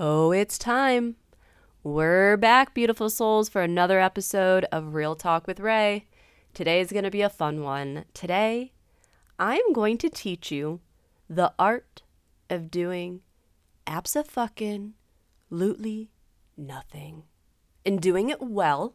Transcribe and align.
Oh, 0.00 0.30
it's 0.30 0.58
time. 0.58 1.16
We're 1.82 2.36
back, 2.36 2.72
beautiful 2.72 3.10
souls, 3.10 3.48
for 3.48 3.62
another 3.62 3.98
episode 3.98 4.64
of 4.70 4.94
Real 4.94 5.16
Talk 5.16 5.48
with 5.48 5.58
Rae. 5.58 6.06
Today 6.54 6.78
is 6.78 6.92
going 6.92 7.02
to 7.02 7.10
be 7.10 7.22
a 7.22 7.28
fun 7.28 7.64
one. 7.64 8.04
Today, 8.14 8.70
I'm 9.40 9.72
going 9.72 9.98
to 9.98 10.08
teach 10.08 10.52
you 10.52 10.78
the 11.28 11.52
art 11.58 12.02
of 12.48 12.70
doing 12.70 13.22
abso-fucking 13.88 14.94
lutely 15.50 16.12
nothing 16.56 17.24
and 17.84 18.00
doing 18.00 18.30
it 18.30 18.40
well 18.40 18.94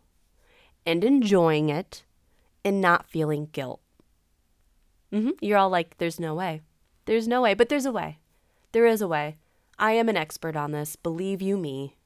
and 0.85 1.03
enjoying 1.03 1.67
it 1.67 2.05
and 2.63 2.79
not 2.79 3.09
feeling 3.09 3.49
guilt. 3.51 3.81
Mm-hmm. 5.11 5.31
You're 5.41 5.57
all 5.57 5.69
like, 5.69 5.97
there's 5.97 6.17
no 6.17 6.33
way. 6.33 6.61
There's 7.03 7.27
no 7.27 7.41
way, 7.41 7.55
but 7.55 7.67
there's 7.67 7.85
a 7.85 7.91
way. 7.91 8.19
There 8.71 8.85
is 8.85 9.01
a 9.01 9.07
way. 9.09 9.35
I 9.77 9.93
am 9.93 10.09
an 10.09 10.17
expert 10.17 10.55
on 10.55 10.71
this, 10.71 10.95
believe 10.95 11.41
you 11.41 11.57
me. 11.57 11.97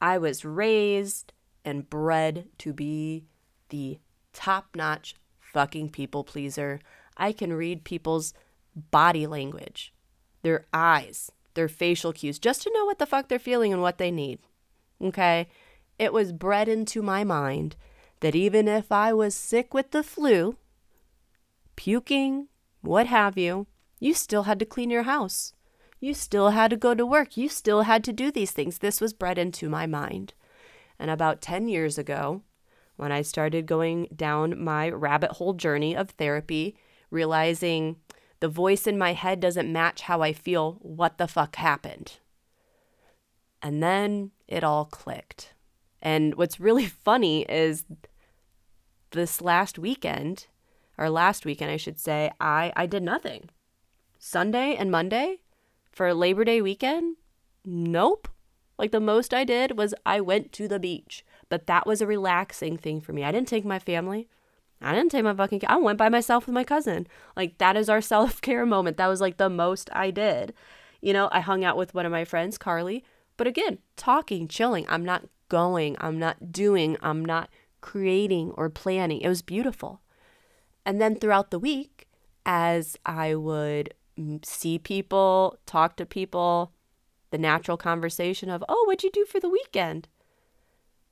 I 0.00 0.18
was 0.18 0.44
raised 0.44 1.32
and 1.64 1.88
bred 1.88 2.48
to 2.58 2.72
be 2.72 3.24
the 3.68 3.98
top 4.32 4.76
notch 4.76 5.14
fucking 5.38 5.90
people 5.90 6.24
pleaser. 6.24 6.80
I 7.16 7.32
can 7.32 7.52
read 7.52 7.84
people's 7.84 8.34
body 8.74 9.26
language, 9.26 9.92
their 10.42 10.66
eyes, 10.72 11.30
their 11.54 11.68
facial 11.68 12.12
cues, 12.12 12.38
just 12.38 12.62
to 12.62 12.72
know 12.72 12.84
what 12.84 12.98
the 12.98 13.06
fuck 13.06 13.28
they're 13.28 13.38
feeling 13.38 13.72
and 13.72 13.82
what 13.82 13.98
they 13.98 14.10
need. 14.10 14.38
Okay? 15.02 15.48
It 15.98 16.12
was 16.12 16.32
bred 16.32 16.68
into 16.68 17.02
my 17.02 17.24
mind 17.24 17.76
that 18.20 18.34
even 18.34 18.68
if 18.68 18.92
I 18.92 19.12
was 19.12 19.34
sick 19.34 19.72
with 19.72 19.90
the 19.90 20.02
flu, 20.02 20.56
puking, 21.74 22.48
what 22.80 23.06
have 23.06 23.38
you, 23.38 23.66
you 23.98 24.14
still 24.14 24.44
had 24.44 24.58
to 24.58 24.66
clean 24.66 24.90
your 24.90 25.04
house. 25.04 25.54
You 25.98 26.14
still 26.14 26.50
had 26.50 26.70
to 26.70 26.76
go 26.76 26.94
to 26.94 27.06
work. 27.06 27.36
You 27.36 27.48
still 27.48 27.82
had 27.82 28.04
to 28.04 28.12
do 28.12 28.30
these 28.30 28.50
things. 28.50 28.78
This 28.78 29.00
was 29.00 29.12
bred 29.12 29.38
into 29.38 29.68
my 29.68 29.86
mind. 29.86 30.34
And 30.98 31.10
about 31.10 31.40
10 31.40 31.68
years 31.68 31.98
ago, 31.98 32.42
when 32.96 33.12
I 33.12 33.22
started 33.22 33.66
going 33.66 34.08
down 34.14 34.62
my 34.62 34.88
rabbit 34.88 35.32
hole 35.32 35.54
journey 35.54 35.96
of 35.96 36.10
therapy, 36.10 36.76
realizing 37.10 37.96
the 38.40 38.48
voice 38.48 38.86
in 38.86 38.98
my 38.98 39.12
head 39.12 39.40
doesn't 39.40 39.72
match 39.72 40.02
how 40.02 40.22
I 40.22 40.32
feel, 40.32 40.78
what 40.80 41.18
the 41.18 41.28
fuck 41.28 41.56
happened? 41.56 42.18
And 43.62 43.82
then 43.82 44.32
it 44.46 44.64
all 44.64 44.84
clicked. 44.84 45.54
And 46.02 46.34
what's 46.34 46.60
really 46.60 46.86
funny 47.04 47.42
is 47.42 47.84
this 49.10 49.40
last 49.40 49.78
weekend, 49.78 50.46
or 50.98 51.08
last 51.08 51.44
weekend, 51.44 51.70
I 51.70 51.76
should 51.76 51.98
say, 51.98 52.30
I, 52.40 52.72
I 52.76 52.86
did 52.86 53.02
nothing. 53.02 53.50
Sunday 54.18 54.74
and 54.76 54.90
Monday 54.90 55.40
for 55.96 56.12
Labor 56.12 56.44
Day 56.44 56.60
weekend, 56.60 57.16
nope. 57.64 58.28
Like 58.78 58.92
the 58.92 59.00
most 59.00 59.32
I 59.32 59.44
did 59.44 59.78
was 59.78 59.94
I 60.04 60.20
went 60.20 60.52
to 60.52 60.68
the 60.68 60.78
beach, 60.78 61.24
but 61.48 61.66
that 61.66 61.86
was 61.86 62.02
a 62.02 62.06
relaxing 62.06 62.76
thing 62.76 63.00
for 63.00 63.14
me. 63.14 63.24
I 63.24 63.32
didn't 63.32 63.48
take 63.48 63.64
my 63.64 63.78
family. 63.78 64.28
I 64.82 64.94
didn't 64.94 65.10
take 65.10 65.24
my 65.24 65.32
fucking. 65.32 65.62
I 65.66 65.78
went 65.78 65.96
by 65.96 66.10
myself 66.10 66.44
with 66.44 66.54
my 66.54 66.64
cousin. 66.64 67.06
Like 67.34 67.56
that 67.56 67.78
is 67.78 67.88
our 67.88 68.00
self 68.12 68.42
care 68.42 68.66
moment. 68.66 68.98
That 68.98 69.06
was 69.06 69.22
like 69.22 69.38
the 69.38 69.48
most 69.48 69.88
I 69.94 70.10
did. 70.10 70.52
You 71.00 71.14
know, 71.14 71.30
I 71.32 71.40
hung 71.40 71.64
out 71.64 71.78
with 71.78 71.94
one 71.94 72.04
of 72.04 72.12
my 72.12 72.26
friends, 72.26 72.58
Carly. 72.58 73.02
But 73.38 73.46
again, 73.46 73.78
talking, 73.96 74.48
chilling. 74.48 74.84
I'm 74.90 75.04
not 75.04 75.24
going. 75.48 75.96
I'm 75.98 76.18
not 76.18 76.52
doing. 76.52 76.98
I'm 77.00 77.24
not 77.24 77.48
creating 77.80 78.50
or 78.50 78.68
planning. 78.68 79.22
It 79.22 79.28
was 79.28 79.40
beautiful. 79.40 80.02
And 80.84 81.00
then 81.00 81.16
throughout 81.16 81.50
the 81.50 81.58
week, 81.58 82.06
as 82.44 82.98
I 83.06 83.34
would 83.34 83.94
see 84.44 84.78
people, 84.78 85.58
talk 85.66 85.96
to 85.96 86.06
people, 86.06 86.72
the 87.30 87.38
natural 87.38 87.76
conversation 87.76 88.50
of, 88.50 88.64
oh, 88.68 88.84
what'd 88.86 89.04
you 89.04 89.10
do 89.10 89.24
for 89.24 89.40
the 89.40 89.48
weekend? 89.48 90.08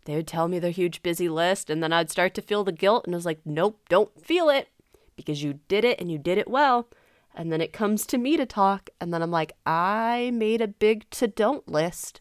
They 0.04 0.16
would 0.16 0.26
tell 0.26 0.48
me 0.48 0.58
their 0.58 0.70
huge 0.70 1.02
busy 1.02 1.28
list, 1.28 1.70
and 1.70 1.82
then 1.82 1.92
I'd 1.92 2.10
start 2.10 2.34
to 2.34 2.42
feel 2.42 2.64
the 2.64 2.72
guilt, 2.72 3.06
and 3.06 3.14
I 3.14 3.16
was 3.16 3.26
like, 3.26 3.40
nope, 3.44 3.80
don't 3.88 4.22
feel 4.22 4.48
it 4.48 4.68
because 5.16 5.42
you 5.42 5.60
did 5.68 5.84
it 5.84 6.00
and 6.00 6.10
you 6.10 6.18
did 6.18 6.38
it 6.38 6.48
well. 6.48 6.88
And 7.34 7.50
then 7.52 7.60
it 7.60 7.72
comes 7.72 8.06
to 8.06 8.18
me 8.18 8.36
to 8.36 8.46
talk, 8.46 8.90
and 9.00 9.12
then 9.12 9.22
I'm 9.22 9.30
like, 9.30 9.52
I 9.66 10.30
made 10.32 10.60
a 10.60 10.68
big 10.68 11.08
to 11.10 11.26
don't 11.26 11.66
list, 11.66 12.20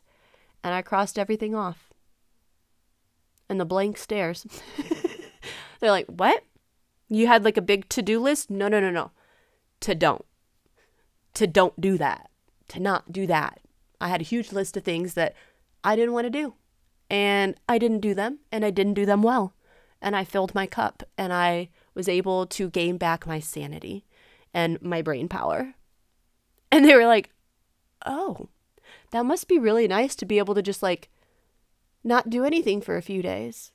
and 0.64 0.74
I 0.74 0.82
crossed 0.82 1.20
everything 1.20 1.54
off. 1.54 1.94
And 3.48 3.60
the 3.60 3.66
blank 3.66 3.98
stares. 3.98 4.48
They're 5.80 5.92
like, 5.92 6.08
what? 6.08 6.44
You 7.10 7.28
had 7.28 7.44
like 7.44 7.58
a 7.58 7.62
big 7.62 7.90
to 7.90 8.02
do 8.02 8.20
list? 8.20 8.50
No, 8.50 8.68
no, 8.68 8.80
no, 8.80 8.90
no. 8.90 9.12
To 9.82 9.94
don't. 9.94 10.26
To 11.36 11.48
don't 11.48 11.80
do 11.80 11.98
that. 11.98 12.30
To 12.70 12.80
not 12.80 13.12
do 13.12 13.28
that. 13.28 13.60
I 14.00 14.08
had 14.08 14.22
a 14.22 14.26
huge 14.26 14.52
list 14.52 14.78
of 14.78 14.84
things 14.84 15.14
that 15.14 15.36
I 15.84 15.96
didn't 15.96 16.14
want 16.14 16.26
to 16.26 16.30
do. 16.30 16.56
And 17.10 17.56
I 17.68 17.78
didn't 17.78 18.00
do 18.00 18.14
them, 18.14 18.40
and 18.52 18.66
I 18.66 18.70
didn't 18.70 18.96
do 18.96 19.06
them 19.06 19.22
well. 19.22 19.54
And 20.02 20.16
I 20.16 20.24
filled 20.24 20.56
my 20.56 20.68
cup, 20.68 21.04
and 21.18 21.32
I 21.32 21.70
was 21.94 22.10
able 22.10 22.46
to 22.48 22.70
gain 22.70 22.98
back 22.98 23.28
my 23.28 23.40
sanity 23.40 24.06
and 24.54 24.82
my 24.82 25.02
brain 25.02 25.28
power. 25.28 25.76
And 26.72 26.86
they 26.86 26.96
were 26.96 27.06
like, 27.06 27.30
oh, 28.06 28.50
that 29.12 29.26
must 29.26 29.48
be 29.48 29.60
really 29.60 29.88
nice 29.88 30.16
to 30.16 30.26
be 30.26 30.40
able 30.40 30.56
to 30.56 30.62
just 30.62 30.84
like 30.84 31.10
not 32.04 32.30
do 32.30 32.44
anything 32.44 32.82
for 32.82 32.98
a 32.98 33.02
few 33.02 33.22
days. 33.22 33.72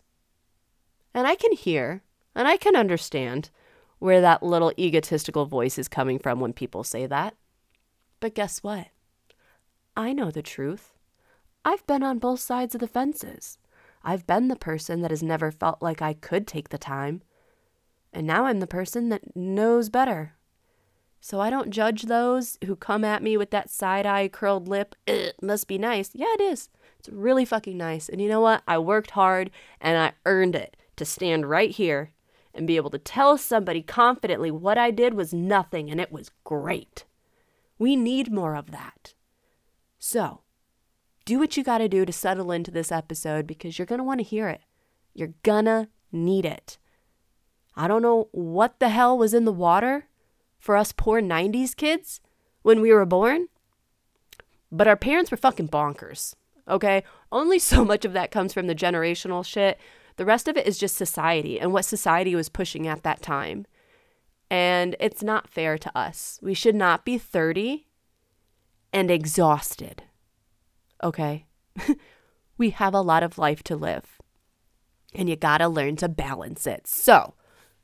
And 1.14 1.26
I 1.26 1.34
can 1.34 1.52
hear 1.52 2.02
and 2.34 2.46
I 2.46 2.56
can 2.56 2.76
understand 2.76 3.50
where 3.98 4.20
that 4.20 4.42
little 4.42 4.72
egotistical 4.78 5.46
voice 5.46 5.78
is 5.78 5.88
coming 5.88 6.18
from 6.18 6.40
when 6.40 6.52
people 6.52 6.84
say 6.84 7.06
that. 7.06 7.34
But 8.20 8.34
guess 8.34 8.62
what? 8.62 8.88
I 9.96 10.12
know 10.12 10.30
the 10.30 10.42
truth. 10.42 10.94
I've 11.64 11.86
been 11.86 12.02
on 12.02 12.18
both 12.18 12.40
sides 12.40 12.74
of 12.74 12.80
the 12.80 12.88
fences. 12.88 13.58
I've 14.02 14.26
been 14.26 14.48
the 14.48 14.56
person 14.56 15.02
that 15.02 15.10
has 15.10 15.22
never 15.22 15.50
felt 15.50 15.82
like 15.82 16.00
I 16.00 16.14
could 16.14 16.46
take 16.46 16.68
the 16.68 16.78
time. 16.78 17.22
And 18.12 18.26
now 18.26 18.46
I'm 18.46 18.60
the 18.60 18.66
person 18.66 19.08
that 19.10 19.36
knows 19.36 19.88
better. 19.88 20.34
So 21.20 21.40
I 21.40 21.50
don't 21.50 21.70
judge 21.70 22.02
those 22.02 22.58
who 22.64 22.76
come 22.76 23.04
at 23.04 23.22
me 23.22 23.36
with 23.36 23.50
that 23.50 23.70
side 23.70 24.06
eye 24.06 24.28
curled 24.28 24.68
lip. 24.68 24.94
It 25.06 25.42
must 25.42 25.66
be 25.66 25.78
nice. 25.78 26.10
Yeah, 26.14 26.32
it 26.34 26.40
is. 26.40 26.68
It's 26.98 27.08
really 27.08 27.44
fucking 27.44 27.76
nice. 27.76 28.08
And 28.08 28.20
you 28.20 28.28
know 28.28 28.40
what? 28.40 28.62
I 28.66 28.78
worked 28.78 29.10
hard 29.10 29.50
and 29.80 29.98
I 29.98 30.12
earned 30.26 30.54
it 30.54 30.76
to 30.96 31.04
stand 31.04 31.48
right 31.50 31.70
here 31.70 32.12
and 32.54 32.66
be 32.66 32.76
able 32.76 32.90
to 32.90 32.98
tell 32.98 33.36
somebody 33.36 33.82
confidently 33.82 34.50
what 34.50 34.78
I 34.78 34.90
did 34.90 35.14
was 35.14 35.34
nothing 35.34 35.90
and 35.90 36.00
it 36.00 36.12
was 36.12 36.30
great. 36.44 37.04
We 37.78 37.96
need 37.96 38.32
more 38.32 38.56
of 38.56 38.70
that. 38.70 39.14
So, 39.98 40.42
do 41.24 41.38
what 41.38 41.56
you 41.56 41.62
got 41.62 41.78
to 41.78 41.88
do 41.88 42.04
to 42.04 42.12
settle 42.12 42.50
into 42.50 42.70
this 42.70 42.90
episode 42.90 43.46
because 43.46 43.78
you're 43.78 43.86
going 43.86 43.98
to 43.98 44.04
want 44.04 44.20
to 44.20 44.24
hear 44.24 44.48
it. 44.48 44.62
You're 45.18 45.34
gonna 45.42 45.88
need 46.12 46.44
it. 46.44 46.78
I 47.74 47.88
don't 47.88 48.02
know 48.02 48.28
what 48.30 48.78
the 48.78 48.88
hell 48.88 49.18
was 49.18 49.34
in 49.34 49.44
the 49.44 49.52
water 49.52 50.06
for 50.60 50.76
us 50.76 50.92
poor 50.92 51.20
90s 51.20 51.74
kids 51.74 52.20
when 52.62 52.80
we 52.80 52.92
were 52.92 53.04
born, 53.04 53.48
but 54.70 54.86
our 54.86 54.96
parents 54.96 55.32
were 55.32 55.36
fucking 55.36 55.68
bonkers. 55.68 56.34
Okay? 56.68 57.02
Only 57.32 57.58
so 57.70 57.84
much 57.84 58.04
of 58.04 58.12
that 58.12 58.30
comes 58.30 58.52
from 58.52 58.68
the 58.68 58.76
generational 58.76 59.44
shit. 59.44 59.78
The 60.16 60.24
rest 60.24 60.46
of 60.46 60.56
it 60.56 60.68
is 60.68 60.78
just 60.78 60.96
society 60.96 61.58
and 61.58 61.72
what 61.72 61.84
society 61.84 62.36
was 62.36 62.48
pushing 62.48 62.86
at 62.86 63.02
that 63.02 63.20
time. 63.20 63.66
And 64.50 64.96
it's 64.98 65.22
not 65.22 65.48
fair 65.48 65.76
to 65.78 65.96
us. 65.96 66.38
We 66.42 66.54
should 66.54 66.74
not 66.74 67.04
be 67.04 67.18
30 67.18 67.86
and 68.92 69.10
exhausted. 69.10 70.04
Okay? 71.02 71.46
we 72.58 72.70
have 72.70 72.94
a 72.94 73.00
lot 73.00 73.22
of 73.22 73.38
life 73.38 73.62
to 73.64 73.76
live. 73.76 74.18
And 75.14 75.28
you 75.28 75.36
gotta 75.36 75.68
learn 75.68 75.96
to 75.96 76.08
balance 76.08 76.66
it. 76.66 76.86
So, 76.86 77.34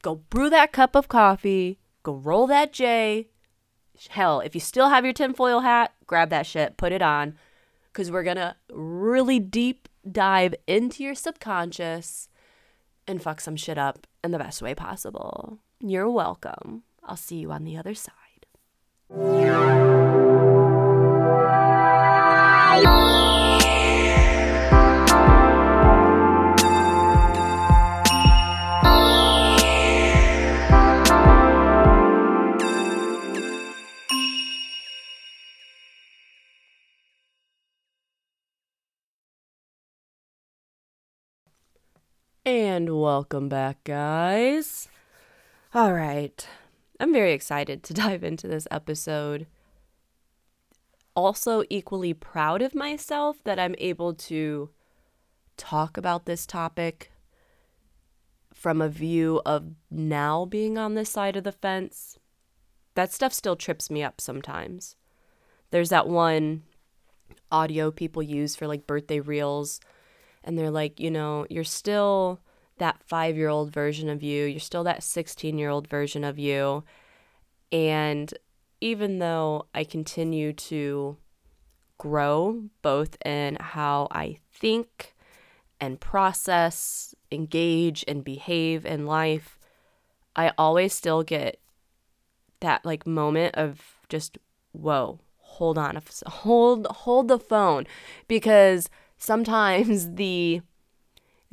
go 0.03 0.17
brew 0.17 0.51
that 0.51 0.73
cup 0.73 0.95
of 0.95 1.09
coffee, 1.09 1.79
go 2.03 2.15
roll 2.15 2.47
that 2.49 2.73
J. 2.73 3.29
Hell, 4.11 4.41
if 4.41 4.55
you 4.55 4.61
still 4.61 4.89
have 4.89 5.05
your 5.05 5.15
tinfoil 5.15 5.61
hat, 5.61 5.95
grab 6.07 6.31
that 6.31 6.47
shit, 6.47 6.77
put 6.77 6.93
it 6.93 7.01
on, 7.01 7.37
because 7.93 8.11
we're 8.11 8.25
gonna 8.25 8.57
really 8.71 9.39
deep 9.39 9.89
dive 10.11 10.55
into 10.67 11.03
your 11.03 11.15
subconscious 11.15 12.29
and 13.07 13.23
fuck 13.23 13.41
some 13.41 13.57
shit 13.57 13.79
up 13.79 14.07
in 14.23 14.31
the 14.31 14.39
best 14.39 14.61
way 14.61 14.75
possible. 14.75 15.59
You're 15.87 16.09
welcome. 16.09 16.85
I'll 17.03 17.15
see 17.15 17.37
you 17.37 17.53
on 17.53 17.65
the 17.65 17.77
other 17.77 17.93
side. 17.93 18.15
And 42.47 42.99
welcome 42.99 43.51
back, 43.51 43.85
guys. 43.85 44.89
All 45.75 45.93
right. 45.93 46.47
I'm 47.01 47.13
very 47.13 47.33
excited 47.33 47.83
to 47.83 47.95
dive 48.05 48.23
into 48.23 48.47
this 48.47 48.69
episode. 48.71 49.49
also 51.17 51.65
equally 51.69 52.15
proud 52.15 52.63
of 52.63 52.77
myself 52.77 53.43
that 53.43 53.59
I'm 53.59 53.75
able 53.79 54.15
to 54.15 54.71
talk 55.57 55.97
about 55.97 56.27
this 56.27 56.47
topic 56.47 57.11
from 58.53 58.81
a 58.81 58.89
view 58.89 59.43
of 59.45 59.73
now 59.91 60.45
being 60.45 60.79
on 60.79 60.95
this 60.95 61.11
side 61.11 61.37
of 61.37 61.43
the 61.43 61.53
fence. 61.53 62.19
That 62.95 63.13
stuff 63.13 63.33
still 63.33 63.57
trips 63.57 63.91
me 63.91 64.03
up 64.03 64.21
sometimes. 64.21 64.95
There's 65.73 65.91
that 65.91 66.09
one 66.09 66.63
audio 67.51 67.91
people 67.91 68.23
use 68.23 68.55
for 68.55 68.69
like 68.69 68.87
birthday 68.87 69.19
reels, 69.19 69.81
and 70.45 70.57
they're 70.57 70.71
like, 70.71 71.01
you 71.01 71.11
know, 71.11 71.47
you're 71.51 71.65
still 71.65 72.41
that 72.79 73.03
five 73.05 73.37
year 73.37 73.49
old 73.49 73.73
version 73.73 74.09
of 74.09 74.23
you, 74.23 74.45
you're 74.45 74.61
still 74.61 74.85
that 74.85 75.03
16 75.03 75.59
year 75.59 75.71
old 75.71 75.89
version 75.89 76.25
of 76.25 76.39
you. 76.39 76.85
And 77.71 78.33
even 78.81 79.19
though 79.19 79.67
I 79.75 79.85
continue 79.85 80.53
to 80.53 81.17
grow 81.99 82.65
both 82.83 83.17
in 83.25 83.57
how 83.61 84.09
I 84.11 84.39
think 84.53 85.15
and 85.81 86.01
process, 86.01 87.15
engage, 87.31 88.05
and 88.07 88.25
behave 88.25 88.85
in 88.87 89.07
life, 89.07 89.59
I 90.37 90.53
always 90.59 90.93
still 90.93 91.23
get 91.23 91.61
that 92.61 92.85
like 92.85 93.07
moment 93.07 93.55
of 93.55 93.81
just, 94.09 94.39
whoa, 94.73 95.21
hold 95.39 95.79
on, 95.79 96.01
hold, 96.27 96.87
hold 96.87 97.29
the 97.29 97.39
phone. 97.39 97.87
Because 98.29 98.89
sometimes 99.17 100.11
the 100.15 100.63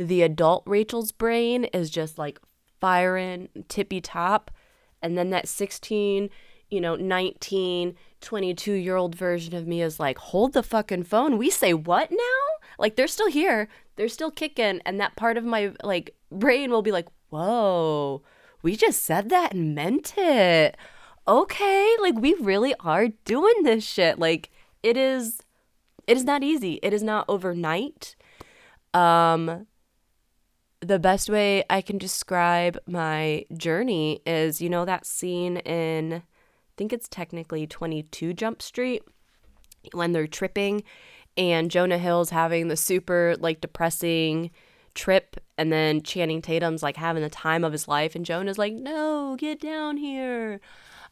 the 0.08 0.22
adult 0.22 0.64
Rachel's 0.66 1.12
brain 1.12 1.66
is 1.66 1.90
just 1.90 2.18
like 2.18 2.40
firing 2.80 3.50
tippy 3.68 4.02
top. 4.02 4.52
And 5.02 5.18
then 5.18 5.30
that 5.32 5.48
16, 5.48 6.30
you 6.70 6.82
know, 6.82 6.96
19, 6.96 7.96
22 8.22 8.74
year 8.74 8.96
old 8.96 9.16
version 9.16 9.56
of 9.56 9.68
me 9.68 9.82
is 9.82 10.00
like, 10.00 10.18
hold 10.18 10.54
the 10.54 10.64
fucking 10.64 11.04
phone. 11.04 11.38
We 11.38 11.50
say 11.50 11.74
what 11.74 12.12
now? 12.12 12.68
Like 12.78 12.96
they're 12.96 13.08
still 13.08 13.30
here. 13.30 13.68
They're 13.96 14.08
still 14.08 14.32
kicking. 14.32 14.82
And 14.86 15.00
that 15.00 15.16
part 15.16 15.38
of 15.38 15.44
my 15.44 15.74
like 15.84 16.16
brain 16.32 16.72
will 16.72 16.82
be 16.82 16.92
like, 16.92 17.08
whoa, 17.30 18.24
we 18.62 18.76
just 18.76 19.04
said 19.04 19.30
that 19.30 19.54
and 19.54 19.76
meant 19.76 20.14
it. 20.18 20.78
Okay. 21.28 21.96
Like 22.02 22.16
we 22.16 22.34
really 22.36 22.74
are 22.80 23.10
doing 23.26 23.64
this 23.64 23.84
shit. 23.84 24.20
Like 24.20 24.50
it 24.84 24.98
is, 24.98 25.42
it 26.08 26.18
is 26.18 26.24
not 26.24 26.44
easy. 26.44 26.80
It 26.82 26.94
is 26.94 27.04
not 27.04 27.26
overnight. 27.28 28.16
Um, 28.94 29.68
the 30.82 31.00
best 31.00 31.30
way 31.30 31.64
I 31.70 31.82
can 31.82 31.98
describe 31.98 32.78
my 32.88 33.46
journey 33.56 34.22
is 34.26 34.62
you 34.62 34.70
know 34.70 34.84
that 34.86 35.06
scene 35.06 35.58
in 35.58 36.14
I 36.14 36.22
think 36.76 36.92
it's 36.92 37.08
technically 37.08 37.68
22 37.68 38.34
Jump 38.34 38.62
Street 38.62 39.04
when 39.94 40.12
they're 40.12 40.28
tripping 40.28 40.84
and 41.38 41.70
Jonah 41.70 42.00
Hill's 42.00 42.32
having 42.32 42.68
the 42.68 42.76
super 42.76 43.36
like 43.40 43.62
depressing 43.62 44.52
trip 44.96 45.38
and 45.58 45.72
then 45.72 46.02
Channing 46.02 46.42
Tatum's 46.42 46.84
like 46.84 46.98
having 46.98 47.22
the 47.22 47.30
time 47.30 47.64
of 47.64 47.72
his 47.72 47.88
life 47.88 48.16
and 48.16 48.26
Jonah's 48.26 48.58
like 48.58 48.74
no 48.74 49.36
get 49.38 49.62
down 49.62 49.98
here. 49.98 50.60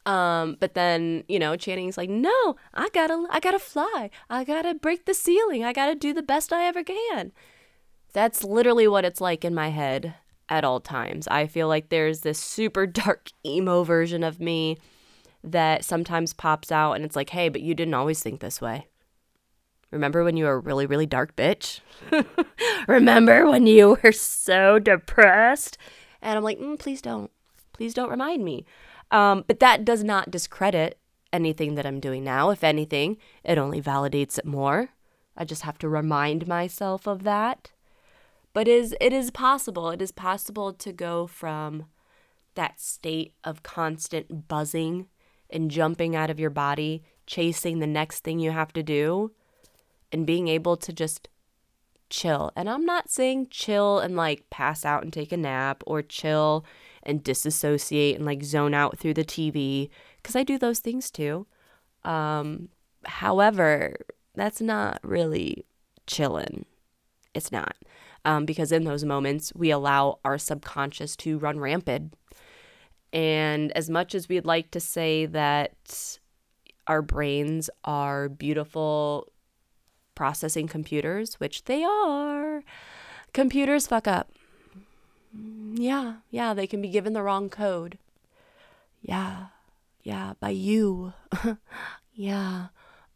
Um 0.08 0.58
but 0.60 0.74
then 0.74 1.24
you 1.28 1.38
know 1.38 1.56
Channing's 1.56 1.98
like 1.98 2.10
no 2.10 2.56
I 2.74 2.90
got 2.90 3.08
to 3.08 3.28
I 3.30 3.40
got 3.40 3.52
to 3.52 3.60
fly. 3.60 4.10
I 4.32 4.44
got 4.44 4.64
to 4.64 4.74
break 4.74 5.06
the 5.06 5.14
ceiling. 5.14 5.64
I 5.64 5.74
got 5.74 5.88
to 5.88 5.96
do 5.96 6.12
the 6.12 6.24
best 6.24 6.52
I 6.52 6.66
ever 6.66 6.84
can 6.84 7.32
that's 8.14 8.44
literally 8.44 8.88
what 8.88 9.06
it's 9.06 9.22
like 9.22 9.46
in 9.46 9.54
my 9.54 9.70
head 9.70 10.16
at 10.48 10.64
all 10.64 10.80
times. 10.80 11.28
I 11.28 11.48
feel 11.48 11.68
like 11.68 11.90
there's 11.90 12.22
this 12.22 12.40
super 12.40 12.86
dark 12.88 13.32
emo 13.46 13.84
version 13.84 14.24
of 14.24 14.40
me 14.40 14.78
that 15.44 15.86
sometimes 15.86 16.34
pops 16.34 16.72
out 16.72 16.94
and 16.94 17.06
it's 17.06 17.16
like, 17.16 17.30
hey, 17.30 17.50
but 17.50 17.62
you 17.62 17.74
didn't 17.74 17.94
always 17.94 18.22
think 18.22 18.40
this 18.40 18.60
way. 18.60 18.88
Remember 19.92 20.24
when 20.24 20.38
you 20.38 20.46
were 20.46 20.54
a 20.54 20.60
really, 20.60 20.86
really 20.86 21.08
dark 21.08 21.36
bitch? 21.36 21.80
Remember 22.88 23.50
when 23.50 23.66
you 23.66 23.98
were 24.04 24.12
so 24.12 24.78
depressed? 24.78 25.78
And 26.22 26.38
I'm 26.38 26.44
like, 26.44 26.60
mm, 26.60 26.78
please 26.78 27.02
don't. 27.02 27.32
Please 27.74 27.94
don't 27.94 28.10
remind 28.10 28.44
me. 28.44 28.66
Um, 29.10 29.46
but 29.48 29.60
that 29.62 29.86
does 29.86 30.04
not 30.04 30.30
discredit 30.30 31.00
anything 31.34 31.76
that 31.76 31.86
I'm 31.86 32.00
doing 32.00 32.24
now. 32.24 32.50
If 32.50 32.64
anything, 32.64 33.18
it 33.44 33.58
only 33.58 33.82
validates 33.82 34.38
it 34.38 34.46
more. 34.46 34.90
I 35.36 35.46
just 35.46 35.64
have 35.64 35.78
to 35.80 35.90
remind 35.90 36.48
myself 36.48 37.08
of 37.08 37.24
that. 37.24 37.72
But 38.60 38.68
is 38.68 38.94
it 39.00 39.14
is 39.14 39.32
possible. 39.32 39.90
It 39.90 40.02
is 40.02 40.12
possible 40.12 40.74
to 40.74 40.92
go 40.92 41.28
from 41.28 41.86
that 42.56 42.78
state 42.78 43.34
of 43.42 43.64
constant 43.64 44.50
buzzing 44.50 45.08
and 45.50 45.72
jumping 45.72 46.14
out 46.14 46.30
of 46.30 46.42
your 46.42 46.50
body, 46.50 47.02
chasing 47.26 47.80
the 47.80 47.88
next 47.88 48.20
thing 48.20 48.38
you 48.38 48.52
have 48.52 48.74
to 48.74 48.84
do, 48.84 49.32
and 50.12 50.28
being 50.28 50.50
able 50.50 50.76
to 50.76 50.92
just 50.92 51.30
chill. 52.10 52.52
And 52.54 52.70
I'm 52.70 52.84
not 52.84 53.10
saying 53.10 53.48
chill 53.50 54.00
and 54.00 54.18
like 54.18 54.50
pass 54.50 54.84
out 54.84 55.04
and 55.04 55.14
take 55.14 55.32
a 55.32 55.38
nap 55.38 55.82
or 55.88 56.02
chill 56.02 56.66
and 57.02 57.24
disassociate 57.24 58.18
and 58.18 58.26
like 58.26 58.44
zone 58.44 58.74
out 58.74 59.00
through 59.00 59.14
the 59.14 59.24
TV 59.24 59.90
because 60.18 60.36
I 60.36 60.44
do 60.44 60.58
those 60.58 60.80
things 60.80 61.10
too. 61.10 61.48
Um, 62.04 62.68
however, 63.06 63.96
that's 64.36 64.60
not 64.60 65.00
really 65.02 65.64
chilling. 66.08 66.66
It's 67.34 67.54
not 67.54 67.74
um, 68.26 68.46
because 68.46 68.72
in 68.72 68.84
those 68.84 69.04
moments 69.04 69.52
we 69.56 69.72
allow 69.72 70.20
our 70.24 70.38
subconscious 70.38 71.16
to 71.18 71.38
run 71.38 71.60
rampant. 71.60 72.14
And 73.12 73.72
as 73.72 73.90
much 73.90 74.14
as 74.14 74.30
we'd 74.30 74.46
like 74.46 74.72
to 74.72 74.80
say 74.80 75.26
that 75.28 76.20
our 76.88 77.02
brains 77.02 77.70
are 77.84 78.30
beautiful 78.30 79.32
processing 80.16 80.68
computers, 80.68 81.36
which 81.36 81.64
they 81.64 81.84
are, 81.84 82.64
computers 83.34 83.88
fuck 83.88 84.08
up. 84.08 84.32
Yeah, 85.74 86.18
yeah, 86.30 86.54
they 86.54 86.68
can 86.68 86.82
be 86.82 86.90
given 86.90 87.14
the 87.14 87.22
wrong 87.22 87.50
code. 87.50 87.98
Yeah, 89.02 89.48
yeah, 90.04 90.34
by 90.40 90.50
you. 90.50 91.14
yeah. 92.14 92.68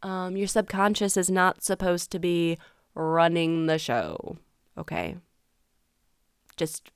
Um, 0.02 0.36
your 0.36 0.46
subconscious 0.46 1.16
is 1.16 1.30
not 1.30 1.62
supposed 1.62 2.10
to 2.12 2.18
be 2.18 2.58
running 2.94 3.66
the 3.66 3.78
show 3.78 4.38
okay? 4.78 5.16
Just 6.56 6.90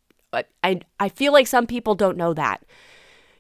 I 0.63 0.81
I 1.01 1.09
feel 1.09 1.33
like 1.33 1.47
some 1.47 1.67
people 1.67 1.95
don't 1.95 2.17
know 2.17 2.35
that. 2.35 2.65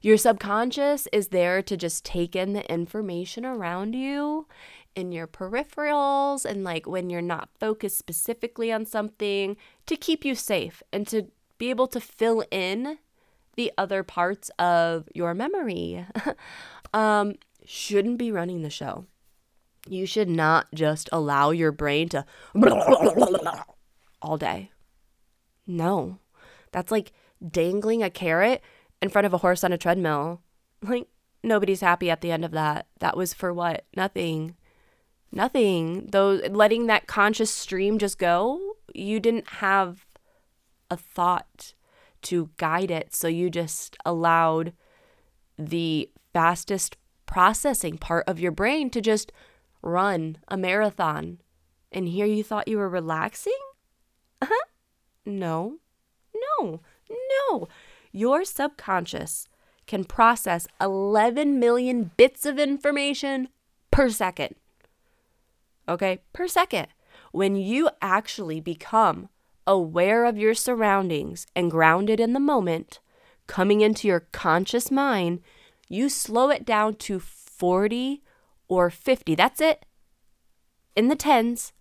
Your 0.00 0.17
subconscious 0.17 1.08
is 1.12 1.29
there 1.29 1.61
to 1.62 1.76
just 1.76 2.05
take 2.05 2.37
in 2.37 2.52
the 2.52 2.70
information 2.70 3.44
around 3.44 3.94
you 3.94 4.46
in 4.94 5.12
your 5.12 5.26
peripherals 5.26 6.44
and 6.44 6.64
like 6.64 6.87
when 6.87 7.11
you're 7.11 7.20
not 7.20 7.50
focused 7.58 7.99
specifically 7.99 8.73
on 8.73 8.87
something 8.87 9.57
to 9.87 9.97
keep 9.97 10.25
you 10.25 10.35
safe 10.35 10.83
and 10.92 11.07
to 11.09 11.26
be 11.59 11.71
able 11.71 11.88
to 11.88 12.00
fill 12.00 12.45
in 12.50 12.99
the 13.57 13.73
other 13.76 14.02
parts 14.02 14.50
of 14.59 15.09
your 15.14 15.35
memory. 15.35 16.07
um 16.95 17.35
shouldn't 17.64 18.18
be 18.18 18.33
running 18.33 18.62
the 18.62 18.71
show. 18.71 19.04
You 19.87 20.07
should 20.07 20.28
not 20.28 20.68
just 20.73 21.09
allow 21.12 21.50
your 21.50 21.73
brain 21.73 22.09
to 22.11 22.25
all 24.22 24.37
day. 24.37 24.70
No, 25.66 26.18
that's 26.72 26.90
like 26.90 27.12
dangling 27.46 28.02
a 28.02 28.10
carrot 28.10 28.62
in 29.00 29.08
front 29.08 29.26
of 29.26 29.34
a 29.34 29.38
horse 29.38 29.64
on 29.64 29.72
a 29.72 29.78
treadmill. 29.78 30.42
Like, 30.80 31.08
nobody's 31.42 31.80
happy 31.80 32.08
at 32.08 32.20
the 32.20 32.30
end 32.30 32.44
of 32.44 32.52
that. 32.52 32.87
That 33.00 33.16
was 33.16 33.34
for 33.34 33.52
what? 33.52 33.84
Nothing. 33.96 34.54
Nothing. 35.32 36.06
Though 36.12 36.40
letting 36.50 36.87
that 36.87 37.08
conscious 37.08 37.50
stream 37.50 37.98
just 37.98 38.16
go, 38.16 38.76
you 38.94 39.18
didn't 39.18 39.48
have 39.48 40.06
a 40.88 40.96
thought 40.96 41.75
to 42.22 42.50
guide 42.58 42.92
it. 42.92 43.12
So 43.12 43.26
you 43.26 43.50
just 43.50 43.96
allowed 44.06 44.72
the 45.58 46.10
fastest 46.32 46.96
processing 47.26 47.98
part 47.98 48.28
of 48.28 48.38
your 48.38 48.52
brain 48.52 48.88
to 48.90 49.00
just 49.00 49.32
run 49.82 50.38
a 50.48 50.56
marathon. 50.56 51.40
And 51.90 52.08
here 52.08 52.26
you 52.26 52.44
thought 52.44 52.68
you 52.68 52.78
were 52.78 52.88
relaxing? 52.88 53.58
Uh-huh. 54.40 54.64
No, 55.26 55.78
no, 56.35 56.80
no. 57.50 57.68
Your 58.12 58.45
subconscious 58.45 59.49
can 59.87 60.04
process 60.04 60.66
11 60.80 61.59
million 61.59 62.11
bits 62.16 62.47
of 62.47 62.59
information 62.59 63.49
per 63.90 64.09
second. 64.09 64.54
Okay, 65.88 66.21
per 66.33 66.47
second. 66.47 66.88
When 67.33 67.57
you 67.57 67.90
actually 68.00 68.61
become 68.61 69.28
aware 69.66 70.25
of 70.25 70.38
your 70.38 70.54
surroundings 70.54 71.47
and 71.54 71.71
grounded 71.71 72.21
in 72.21 72.33
the 72.33 72.40
moment, 72.40 73.00
coming 73.47 73.80
into 73.80 74.09
your 74.09 74.21
conscious 74.33 74.90
mind, 74.90 75.40
you 75.88 76.09
slow 76.09 76.50
it 76.50 76.64
down 76.64 76.95
to 76.97 77.18
40 77.18 78.23
or 78.68 78.90
50. 78.90 79.35
That's 79.35 79.61
it. 79.61 79.85
In 80.95 81.09
the 81.09 81.16
tens, 81.16 81.73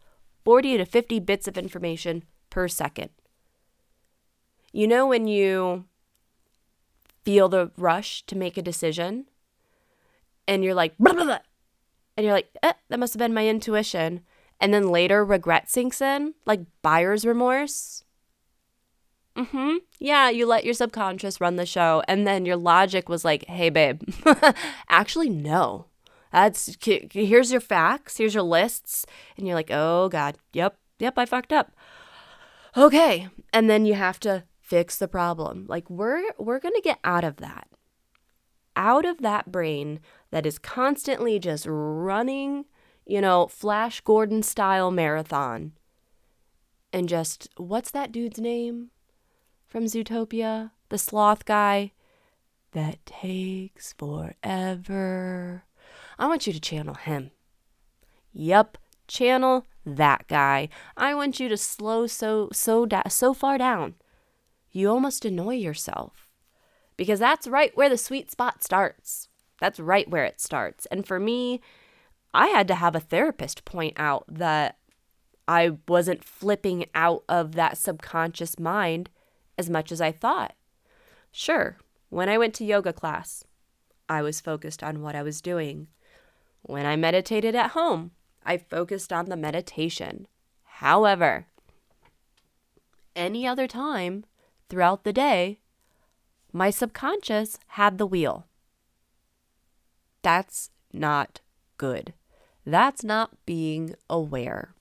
40 0.44 0.78
to 0.78 0.86
50 0.86 1.20
bits 1.20 1.48
of 1.48 1.58
information 1.58 2.24
per 2.58 2.68
second. 2.68 3.12
You 4.74 4.88
know, 4.88 5.06
when 5.06 5.28
you 5.28 5.86
feel 7.22 7.50
the 7.50 7.70
rush 7.78 8.26
to 8.26 8.36
make 8.36 8.58
a 8.58 8.64
decision 8.64 9.26
and 10.48 10.64
you're 10.64 10.74
like, 10.74 10.98
blah, 10.98 11.14
blah, 11.14 11.26
blah, 11.26 11.40
and 12.16 12.26
you're 12.26 12.34
like, 12.34 12.50
eh, 12.64 12.74
that 12.90 13.00
must 13.00 13.14
have 13.14 13.20
been 13.20 13.36
my 13.36 13.48
intuition. 13.48 14.22
And 14.60 14.74
then 14.74 14.90
later 14.90 15.24
regret 15.24 15.70
sinks 15.70 16.02
in, 16.02 16.34
like 16.48 16.62
buyer's 16.82 17.28
remorse. 17.28 18.04
Mm-hmm. 19.36 19.76
Yeah, 20.00 20.32
you 20.32 20.48
let 20.48 20.66
your 20.66 20.74
subconscious 20.74 21.40
run 21.40 21.58
the 21.58 21.66
show, 21.68 22.02
and 22.08 22.26
then 22.26 22.44
your 22.44 22.58
logic 22.58 23.08
was 23.08 23.24
like, 23.24 23.46
"Hey, 23.46 23.70
babe, 23.70 24.02
actually, 24.90 25.30
no. 25.30 25.86
That's 26.32 26.76
here's 26.82 27.52
your 27.52 27.62
facts, 27.62 28.18
here's 28.18 28.34
your 28.34 28.42
lists," 28.42 29.06
and 29.38 29.46
you're 29.46 29.56
like, 29.56 29.70
"Oh 29.70 30.10
God, 30.10 30.40
yep, 30.54 30.80
yep, 30.98 31.20
I 31.20 31.28
fucked 31.28 31.54
up." 31.54 31.77
Okay, 32.78 33.28
and 33.52 33.70
then 33.70 33.86
you 33.86 33.96
have 33.96 34.20
to 34.22 34.44
fix 34.62 34.98
the 34.98 35.08
problem. 35.08 35.66
Like 35.68 35.90
we're 35.90 36.32
we're 36.38 36.60
gonna 36.60 36.82
get 36.82 37.00
out 37.04 37.24
of 37.24 37.38
that, 37.38 37.68
out 38.76 39.06
of 39.06 39.20
that 39.20 39.52
brain 39.52 40.00
that 40.32 40.46
is 40.46 40.60
constantly 40.60 41.40
just 41.40 41.66
running, 41.68 42.66
you 43.06 43.20
know, 43.20 43.48
Flash 43.48 44.02
Gordon 44.02 44.44
style 44.44 44.92
marathon, 44.92 45.74
and 46.94 47.10
just 47.10 47.50
what's 47.58 47.92
that 47.92 48.12
dude's 48.12 48.40
name? 48.40 48.92
from 49.68 49.86
Zootopia, 49.86 50.72
the 50.90 50.98
sloth 50.98 51.46
guy. 51.46 51.92
That 52.72 53.06
takes 53.06 53.94
forever. 53.94 55.64
I 56.18 56.28
want 56.28 56.48
you 56.48 56.54
to 56.54 56.60
channel 56.60 56.96
him. 56.96 57.32
Yep, 58.34 58.78
channel 59.08 59.66
that 59.96 60.28
guy. 60.28 60.70
I 60.96 61.14
want 61.16 61.40
you 61.40 61.50
to 61.50 61.58
slow 61.58 62.08
so 62.08 62.50
so 62.52 62.86
da- 62.86 63.08
so 63.08 63.34
far 63.34 63.58
down. 63.58 63.96
You 64.72 64.90
almost 64.90 65.26
annoy 65.26 65.56
yourself. 65.56 66.30
Because 66.98 67.20
that's 67.20 67.48
right 67.48 67.76
where 67.78 67.90
the 67.90 67.98
sweet 67.98 68.32
spot 68.32 68.64
starts. 68.64 69.30
That's 69.60 69.80
right 69.80 70.10
where 70.10 70.26
it 70.26 70.42
starts. 70.42 70.86
And 70.88 71.06
for 71.06 71.20
me, 71.20 71.62
I 72.34 72.48
had 72.48 72.68
to 72.68 72.76
have 72.76 72.96
a 72.96 73.00
therapist 73.00 73.66
point 73.66 73.94
out 73.98 74.26
that 74.28 74.78
I 75.48 75.78
wasn't 75.88 76.24
flipping 76.24 76.86
out 76.94 77.24
of 77.30 77.54
that 77.54 77.78
subconscious 77.78 78.60
mind 78.60 79.10
as 79.58 79.70
much 79.70 79.92
as 79.92 80.02
I 80.02 80.12
thought. 80.12 80.54
Sure, 81.32 81.78
when 82.10 82.30
I 82.30 82.38
went 82.38 82.54
to 82.56 82.66
yoga 82.66 82.94
class, 82.94 83.44
I 84.10 84.22
was 84.22 84.42
focused 84.42 84.84
on 84.84 85.02
what 85.02 85.16
I 85.16 85.24
was 85.24 85.42
doing. 85.42 85.88
When 86.62 86.86
I 86.86 86.96
meditated 86.96 87.56
at 87.56 87.72
home, 87.72 88.12
I 88.48 88.58
focused 88.58 89.12
on 89.12 89.26
the 89.26 89.36
meditation. 89.36 90.26
However, 90.64 91.48
any 93.14 93.46
other 93.46 93.68
time 93.68 94.24
throughout 94.70 95.04
the 95.04 95.12
day, 95.12 95.60
my 96.54 96.70
subconscious 96.70 97.60
had 97.68 97.98
the 97.98 98.08
wheel. 98.08 98.48
That's 100.22 100.72
not 100.94 101.42
good. 101.78 102.14
That's 102.66 103.04
not 103.04 103.32
being 103.46 103.96
aware. 104.10 104.74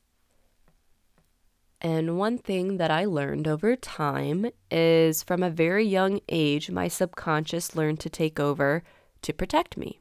And 1.80 2.18
one 2.18 2.38
thing 2.38 2.78
that 2.78 2.90
I 2.90 3.04
learned 3.04 3.49
over 3.49 3.75
time 3.75 4.46
is 4.70 5.25
from 5.25 5.42
a 5.42 5.50
very 5.50 5.85
young 5.85 6.20
age, 6.28 6.70
my 6.70 6.87
subconscious 6.88 7.75
learned 7.75 8.00
to 8.00 8.11
take 8.11 8.38
over 8.38 8.85
to 9.23 9.32
protect 9.32 9.76
me. 9.76 10.00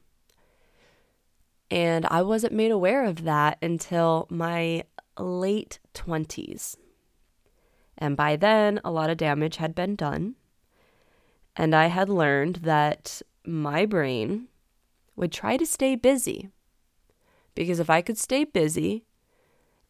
And 1.70 2.06
I 2.06 2.22
wasn't 2.22 2.52
made 2.52 2.70
aware 2.70 3.04
of 3.04 3.24
that 3.24 3.58
until 3.60 4.26
my 4.30 4.84
late 5.18 5.78
20s. 5.94 6.76
And 7.98 8.16
by 8.16 8.36
then, 8.36 8.80
a 8.84 8.90
lot 8.90 9.10
of 9.10 9.16
damage 9.16 9.56
had 9.56 9.74
been 9.74 9.96
done. 9.96 10.36
And 11.56 11.74
I 11.74 11.86
had 11.86 12.08
learned 12.08 12.56
that 12.56 13.22
my 13.44 13.86
brain 13.86 14.48
would 15.16 15.32
try 15.32 15.56
to 15.56 15.66
stay 15.66 15.96
busy. 15.96 16.50
Because 17.54 17.80
if 17.80 17.88
I 17.88 18.02
could 18.02 18.18
stay 18.18 18.44
busy, 18.44 19.06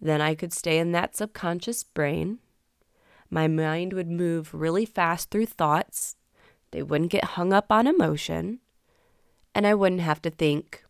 then 0.00 0.21
I 0.21 0.35
could 0.35 0.52
stay 0.52 0.78
in 0.78 0.92
that 0.92 1.16
subconscious 1.16 1.83
brain. 1.83 2.38
My 3.28 3.49
mind 3.49 3.92
would 3.92 4.09
move 4.09 4.54
really 4.54 4.87
fast 4.87 5.30
through 5.30 5.47
thoughts. 5.47 6.16
They 6.71 6.83
wouldn't 6.83 7.11
get 7.11 7.25
hung 7.25 7.52
up 7.52 7.73
on 7.73 7.88
emotion. 7.88 8.61
And 9.52 9.66
I 9.66 9.75
wouldn't 9.75 10.02
have 10.02 10.23
to 10.23 10.30
think 10.30 10.85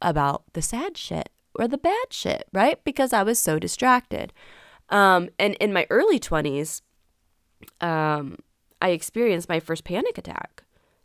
about 0.00 0.44
the 0.52 0.62
sad 0.62 0.96
shit 0.96 1.30
or 1.54 1.68
the 1.68 1.78
bad 1.78 2.06
shit, 2.10 2.48
right? 2.52 2.82
Because 2.84 3.12
I 3.12 3.22
was 3.22 3.38
so 3.38 3.58
distracted. 3.58 4.32
Um, 4.88 5.30
and 5.38 5.54
in 5.54 5.72
my 5.72 5.86
early 5.90 6.20
20s, 6.20 6.82
um, 7.80 8.36
I 8.80 8.90
experienced 8.90 9.48
my 9.48 9.60
first 9.60 9.84
panic 9.84 10.18
attack. 10.18 10.62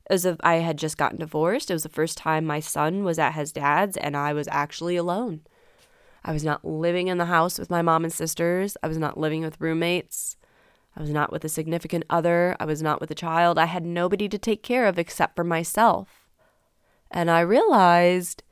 As 0.10 0.25
if 0.25 0.36
I 0.41 0.55
had 0.55 0.77
just 0.77 0.98
gotten 0.98 1.19
divorced. 1.19 1.69
It 1.69 1.74
was 1.74 1.83
the 1.83 1.89
first 1.89 2.17
time 2.17 2.43
my 2.45 2.60
son 2.60 3.05
was 3.05 3.17
at 3.17 3.33
his 3.33 3.53
dad's 3.53 3.95
and 3.95 4.17
I 4.17 4.33
was 4.33 4.50
actually 4.51 4.98
alone. 4.98 5.41
I 6.25 6.33
was 6.33 6.43
not 6.43 6.65
living 6.65 7.07
in 7.07 7.17
the 7.17 7.25
house 7.25 7.57
with 7.57 7.69
my 7.69 7.81
mom 7.81 8.03
and 8.03 8.12
sisters. 8.12 8.75
I 8.83 8.88
was 8.88 8.98
not 8.98 9.17
living 9.17 9.41
with 9.41 9.62
roommates. 9.62 10.36
I 10.98 11.01
was 11.01 11.12
not 11.12 11.31
with 11.31 11.45
a 11.45 11.50
significant 11.50 12.03
other. 12.10 12.57
I 12.60 12.65
was 12.65 12.81
not 12.81 13.00
with 13.00 13.10
a 13.10 13.15
child. 13.15 13.57
I 13.57 13.65
had 13.65 13.86
nobody 13.86 14.27
to 14.27 14.38
take 14.38 14.63
care 14.63 14.86
of 14.86 15.00
except 15.00 15.36
for 15.36 15.45
myself. 15.45 16.27
And 17.10 17.31
I 17.31 17.39
realized 17.39 18.43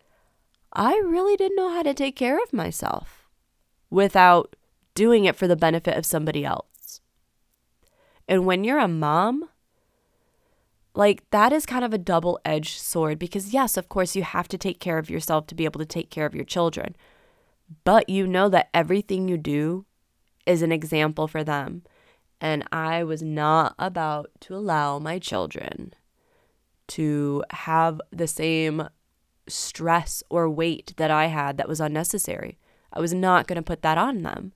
I 0.73 1.01
really 1.05 1.35
didn't 1.35 1.57
know 1.57 1.73
how 1.73 1.83
to 1.83 1.93
take 1.93 2.15
care 2.15 2.41
of 2.41 2.53
myself 2.53 3.27
without 3.89 4.55
doing 4.93 5.25
it 5.25 5.35
for 5.35 5.47
the 5.47 5.55
benefit 5.55 5.97
of 5.97 6.05
somebody 6.05 6.45
else. 6.45 7.01
And 8.27 8.45
when 8.45 8.63
you're 8.63 8.79
a 8.79 8.88
mom, 8.88 9.49
like 10.93 11.27
that 11.31 11.51
is 11.51 11.65
kind 11.65 11.83
of 11.83 11.93
a 11.93 11.97
double 11.97 12.39
edged 12.45 12.79
sword 12.79 13.17
because, 13.17 13.53
yes, 13.53 13.77
of 13.77 13.89
course, 13.89 14.15
you 14.15 14.23
have 14.23 14.47
to 14.49 14.57
take 14.57 14.79
care 14.79 14.97
of 14.97 15.09
yourself 15.09 15.47
to 15.47 15.55
be 15.55 15.65
able 15.65 15.79
to 15.79 15.85
take 15.85 16.09
care 16.09 16.25
of 16.25 16.35
your 16.35 16.45
children 16.45 16.95
but 17.83 18.09
you 18.09 18.25
know 18.25 18.49
that 18.49 18.69
everything 18.73 19.27
you 19.27 19.38
do 19.38 19.85
is 20.45 20.61
an 20.61 20.71
example 20.71 21.27
for 21.27 21.43
them. 21.43 21.83
And 22.41 22.63
I 22.71 23.03
was 23.03 23.21
not 23.21 23.75
about 23.77 24.29
to 24.41 24.55
allow 24.55 24.97
my 24.99 25.19
children 25.19 25.93
to 26.88 27.43
have 27.51 28.01
the 28.11 28.27
same 28.27 28.88
stress 29.50 30.24
or 30.29 30.50
weight 30.50 30.94
that 30.98 31.12
I 31.12 31.27
had 31.27 31.58
that 31.58 31.68
was 31.68 31.82
unnecessary. 31.82 32.58
I 32.94 33.00
was 33.00 33.13
not 33.13 33.48
going 33.48 33.58
to 33.58 33.62
put 33.62 33.82
that 33.82 33.98
on 33.98 34.24
them. 34.24 34.53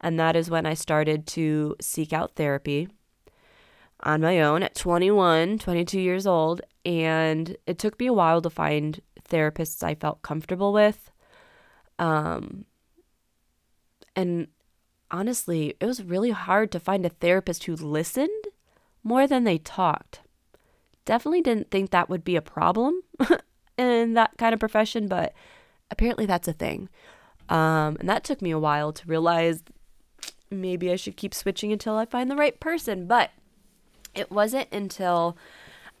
And 0.00 0.18
that 0.18 0.36
is 0.36 0.50
when 0.50 0.66
I 0.66 0.74
started 0.74 1.26
to 1.28 1.76
seek 1.80 2.12
out 2.12 2.34
therapy 2.34 2.88
on 4.02 4.22
my 4.22 4.40
own 4.40 4.62
at 4.62 4.74
21, 4.74 5.58
22 5.58 6.00
years 6.00 6.26
old. 6.26 6.62
And 6.84 7.56
it 7.66 7.78
took 7.78 7.98
me 8.00 8.06
a 8.06 8.12
while 8.12 8.40
to 8.40 8.50
find 8.50 9.00
therapists 9.28 9.82
I 9.82 9.94
felt 9.94 10.22
comfortable 10.22 10.72
with. 10.72 11.10
Um, 11.98 12.64
and 14.16 14.48
honestly, 15.10 15.74
it 15.80 15.86
was 15.86 16.02
really 16.02 16.30
hard 16.30 16.72
to 16.72 16.80
find 16.80 17.04
a 17.04 17.10
therapist 17.10 17.64
who 17.64 17.76
listened 17.76 18.44
more 19.02 19.26
than 19.26 19.44
they 19.44 19.58
talked. 19.58 20.20
Definitely 21.04 21.42
didn't 21.42 21.70
think 21.70 21.90
that 21.90 22.08
would 22.08 22.24
be 22.24 22.36
a 22.36 22.42
problem 22.42 23.02
in 23.80 24.14
that 24.14 24.36
kind 24.38 24.52
of 24.52 24.60
profession, 24.60 25.08
but 25.08 25.32
apparently 25.90 26.26
that's 26.26 26.48
a 26.48 26.52
thing. 26.52 26.88
Um, 27.48 27.96
and 27.98 28.08
that 28.08 28.24
took 28.24 28.42
me 28.42 28.50
a 28.50 28.58
while 28.58 28.92
to 28.92 29.06
realize 29.06 29.62
maybe 30.50 30.90
I 30.90 30.96
should 30.96 31.16
keep 31.16 31.34
switching 31.34 31.72
until 31.72 31.96
I 31.96 32.04
find 32.04 32.30
the 32.30 32.36
right 32.36 32.58
person. 32.60 33.06
But 33.06 33.30
it 34.14 34.30
wasn't 34.30 34.68
until 34.72 35.36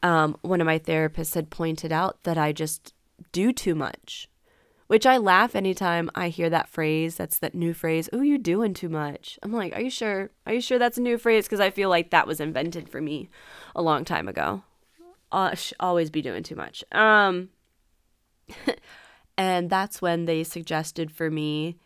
um, 0.02 0.36
one 0.42 0.60
of 0.60 0.66
my 0.66 0.78
therapists 0.78 1.34
had 1.34 1.50
pointed 1.50 1.92
out 1.92 2.22
that 2.24 2.38
I 2.38 2.52
just 2.52 2.94
do 3.32 3.52
too 3.52 3.74
much 3.74 4.28
which 4.90 5.06
I 5.06 5.18
laugh 5.18 5.54
anytime 5.54 6.10
I 6.16 6.30
hear 6.30 6.50
that 6.50 6.68
phrase. 6.68 7.14
That's 7.14 7.38
that 7.38 7.54
new 7.54 7.74
phrase. 7.74 8.08
Oh, 8.12 8.22
you're 8.22 8.38
doing 8.38 8.74
too 8.74 8.88
much. 8.88 9.38
I'm 9.40 9.52
like, 9.52 9.72
are 9.72 9.80
you 9.80 9.88
sure? 9.88 10.30
Are 10.46 10.52
you 10.52 10.60
sure 10.60 10.80
that's 10.80 10.98
a 10.98 11.00
new 11.00 11.16
phrase? 11.16 11.44
Because 11.44 11.60
I 11.60 11.70
feel 11.70 11.88
like 11.88 12.10
that 12.10 12.26
was 12.26 12.40
invented 12.40 12.88
for 12.88 13.00
me 13.00 13.30
a 13.76 13.82
long 13.82 14.04
time 14.04 14.26
ago. 14.26 14.64
Uh, 15.30 15.54
always 15.78 16.10
be 16.10 16.22
doing 16.22 16.42
too 16.42 16.56
much. 16.56 16.82
Um, 16.90 17.50
and 19.38 19.70
that's 19.70 20.02
when 20.02 20.24
they 20.24 20.44
suggested 20.44 21.10
for 21.10 21.30
me 21.30 21.76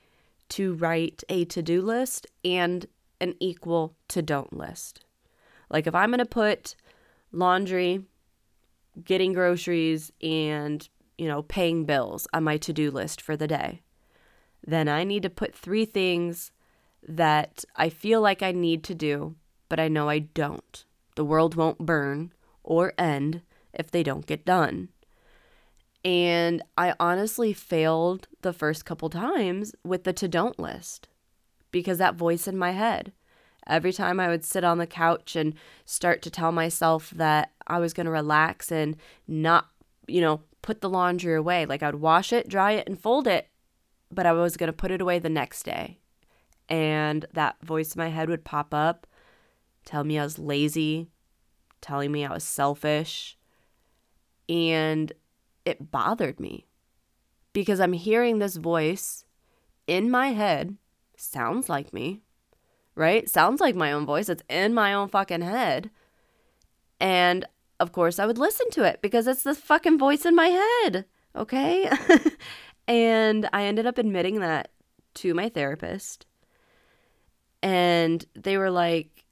to 0.51 0.75
write 0.75 1.25
a 1.29 1.45
to 1.47 1.63
do 1.63 1.83
list 1.83 2.27
and 2.45 2.87
an 3.21 3.35
equal 3.41 3.95
to 4.09 4.23
don't 4.23 4.53
list. 4.53 5.05
Like 5.71 5.87
if 5.87 5.95
I'm 5.95 6.11
going 6.11 6.19
to 6.19 6.27
put 6.27 6.77
laundry, 7.33 8.05
getting 9.03 9.33
groceries, 9.33 10.13
and 10.23 10.89
you 11.19 11.29
know, 11.29 11.43
paying 11.43 11.85
bills 11.85 12.27
on 12.33 12.45
my 12.45 12.57
to 12.59 12.73
do 12.73 12.91
list 12.91 13.21
for 13.21 13.37
the 13.37 13.49
day, 13.49 13.83
then 14.67 14.89
I 14.89 15.05
need 15.05 15.23
to 15.23 15.31
put 15.31 15.55
three 15.55 15.85
things 15.85 16.53
that 17.07 17.65
I 17.77 17.89
feel 17.89 18.21
like 18.21 18.43
I 18.43 18.53
need 18.53 18.83
to 18.85 18.95
do, 18.95 19.37
but 19.69 19.79
I 19.79 19.89
know 19.89 20.09
I 20.09 20.21
don't. 20.21 20.85
The 21.17 21.25
world 21.25 21.55
won't 21.55 21.79
burn 21.79 22.33
or 22.63 22.93
end 22.99 23.43
if 23.73 23.91
they 23.91 24.03
don't 24.03 24.27
get 24.27 24.45
done. 24.45 24.89
And 26.05 26.63
I 26.77 26.95
honestly 27.01 27.53
failed 27.53 28.29
the 28.43 28.53
first 28.53 28.85
couple 28.85 29.09
times 29.09 29.75
with 29.83 30.05
the 30.05 30.13
to 30.13 30.29
don't 30.29 30.59
list 30.59 31.09
because 31.71 31.99
that 31.99 32.15
voice 32.15 32.47
in 32.47 32.59
my 32.59 32.73
head. 32.73 33.13
Every 33.67 33.93
time 33.93 34.21
I 34.21 34.29
would 34.29 34.45
sit 34.45 34.63
on 34.63 34.77
the 34.77 34.87
couch 34.87 35.35
and 35.35 35.55
start 35.87 36.21
to 36.23 36.31
tell 36.31 36.53
myself 36.53 37.11
that 37.17 37.53
I 37.67 37.79
was 37.79 37.95
going 37.95 38.05
to 38.05 38.13
relax 38.13 38.71
and 38.71 38.97
not, 39.27 39.69
you 40.07 40.21
know, 40.21 40.43
put 40.61 40.83
the 40.83 40.91
laundry 40.91 41.35
away. 41.35 41.65
Like 41.65 41.83
I'd 41.83 41.95
wash 41.95 42.33
it, 42.33 42.49
dry 42.49 42.73
it, 42.73 42.87
and 42.87 43.01
fold 43.01 43.27
it, 43.27 43.49
but 44.11 44.27
I 44.27 44.33
was 44.33 44.59
going 44.59 44.69
to 44.69 44.73
put 44.75 44.91
it 44.91 45.01
away 45.01 45.19
the 45.19 45.31
next 45.31 45.63
day. 45.63 46.01
And 46.69 47.25
that 47.33 47.57
voice 47.63 47.95
in 47.95 48.01
my 48.01 48.09
head 48.09 48.29
would 48.29 48.45
pop 48.45 48.75
up, 48.75 49.07
tell 49.87 50.05
me 50.05 50.19
I 50.19 50.25
was 50.25 50.39
lazy, 50.39 51.09
telling 51.81 52.13
me 52.13 52.25
I 52.25 52.33
was 52.33 52.45
selfish. 52.45 53.39
And 54.49 55.11
it 55.65 55.91
bothered 55.91 56.41
me 56.41 56.67
because 57.53 57.81
I'm 57.81 57.93
hearing 57.93 58.39
this 58.39 58.57
voice 58.57 59.25
in 59.87 60.11
my 60.11 60.29
head, 60.29 60.77
sounds 61.17 61.69
like 61.69 61.93
me, 61.93 62.23
right? 62.95 63.29
Sounds 63.29 63.61
like 63.61 63.75
my 63.75 63.93
own 63.93 64.07
voice. 64.07 64.29
It's 64.29 64.43
in 64.49 64.75
my 64.75 64.93
own 64.93 65.09
fucking 65.09 65.43
head. 65.43 65.91
And 67.01 67.45
of 67.81 67.93
course, 67.93 68.19
I 68.19 68.27
would 68.27 68.39
listen 68.39 68.71
to 68.71 68.85
it 68.85 69.01
because 69.03 69.27
it's 69.27 69.43
the 69.43 69.55
fucking 69.55 69.99
voice 69.99 70.25
in 70.25 70.35
my 70.35 70.49
head. 70.49 71.05
Okay. 71.37 71.91
and 72.89 73.49
I 73.53 73.65
ended 73.65 73.87
up 73.87 73.99
admitting 73.99 74.41
that 74.41 74.71
to 75.15 75.35
my 75.35 75.49
therapist. 75.49 76.27
And 77.63 78.25
they 78.35 78.59
were 78.59 78.71
like, 78.71 79.25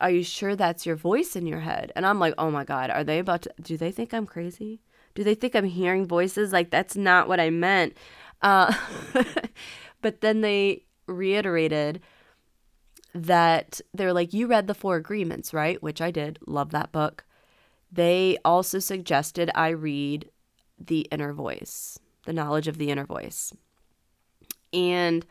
Are 0.00 0.10
you 0.10 0.22
sure 0.22 0.56
that's 0.56 0.86
your 0.86 0.96
voice 0.96 1.36
in 1.36 1.46
your 1.46 1.60
head? 1.60 1.92
And 1.96 2.06
I'm 2.06 2.18
like, 2.18 2.34
Oh 2.38 2.50
my 2.50 2.64
God, 2.64 2.90
are 2.90 3.04
they 3.04 3.18
about 3.18 3.42
to, 3.42 3.50
do 3.60 3.76
they 3.76 3.90
think 3.90 4.14
I'm 4.14 4.26
crazy? 4.26 4.80
Do 5.20 5.24
they 5.24 5.34
think 5.34 5.54
I'm 5.54 5.66
hearing 5.66 6.06
voices? 6.06 6.50
Like, 6.50 6.70
that's 6.70 6.96
not 6.96 7.28
what 7.28 7.38
I 7.38 7.50
meant. 7.50 7.94
Uh, 8.40 8.72
but 10.00 10.22
then 10.22 10.40
they 10.40 10.86
reiterated 11.06 12.00
that 13.14 13.82
they're 13.92 14.14
like, 14.14 14.32
You 14.32 14.46
read 14.46 14.66
the 14.66 14.72
Four 14.72 14.96
Agreements, 14.96 15.52
right? 15.52 15.82
Which 15.82 16.00
I 16.00 16.10
did. 16.10 16.38
Love 16.46 16.70
that 16.70 16.90
book. 16.90 17.26
They 17.92 18.38
also 18.46 18.78
suggested 18.78 19.50
I 19.54 19.68
read 19.68 20.30
The 20.78 21.00
Inner 21.12 21.34
Voice, 21.34 21.98
The 22.24 22.32
Knowledge 22.32 22.66
of 22.66 22.78
the 22.78 22.90
Inner 22.90 23.04
Voice. 23.04 23.52
And 24.72 25.26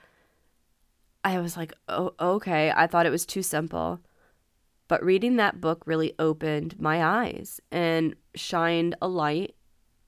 I 1.24 1.39
was 1.39 1.58
like, 1.58 1.74
oh, 1.88 2.13
okay. 2.19 2.72
I 2.75 2.86
thought 2.86 3.08
it 3.08 3.10
was 3.10 3.25
too 3.25 3.41
simple. 3.41 4.01
But 4.88 5.03
reading 5.03 5.38
that 5.38 5.60
book 5.60 5.81
really 5.88 6.13
opened 6.19 6.79
my 6.79 7.03
eyes 7.03 7.60
and 7.72 8.15
shined 8.36 8.93
a 9.01 9.08
light, 9.08 9.55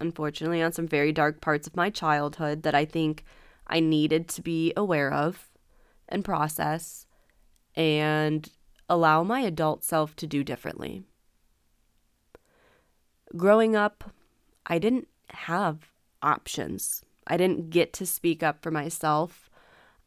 unfortunately, 0.01 0.61
on 0.61 0.73
some 0.73 0.87
very 0.87 1.11
dark 1.11 1.41
parts 1.41 1.67
of 1.67 1.75
my 1.75 1.89
childhood 1.89 2.63
that 2.63 2.75
I 2.75 2.85
think 2.85 3.23
I 3.67 3.79
needed 3.79 4.27
to 4.29 4.41
be 4.41 4.73
aware 4.75 5.13
of 5.13 5.49
and 6.09 6.25
process 6.25 7.05
and 7.75 8.49
allow 8.89 9.23
my 9.23 9.39
adult 9.41 9.83
self 9.85 10.15
to 10.17 10.27
do 10.27 10.43
differently 10.43 11.03
growing 13.35 13.75
up, 13.75 14.11
I 14.65 14.79
didn't 14.79 15.07
have 15.29 15.91
options. 16.21 17.03
I 17.27 17.37
didn't 17.37 17.69
get 17.69 17.93
to 17.93 18.05
speak 18.05 18.43
up 18.43 18.61
for 18.61 18.71
myself. 18.71 19.49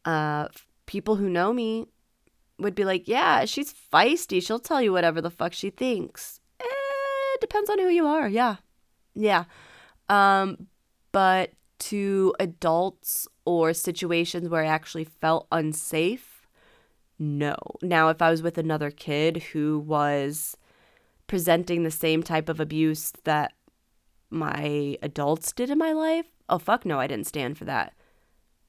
Uh, 0.04 0.48
people 0.86 1.16
who 1.16 1.28
know 1.28 1.52
me 1.52 1.86
would 2.58 2.74
be 2.74 2.84
like, 2.84 3.08
yeah, 3.08 3.44
she's 3.44 3.74
feisty. 3.92 4.44
She'll 4.44 4.58
tell 4.58 4.82
you 4.82 4.92
whatever 4.92 5.20
the 5.20 5.30
fuck 5.30 5.52
she 5.52 5.70
thinks. 5.70 6.40
Eh, 6.60 6.64
it 7.34 7.40
depends 7.40 7.70
on 7.70 7.78
who 7.78 7.88
you 7.88 8.06
are. 8.06 8.28
Yeah. 8.28 8.56
Yeah. 9.14 9.44
Um, 10.08 10.68
but 11.12 11.52
to 11.80 12.34
adults 12.40 13.28
or 13.44 13.72
situations 13.72 14.48
where 14.48 14.64
I 14.64 14.68
actually 14.68 15.04
felt 15.04 15.46
unsafe, 15.52 16.46
no. 17.18 17.56
Now, 17.82 18.08
if 18.08 18.20
I 18.20 18.30
was 18.30 18.42
with 18.42 18.58
another 18.58 18.90
kid 18.90 19.44
who 19.52 19.78
was 19.78 20.56
presenting 21.26 21.82
the 21.82 21.90
same 21.90 22.22
type 22.22 22.48
of 22.48 22.60
abuse 22.60 23.12
that 23.24 23.52
my 24.30 24.98
adults 25.02 25.52
did 25.52 25.70
in 25.70 25.78
my 25.78 25.92
life, 25.92 26.26
oh 26.48 26.58
fuck 26.58 26.84
no, 26.84 26.98
I 26.98 27.06
didn't 27.06 27.26
stand 27.26 27.56
for 27.56 27.64
that. 27.64 27.94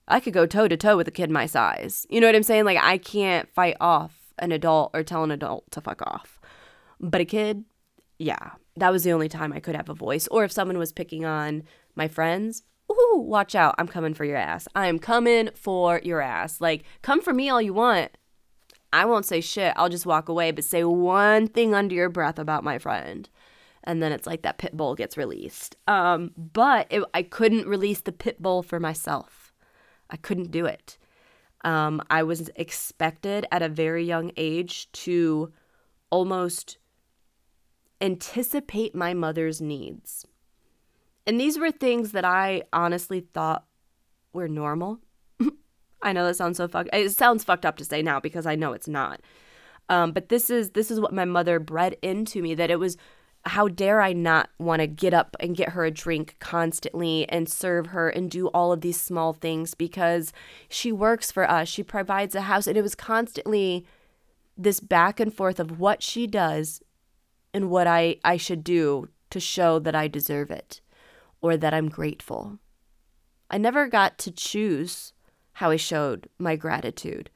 I 0.07 0.19
could 0.19 0.33
go 0.33 0.45
toe 0.45 0.67
to 0.67 0.77
toe 0.77 0.97
with 0.97 1.07
a 1.07 1.11
kid 1.11 1.31
my 1.31 1.47
size. 1.47 2.05
You 2.09 2.21
know 2.21 2.27
what 2.27 2.35
I'm 2.35 2.43
saying? 2.43 2.65
Like 2.65 2.77
I 2.79 2.97
can't 2.97 3.49
fight 3.49 3.77
off 3.79 4.33
an 4.37 4.51
adult 4.51 4.91
or 4.93 5.03
tell 5.03 5.23
an 5.23 5.31
adult 5.31 5.69
to 5.71 5.81
fuck 5.81 6.01
off. 6.03 6.39
But 6.99 7.21
a 7.21 7.25
kid, 7.25 7.65
yeah, 8.19 8.51
that 8.77 8.91
was 8.91 9.03
the 9.03 9.13
only 9.13 9.29
time 9.29 9.53
I 9.53 9.59
could 9.59 9.75
have 9.75 9.89
a 9.89 9.93
voice. 9.93 10.27
Or 10.27 10.43
if 10.43 10.51
someone 10.51 10.77
was 10.77 10.91
picking 10.91 11.25
on 11.25 11.63
my 11.95 12.07
friends, 12.07 12.63
ooh, 12.91 13.17
watch 13.17 13.55
out. 13.55 13.75
I'm 13.77 13.87
coming 13.87 14.13
for 14.13 14.25
your 14.25 14.37
ass. 14.37 14.67
I 14.75 14.87
am 14.87 14.99
coming 14.99 15.49
for 15.55 16.01
your 16.03 16.21
ass. 16.21 16.59
Like, 16.59 16.83
come 17.01 17.21
for 17.21 17.33
me 17.33 17.49
all 17.49 17.61
you 17.61 17.73
want. 17.73 18.11
I 18.91 19.05
won't 19.05 19.25
say 19.25 19.41
shit. 19.41 19.73
I'll 19.75 19.89
just 19.89 20.05
walk 20.05 20.29
away, 20.29 20.51
but 20.51 20.63
say 20.63 20.83
one 20.83 21.47
thing 21.47 21.73
under 21.73 21.95
your 21.95 22.09
breath 22.09 22.39
about 22.39 22.63
my 22.63 22.77
friend. 22.77 23.29
And 23.83 24.01
then 24.01 24.11
it's 24.11 24.25
like 24.25 24.41
that 24.41 24.57
pit 24.57 24.75
bull 24.75 24.95
gets 24.95 25.17
released. 25.17 25.75
Um, 25.87 26.31
but 26.37 26.87
it, 26.89 27.03
I 27.13 27.23
couldn't 27.23 27.67
release 27.67 28.01
the 28.01 28.11
pit 28.11 28.41
bull 28.41 28.63
for 28.63 28.79
myself. 28.79 29.53
I 30.09 30.17
couldn't 30.17 30.51
do 30.51 30.65
it. 30.65 30.97
Um, 31.63 32.01
I 32.09 32.23
was 32.23 32.49
expected 32.55 33.47
at 33.51 33.61
a 33.61 33.69
very 33.69 34.05
young 34.05 34.31
age 34.37 34.91
to 34.93 35.51
almost 36.09 36.77
anticipate 38.01 38.95
my 38.95 39.13
mother's 39.13 39.61
needs. 39.61 40.25
And 41.25 41.39
these 41.39 41.57
were 41.57 41.71
things 41.71 42.11
that 42.11 42.25
I 42.25 42.63
honestly 42.71 43.19
thought 43.19 43.65
were 44.33 44.47
normal. 44.47 44.99
I 46.01 46.13
know 46.13 46.25
that 46.25 46.35
sounds 46.35 46.57
so 46.57 46.67
fucked. 46.67 46.89
It 46.93 47.11
sounds 47.11 47.43
fucked 47.43 47.65
up 47.65 47.77
to 47.77 47.85
say 47.85 48.01
now 48.01 48.19
because 48.19 48.45
I 48.45 48.55
know 48.55 48.73
it's 48.73 48.87
not. 48.87 49.21
Um, 49.89 50.11
but 50.11 50.29
this 50.29 50.49
is 50.49 50.71
this 50.71 50.89
is 50.89 50.99
what 50.99 51.13
my 51.13 51.25
mother 51.25 51.59
bred 51.59 51.95
into 52.01 52.41
me 52.41 52.55
that 52.55 52.71
it 52.71 52.79
was 52.79 52.97
how 53.45 53.67
dare 53.67 54.01
I 54.01 54.13
not 54.13 54.49
want 54.57 54.79
to 54.79 54.87
get 54.87 55.13
up 55.13 55.35
and 55.39 55.55
get 55.55 55.69
her 55.69 55.85
a 55.85 55.91
drink 55.91 56.35
constantly 56.39 57.29
and 57.29 57.47
serve 57.47 57.87
her 57.87 58.09
and 58.09 58.29
do 58.29 58.47
all 58.47 58.71
of 58.71 58.81
these 58.81 58.99
small 58.99 59.33
things 59.33 59.75
because 59.75 60.33
she 60.67 60.91
works 60.91 61.31
for 61.31 61.49
us. 61.49 61.67
She 61.67 61.83
provides 61.83 62.33
a 62.33 62.41
house. 62.41 62.65
And 62.65 62.75
it 62.75 62.81
was 62.81 62.95
constantly 62.95 63.85
this 64.57 64.79
back 64.79 65.19
and 65.19 65.31
forth 65.31 65.59
of 65.59 65.79
what 65.79 66.01
she 66.01 66.25
does 66.25 66.81
and 67.55 67.69
what 67.69 67.87
I, 67.87 68.17
I 68.21 68.35
should 68.35 68.65
do 68.65 69.07
to 69.29 69.39
show 69.39 69.79
that 69.79 69.95
I 69.95 70.09
deserve 70.09 70.51
it 70.51 70.81
or 71.41 71.55
that 71.55 71.73
I'm 71.73 71.87
grateful. 71.87 72.59
I 73.49 73.57
never 73.57 73.87
got 73.87 74.17
to 74.19 74.31
choose 74.31 75.13
how 75.53 75.69
I 75.69 75.77
showed 75.77 76.27
my 76.37 76.57
gratitude. 76.57 77.29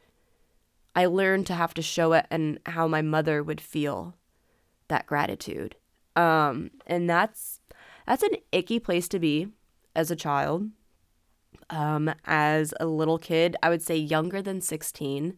I 0.93 1.05
learned 1.05 1.47
to 1.47 1.53
have 1.53 1.73
to 1.75 1.81
show 1.81 2.11
it 2.11 2.25
and 2.29 2.59
how 2.65 2.85
my 2.85 3.01
mother 3.01 3.41
would 3.41 3.61
feel 3.61 4.13
that 4.89 5.05
gratitude. 5.05 5.77
Um, 6.17 6.71
and 6.85 7.09
that's 7.09 7.61
that's 8.05 8.23
an 8.23 8.35
icky 8.51 8.79
place 8.79 9.07
to 9.09 9.19
be 9.19 9.47
as 9.95 10.11
a 10.11 10.17
child. 10.17 10.69
Um, 11.69 12.13
as 12.25 12.73
a 12.81 12.87
little 12.87 13.19
kid, 13.19 13.55
I 13.63 13.69
would 13.69 13.83
say 13.83 13.95
younger 13.95 14.41
than 14.41 14.59
16, 14.59 15.37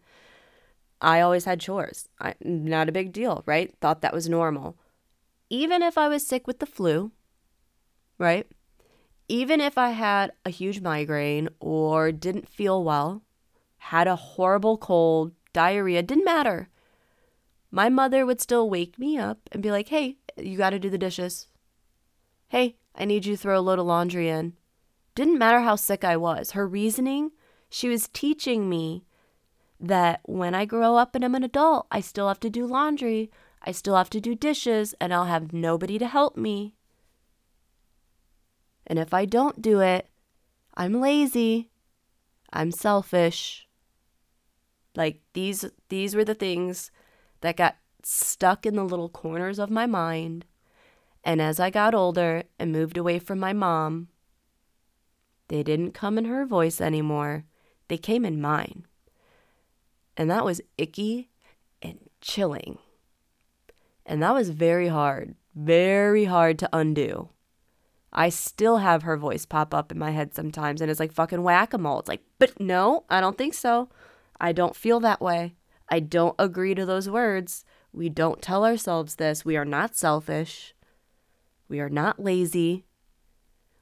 I 1.01 1.21
always 1.21 1.45
had 1.45 1.59
chores. 1.59 2.07
I, 2.19 2.35
not 2.41 2.87
a 2.87 2.93
big 2.93 3.11
deal, 3.11 3.43
right? 3.45 3.73
Thought 3.81 4.01
that 4.01 4.13
was 4.13 4.29
normal. 4.29 4.77
Even 5.49 5.81
if 5.81 5.97
I 5.97 6.07
was 6.07 6.25
sick 6.25 6.47
with 6.47 6.59
the 6.59 6.65
flu, 6.65 7.11
right? 8.17 8.47
even 9.31 9.61
if 9.61 9.77
I 9.77 9.91
had 9.91 10.33
a 10.45 10.49
huge 10.49 10.81
migraine 10.81 11.47
or 11.61 12.11
didn't 12.11 12.49
feel 12.49 12.83
well, 12.83 13.23
had 13.77 14.05
a 14.05 14.17
horrible 14.17 14.77
cold, 14.77 15.31
diarrhea, 15.53 16.03
didn't 16.03 16.25
matter. 16.25 16.67
My 17.71 17.87
mother 17.87 18.25
would 18.25 18.41
still 18.41 18.69
wake 18.69 18.99
me 18.99 19.17
up 19.17 19.37
and 19.53 19.63
be 19.63 19.71
like, 19.71 19.87
hey, 19.87 20.17
you 20.35 20.57
got 20.57 20.71
to 20.71 20.79
do 20.79 20.89
the 20.89 20.97
dishes. 20.97 21.47
Hey, 22.49 22.75
I 22.93 23.05
need 23.05 23.25
you 23.25 23.37
to 23.37 23.41
throw 23.41 23.57
a 23.57 23.61
load 23.61 23.79
of 23.79 23.85
laundry 23.85 24.27
in. 24.27 24.51
Didn't 25.15 25.37
matter 25.37 25.61
how 25.61 25.77
sick 25.77 26.03
I 26.03 26.17
was. 26.17 26.51
Her 26.51 26.67
reasoning, 26.67 27.31
she 27.69 27.87
was 27.87 28.09
teaching 28.09 28.67
me 28.67 29.05
that 29.81 30.21
when 30.25 30.53
I 30.53 30.65
grow 30.65 30.95
up 30.95 31.15
and 31.15 31.25
I'm 31.25 31.35
an 31.35 31.43
adult, 31.43 31.87
I 31.91 32.01
still 32.01 32.27
have 32.27 32.39
to 32.41 32.49
do 32.49 32.65
laundry, 32.65 33.31
I 33.63 33.71
still 33.71 33.95
have 33.95 34.09
to 34.11 34.21
do 34.21 34.35
dishes, 34.35 34.93
and 34.99 35.13
I'll 35.13 35.25
have 35.25 35.53
nobody 35.53 35.99
to 35.99 36.07
help 36.07 36.37
me. 36.37 36.75
And 38.87 38.99
if 38.99 39.13
I 39.13 39.25
don't 39.25 39.61
do 39.61 39.79
it, 39.79 40.07
I'm 40.75 40.99
lazy. 40.99 41.69
I'm 42.51 42.71
selfish. 42.71 43.67
Like 44.95 45.21
these 45.33 45.65
these 45.89 46.15
were 46.15 46.25
the 46.25 46.35
things 46.35 46.91
that 47.41 47.55
got 47.55 47.77
stuck 48.03 48.65
in 48.65 48.75
the 48.75 48.83
little 48.83 49.09
corners 49.09 49.59
of 49.59 49.69
my 49.69 49.85
mind. 49.85 50.45
And 51.23 51.41
as 51.41 51.59
I 51.59 51.69
got 51.69 51.93
older 51.93 52.43
and 52.59 52.71
moved 52.71 52.97
away 52.97 53.19
from 53.19 53.39
my 53.39 53.53
mom, 53.53 54.09
they 55.47 55.63
didn't 55.63 55.93
come 55.93 56.17
in 56.17 56.25
her 56.25 56.45
voice 56.45 56.81
anymore. 56.81 57.45
They 57.87 57.97
came 57.97 58.25
in 58.25 58.41
mine. 58.41 58.85
And 60.21 60.29
that 60.29 60.45
was 60.45 60.61
icky 60.77 61.31
and 61.81 61.97
chilling. 62.21 62.77
And 64.05 64.21
that 64.21 64.35
was 64.35 64.51
very 64.51 64.87
hard, 64.87 65.33
very 65.55 66.25
hard 66.25 66.59
to 66.59 66.69
undo. 66.71 67.29
I 68.13 68.29
still 68.29 68.77
have 68.77 69.01
her 69.01 69.17
voice 69.17 69.47
pop 69.47 69.73
up 69.73 69.91
in 69.91 69.97
my 69.97 70.11
head 70.11 70.35
sometimes, 70.35 70.79
and 70.79 70.91
it's 70.91 70.99
like 70.99 71.11
fucking 71.11 71.41
whack 71.41 71.73
a 71.73 71.79
mole. 71.79 72.01
It's 72.01 72.07
like, 72.07 72.21
but 72.37 72.59
no, 72.59 73.03
I 73.09 73.19
don't 73.19 73.35
think 73.35 73.55
so. 73.55 73.89
I 74.39 74.51
don't 74.51 74.75
feel 74.75 74.99
that 74.99 75.21
way. 75.21 75.55
I 75.89 75.99
don't 75.99 76.35
agree 76.37 76.75
to 76.75 76.85
those 76.85 77.09
words. 77.09 77.65
We 77.91 78.07
don't 78.07 78.43
tell 78.43 78.63
ourselves 78.63 79.15
this. 79.15 79.43
We 79.43 79.57
are 79.57 79.65
not 79.65 79.95
selfish. 79.95 80.75
We 81.67 81.79
are 81.79 81.89
not 81.89 82.19
lazy. 82.19 82.85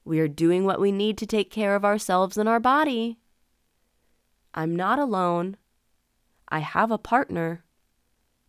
We 0.06 0.22
are 0.22 0.30
doing 0.30 0.64
what 0.64 0.80
we 0.80 0.94
need 0.94 1.18
to 1.18 1.26
take 1.26 1.52
care 1.52 1.76
of 1.76 1.84
ourselves 1.84 2.38
and 2.38 2.48
our 2.48 2.62
body. 2.62 3.20
I'm 4.54 4.74
not 4.74 5.00
alone. 5.00 5.58
I 6.50 6.60
have 6.60 6.92
a 6.92 6.98
partner. 6.98 7.64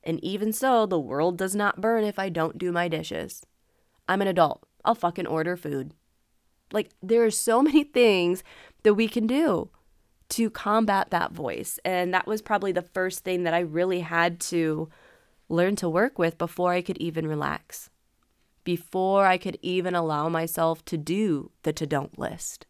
And 0.02 0.22
even 0.24 0.52
so, 0.52 0.86
the 0.86 0.98
world 0.98 1.36
does 1.36 1.54
not 1.54 1.80
burn 1.80 2.04
if 2.04 2.18
I 2.18 2.30
don't 2.30 2.58
do 2.58 2.72
my 2.72 2.88
dishes. 2.88 3.44
I'm 4.08 4.22
an 4.22 4.28
adult. 4.28 4.66
I'll 4.84 4.94
fucking 4.94 5.26
order 5.26 5.56
food. 5.56 5.92
Like, 6.72 6.90
there 7.02 7.24
are 7.24 7.30
so 7.30 7.62
many 7.62 7.84
things 7.84 8.42
that 8.82 8.94
we 8.94 9.08
can 9.08 9.26
do 9.26 9.70
to 10.30 10.48
combat 10.48 11.10
that 11.10 11.32
voice. 11.32 11.78
And 11.84 12.14
that 12.14 12.26
was 12.26 12.40
probably 12.40 12.72
the 12.72 12.82
first 12.82 13.24
thing 13.24 13.42
that 13.44 13.54
I 13.54 13.60
really 13.60 14.00
had 14.00 14.40
to 14.40 14.88
learn 15.48 15.76
to 15.76 15.88
work 15.88 16.18
with 16.18 16.38
before 16.38 16.72
I 16.72 16.80
could 16.80 16.98
even 16.98 17.26
relax, 17.26 17.90
before 18.64 19.26
I 19.26 19.36
could 19.36 19.58
even 19.60 19.94
allow 19.94 20.28
myself 20.28 20.84
to 20.86 20.96
do 20.96 21.50
the 21.64 21.72
to 21.74 21.86
don't 21.86 22.18
list. 22.18 22.66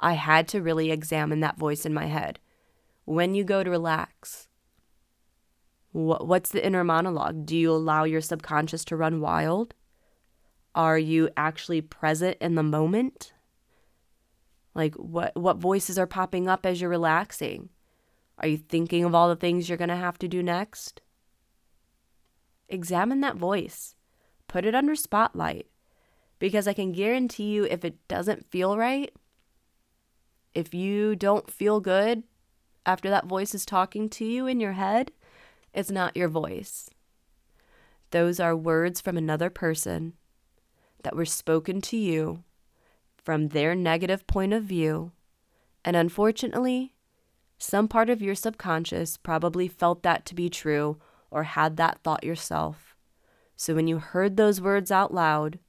I 0.00 0.14
had 0.14 0.48
to 0.48 0.62
really 0.62 0.90
examine 0.90 1.40
that 1.40 1.58
voice 1.58 1.84
in 1.84 1.92
my 1.92 2.06
head. 2.06 2.38
When 3.04 3.34
you 3.34 3.44
go 3.44 3.62
to 3.62 3.70
relax, 3.70 4.47
what's 5.92 6.50
the 6.50 6.64
inner 6.64 6.84
monologue? 6.84 7.46
Do 7.46 7.56
you 7.56 7.70
allow 7.70 8.04
your 8.04 8.20
subconscious 8.20 8.84
to 8.86 8.96
run 8.96 9.20
wild? 9.20 9.74
Are 10.74 10.98
you 10.98 11.30
actually 11.36 11.80
present 11.80 12.36
in 12.40 12.54
the 12.54 12.62
moment? 12.62 13.32
Like 14.74 14.94
what 14.94 15.34
what 15.34 15.56
voices 15.56 15.98
are 15.98 16.06
popping 16.06 16.48
up 16.48 16.64
as 16.64 16.80
you're 16.80 16.90
relaxing? 16.90 17.70
Are 18.38 18.48
you 18.48 18.58
thinking 18.58 19.04
of 19.04 19.14
all 19.14 19.28
the 19.28 19.36
things 19.36 19.68
you're 19.68 19.78
going 19.78 19.88
to 19.88 19.96
have 19.96 20.18
to 20.18 20.28
do 20.28 20.42
next? 20.42 21.00
Examine 22.68 23.20
that 23.22 23.36
voice. 23.36 23.96
Put 24.46 24.64
it 24.64 24.74
under 24.74 24.94
spotlight 24.94 25.66
because 26.38 26.68
I 26.68 26.72
can 26.72 26.92
guarantee 26.92 27.50
you 27.50 27.64
if 27.64 27.84
it 27.84 28.06
doesn't 28.06 28.50
feel 28.50 28.76
right, 28.76 29.12
if 30.54 30.74
you 30.74 31.16
don't 31.16 31.50
feel 31.50 31.80
good 31.80 32.22
after 32.86 33.10
that 33.10 33.26
voice 33.26 33.54
is 33.54 33.66
talking 33.66 34.08
to 34.10 34.24
you 34.24 34.46
in 34.46 34.60
your 34.60 34.72
head, 34.72 35.12
it's 35.78 35.92
not 35.92 36.16
your 36.16 36.26
voice. 36.26 36.90
Those 38.10 38.40
are 38.40 38.56
words 38.56 39.00
from 39.00 39.16
another 39.16 39.48
person 39.48 40.14
that 41.04 41.14
were 41.14 41.24
spoken 41.24 41.80
to 41.82 41.96
you 41.96 42.42
from 43.16 43.48
their 43.48 43.76
negative 43.76 44.26
point 44.26 44.52
of 44.52 44.64
view. 44.64 45.12
And 45.84 45.94
unfortunately, 45.94 46.94
some 47.58 47.86
part 47.86 48.10
of 48.10 48.20
your 48.20 48.34
subconscious 48.34 49.18
probably 49.18 49.68
felt 49.68 50.02
that 50.02 50.26
to 50.26 50.34
be 50.34 50.50
true 50.50 50.98
or 51.30 51.44
had 51.44 51.76
that 51.76 52.00
thought 52.02 52.24
yourself. 52.24 52.96
So 53.54 53.76
when 53.76 53.86
you 53.86 53.98
heard 54.00 54.36
those 54.36 54.60
words 54.60 54.90
out 54.90 55.14
loud, 55.14 55.60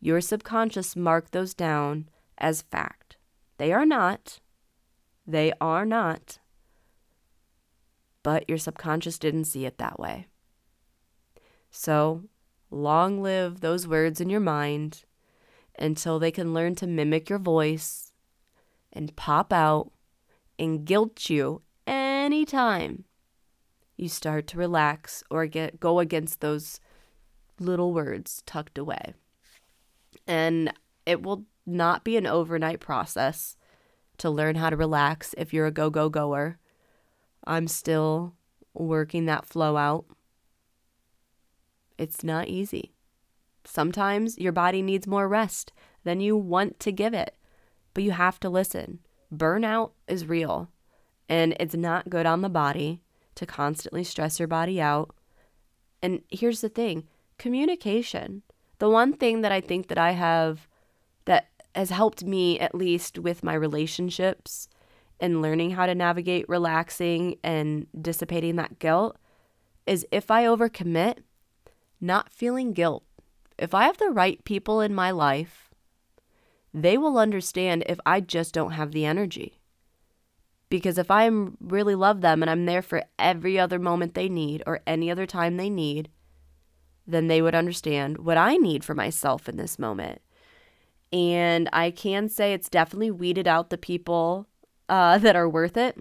your 0.00 0.22
subconscious 0.22 0.96
marked 0.96 1.32
those 1.32 1.52
down 1.52 2.08
as 2.38 2.62
fact. 2.62 3.18
They 3.58 3.70
are 3.70 3.84
not. 3.84 4.40
They 5.26 5.52
are 5.60 5.84
not. 5.84 6.38
But 8.22 8.48
your 8.48 8.58
subconscious 8.58 9.18
didn't 9.18 9.44
see 9.44 9.66
it 9.66 9.78
that 9.78 9.98
way. 9.98 10.26
So 11.70 12.22
Long 12.72 13.20
live 13.20 13.60
those 13.60 13.86
words 13.86 14.18
in 14.18 14.30
your 14.30 14.40
mind 14.40 15.04
until 15.78 16.18
they 16.18 16.30
can 16.30 16.54
learn 16.54 16.74
to 16.76 16.86
mimic 16.86 17.28
your 17.28 17.38
voice 17.38 18.12
and 18.90 19.14
pop 19.14 19.52
out 19.52 19.92
and 20.58 20.86
guilt 20.86 21.28
you 21.28 21.60
anytime 21.86 23.04
you 23.98 24.08
start 24.08 24.46
to 24.46 24.56
relax 24.56 25.22
or 25.30 25.44
get 25.46 25.80
go 25.80 25.98
against 25.98 26.40
those 26.40 26.80
little 27.60 27.92
words 27.92 28.42
tucked 28.46 28.78
away. 28.78 29.12
And 30.26 30.72
it 31.04 31.22
will 31.22 31.44
not 31.66 32.04
be 32.04 32.16
an 32.16 32.26
overnight 32.26 32.80
process 32.80 33.54
to 34.16 34.30
learn 34.30 34.54
how 34.54 34.70
to 34.70 34.76
relax 34.78 35.34
if 35.36 35.52
you're 35.52 35.66
a 35.66 35.70
go 35.70 35.90
go 35.90 36.08
goer. 36.08 36.58
I'm 37.44 37.68
still 37.68 38.34
working 38.74 39.26
that 39.26 39.46
flow 39.46 39.76
out. 39.76 40.06
It's 41.98 42.24
not 42.24 42.48
easy. 42.48 42.92
Sometimes 43.64 44.38
your 44.38 44.52
body 44.52 44.82
needs 44.82 45.06
more 45.06 45.28
rest 45.28 45.72
than 46.04 46.20
you 46.20 46.36
want 46.36 46.80
to 46.80 46.92
give 46.92 47.14
it, 47.14 47.36
but 47.94 48.02
you 48.02 48.12
have 48.12 48.40
to 48.40 48.50
listen. 48.50 49.00
Burnout 49.32 49.92
is 50.08 50.26
real, 50.26 50.68
and 51.28 51.56
it's 51.60 51.74
not 51.74 52.10
good 52.10 52.26
on 52.26 52.42
the 52.42 52.48
body 52.48 53.02
to 53.36 53.46
constantly 53.46 54.04
stress 54.04 54.38
your 54.38 54.48
body 54.48 54.80
out. 54.80 55.14
And 56.02 56.22
here's 56.28 56.60
the 56.60 56.68
thing 56.68 57.04
communication. 57.38 58.42
The 58.78 58.88
one 58.88 59.12
thing 59.12 59.42
that 59.42 59.52
I 59.52 59.60
think 59.60 59.86
that 59.88 59.98
I 59.98 60.12
have 60.12 60.66
that 61.24 61.48
has 61.74 61.90
helped 61.90 62.24
me, 62.24 62.58
at 62.58 62.74
least 62.74 63.18
with 63.18 63.44
my 63.44 63.54
relationships 63.54 64.68
and 65.22 65.40
learning 65.40 65.70
how 65.70 65.86
to 65.86 65.94
navigate 65.94 66.48
relaxing 66.48 67.36
and 67.44 67.86
dissipating 67.98 68.56
that 68.56 68.80
guilt, 68.80 69.16
is 69.86 70.04
if 70.10 70.32
I 70.32 70.44
overcommit, 70.44 71.18
not 72.00 72.32
feeling 72.32 72.72
guilt. 72.72 73.04
If 73.56 73.72
I 73.72 73.84
have 73.84 73.98
the 73.98 74.10
right 74.10 74.44
people 74.44 74.80
in 74.80 74.92
my 74.92 75.12
life, 75.12 75.70
they 76.74 76.98
will 76.98 77.18
understand 77.18 77.84
if 77.86 78.00
I 78.04 78.20
just 78.20 78.52
don't 78.52 78.72
have 78.72 78.90
the 78.90 79.06
energy. 79.06 79.60
Because 80.68 80.98
if 80.98 81.10
I 81.10 81.30
really 81.60 81.94
love 81.94 82.20
them 82.20 82.42
and 82.42 82.50
I'm 82.50 82.66
there 82.66 82.82
for 82.82 83.04
every 83.18 83.60
other 83.60 83.78
moment 83.78 84.14
they 84.14 84.28
need 84.28 84.64
or 84.66 84.80
any 84.86 85.08
other 85.08 85.26
time 85.26 85.56
they 85.56 85.70
need, 85.70 86.08
then 87.06 87.28
they 87.28 87.40
would 87.40 87.54
understand 87.54 88.18
what 88.18 88.36
I 88.36 88.56
need 88.56 88.82
for 88.82 88.94
myself 88.94 89.48
in 89.48 89.56
this 89.56 89.78
moment. 89.78 90.20
And 91.12 91.68
I 91.72 91.92
can 91.92 92.28
say 92.28 92.52
it's 92.52 92.70
definitely 92.70 93.10
weeded 93.10 93.46
out 93.46 93.70
the 93.70 93.78
people 93.78 94.48
uh, 94.88 95.18
that 95.18 95.36
are 95.36 95.48
worth 95.48 95.76
it 95.76 95.98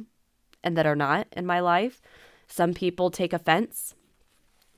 and 0.64 0.78
that 0.78 0.86
are 0.86 0.96
not 0.96 1.28
in 1.32 1.46
my 1.46 1.60
life. 1.60 2.02
Some 2.48 2.74
people 2.74 3.10
take 3.10 3.34
offense 3.34 3.96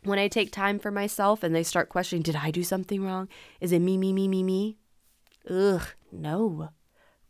when 0.06 0.20
I 0.20 0.28
take 0.28 0.52
time 0.52 0.80
for 0.80 0.92
myself 0.92 1.44
and 1.44 1.56
they 1.56 1.64
start 1.64 1.90
questioning, 1.90 2.24
did 2.24 2.36
I 2.36 2.52
do 2.52 2.64
something 2.64 3.04
wrong? 3.04 3.30
Is 3.62 3.72
it 3.72 3.80
me, 3.80 3.98
me, 3.98 4.14
me, 4.14 4.28
me, 4.28 4.44
me? 4.44 4.78
Ugh, 5.50 5.86
no. 6.12 6.70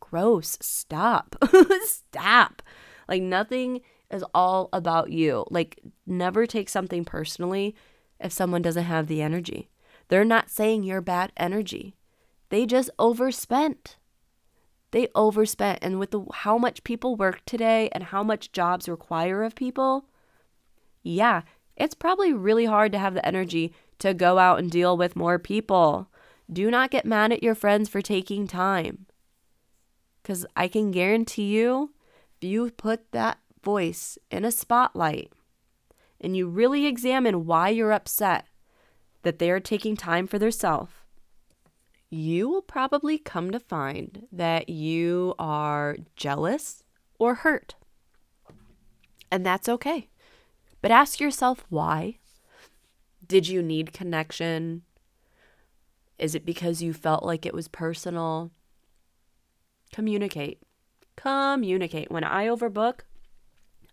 Gross. 0.00 0.58
Stop. 0.60 1.36
Stop. 1.84 2.62
Like, 3.08 3.22
nothing 3.22 3.80
is 4.10 4.24
all 4.34 4.68
about 4.72 5.10
you. 5.10 5.44
Like, 5.50 5.80
never 6.06 6.46
take 6.46 6.68
something 6.68 7.04
personally 7.04 7.74
if 8.20 8.32
someone 8.32 8.62
doesn't 8.62 8.84
have 8.84 9.06
the 9.06 9.22
energy. 9.22 9.70
They're 10.08 10.24
not 10.24 10.50
saying 10.50 10.82
you're 10.82 11.00
bad 11.00 11.32
energy, 11.36 11.96
they 12.50 12.66
just 12.66 12.90
overspent. 12.98 13.96
They 14.94 15.08
overspent. 15.16 15.80
And 15.82 15.98
with 15.98 16.12
the, 16.12 16.24
how 16.32 16.56
much 16.56 16.84
people 16.84 17.16
work 17.16 17.44
today 17.44 17.88
and 17.90 18.04
how 18.04 18.22
much 18.22 18.52
jobs 18.52 18.88
require 18.88 19.42
of 19.42 19.56
people, 19.56 20.06
yeah, 21.02 21.42
it's 21.76 21.96
probably 21.96 22.32
really 22.32 22.66
hard 22.66 22.92
to 22.92 22.98
have 22.98 23.14
the 23.14 23.26
energy 23.26 23.74
to 23.98 24.14
go 24.14 24.38
out 24.38 24.60
and 24.60 24.70
deal 24.70 24.96
with 24.96 25.16
more 25.16 25.40
people. 25.40 26.08
Do 26.48 26.70
not 26.70 26.92
get 26.92 27.04
mad 27.04 27.32
at 27.32 27.42
your 27.42 27.56
friends 27.56 27.88
for 27.88 28.00
taking 28.00 28.46
time. 28.46 29.06
Because 30.22 30.46
I 30.54 30.68
can 30.68 30.92
guarantee 30.92 31.46
you, 31.46 31.90
if 32.36 32.48
you 32.48 32.70
put 32.70 33.10
that 33.10 33.38
voice 33.64 34.16
in 34.30 34.44
a 34.44 34.52
spotlight 34.52 35.32
and 36.20 36.36
you 36.36 36.46
really 36.46 36.86
examine 36.86 37.46
why 37.46 37.70
you're 37.70 37.90
upset 37.90 38.46
that 39.24 39.40
they 39.40 39.50
are 39.50 39.58
taking 39.58 39.96
time 39.96 40.28
for 40.28 40.38
themselves, 40.38 40.92
you 42.14 42.48
will 42.48 42.62
probably 42.62 43.18
come 43.18 43.50
to 43.50 43.58
find 43.58 44.26
that 44.30 44.68
you 44.68 45.34
are 45.38 45.96
jealous 46.16 46.84
or 47.18 47.34
hurt. 47.34 47.74
And 49.30 49.44
that's 49.44 49.68
okay. 49.68 50.08
But 50.80 50.92
ask 50.92 51.18
yourself 51.18 51.64
why. 51.68 52.18
Did 53.26 53.48
you 53.48 53.62
need 53.62 53.92
connection? 53.92 54.82
Is 56.18 56.34
it 56.34 56.46
because 56.46 56.82
you 56.82 56.92
felt 56.92 57.24
like 57.24 57.44
it 57.44 57.54
was 57.54 57.66
personal? 57.66 58.52
Communicate. 59.92 60.60
Communicate. 61.16 62.10
When 62.10 62.22
I 62.22 62.46
overbook, 62.46 63.00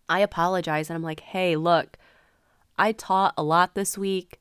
I 0.08 0.20
apologize 0.20 0.90
and 0.90 0.96
I'm 0.96 1.02
like, 1.02 1.20
hey, 1.20 1.56
look, 1.56 1.96
I 2.78 2.92
taught 2.92 3.34
a 3.36 3.42
lot 3.42 3.74
this 3.74 3.98
week. 3.98 4.40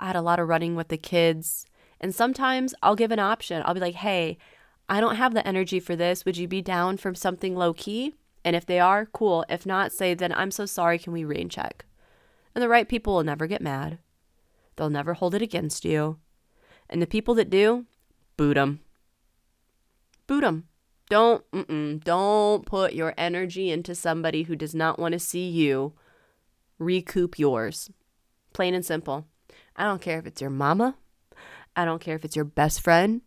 I 0.00 0.08
had 0.08 0.16
a 0.16 0.22
lot 0.22 0.40
of 0.40 0.48
running 0.48 0.74
with 0.74 0.88
the 0.88 0.98
kids. 0.98 1.66
And 2.00 2.14
sometimes 2.14 2.74
I'll 2.82 2.96
give 2.96 3.10
an 3.10 3.18
option. 3.18 3.62
I'll 3.64 3.74
be 3.74 3.80
like, 3.80 3.94
hey, 3.94 4.38
I 4.88 5.00
don't 5.00 5.16
have 5.16 5.34
the 5.34 5.46
energy 5.46 5.80
for 5.80 5.96
this. 5.96 6.24
Would 6.24 6.36
you 6.36 6.46
be 6.46 6.60
down 6.60 6.96
for 6.96 7.14
something 7.14 7.56
low 7.56 7.72
key? 7.72 8.14
And 8.44 8.54
if 8.54 8.66
they 8.66 8.78
are, 8.78 9.06
cool. 9.06 9.44
If 9.48 9.64
not, 9.64 9.92
say, 9.92 10.12
then 10.14 10.32
I'm 10.32 10.50
so 10.50 10.66
sorry. 10.66 10.98
Can 10.98 11.12
we 11.12 11.24
rain 11.24 11.48
check? 11.48 11.86
And 12.54 12.62
the 12.62 12.68
right 12.68 12.88
people 12.88 13.14
will 13.14 13.24
never 13.24 13.46
get 13.46 13.62
mad. 13.62 13.98
They'll 14.76 14.90
never 14.90 15.14
hold 15.14 15.34
it 15.34 15.42
against 15.42 15.84
you. 15.84 16.18
And 16.90 17.00
the 17.00 17.06
people 17.06 17.34
that 17.34 17.48
do, 17.48 17.86
boot 18.36 18.54
them. 18.54 18.80
Boot 20.26 20.42
them. 20.42 20.68
Don't, 21.08 21.44
don't 22.04 22.66
put 22.66 22.92
your 22.92 23.14
energy 23.16 23.70
into 23.70 23.94
somebody 23.94 24.44
who 24.44 24.56
does 24.56 24.74
not 24.74 24.98
want 24.98 25.12
to 25.12 25.18
see 25.18 25.48
you 25.48 25.92
recoup 26.78 27.38
yours. 27.38 27.90
Plain 28.52 28.74
and 28.74 28.84
simple. 28.84 29.26
I 29.76 29.84
don't 29.84 30.00
care 30.00 30.18
if 30.18 30.26
it's 30.26 30.40
your 30.40 30.50
mama. 30.50 30.96
I 31.76 31.84
don't 31.84 32.00
care 32.00 32.16
if 32.16 32.24
it's 32.24 32.36
your 32.36 32.44
best 32.44 32.80
friend, 32.80 33.22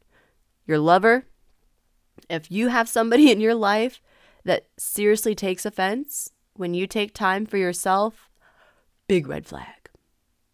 your 0.66 0.80
lover, 0.80 1.26
If 2.30 2.52
you 2.52 2.70
have 2.70 2.90
somebody 2.90 3.32
in 3.34 3.40
your 3.40 3.56
life 3.56 4.02
that 4.44 4.68
seriously 4.78 5.36
takes 5.36 5.66
offense 5.66 6.32
when 6.54 6.74
you 6.74 6.88
take 6.88 7.14
time 7.14 7.46
for 7.46 7.58
yourself, 7.58 8.30
big 9.08 9.28
red 9.28 9.46
flag. 9.46 9.90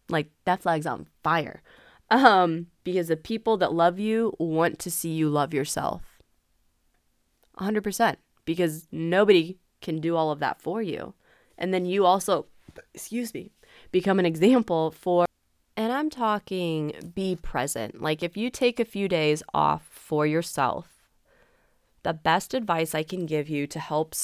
Like 0.08 0.30
that 0.44 0.62
flag's 0.62 0.86
on 0.86 1.06
fire. 1.22 1.62
Um, 2.10 2.66
because 2.84 3.08
the 3.08 3.16
people 3.16 3.56
that 3.56 3.72
love 3.72 3.98
you 3.98 4.34
want 4.38 4.78
to 4.80 4.90
see 4.90 5.10
you 5.10 5.28
love 5.28 5.54
yourself. 5.54 6.18
100%. 7.58 8.16
Because 8.44 8.86
nobody 8.92 9.58
can 9.80 10.00
do 10.00 10.16
all 10.16 10.30
of 10.30 10.40
that 10.40 10.60
for 10.60 10.82
you. 10.82 11.14
And 11.56 11.72
then 11.72 11.86
you 11.86 12.04
also, 12.04 12.46
excuse 12.92 13.32
me, 13.32 13.52
become 13.90 14.18
an 14.18 14.26
example 14.26 14.90
for, 14.90 15.24
and 15.76 15.92
I'm 15.92 16.10
talking 16.10 17.12
be 17.14 17.36
present. 17.36 18.00
Like 18.00 18.22
if 18.22 18.36
you 18.36 18.50
take 18.50 18.78
a 18.78 18.84
few 18.84 19.08
days 19.08 19.42
off 19.52 19.88
for 19.90 20.26
yourself, 20.26 20.88
the 22.02 22.12
best 22.12 22.54
advice 22.54 22.94
I 22.94 23.02
can 23.02 23.26
give 23.26 23.48
you 23.48 23.66
to 23.68 23.78
help 23.78 24.14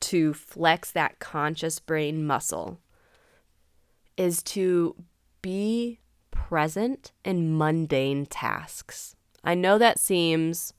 to 0.00 0.34
flex 0.34 0.90
that 0.92 1.18
conscious 1.18 1.80
brain 1.80 2.26
muscle 2.26 2.80
is 4.16 4.42
to 4.42 4.94
be 5.42 6.00
present 6.30 7.12
in 7.24 7.56
mundane 7.56 8.26
tasks. 8.26 9.16
I 9.42 9.54
know 9.54 9.78
that 9.78 9.98
seems 9.98 10.74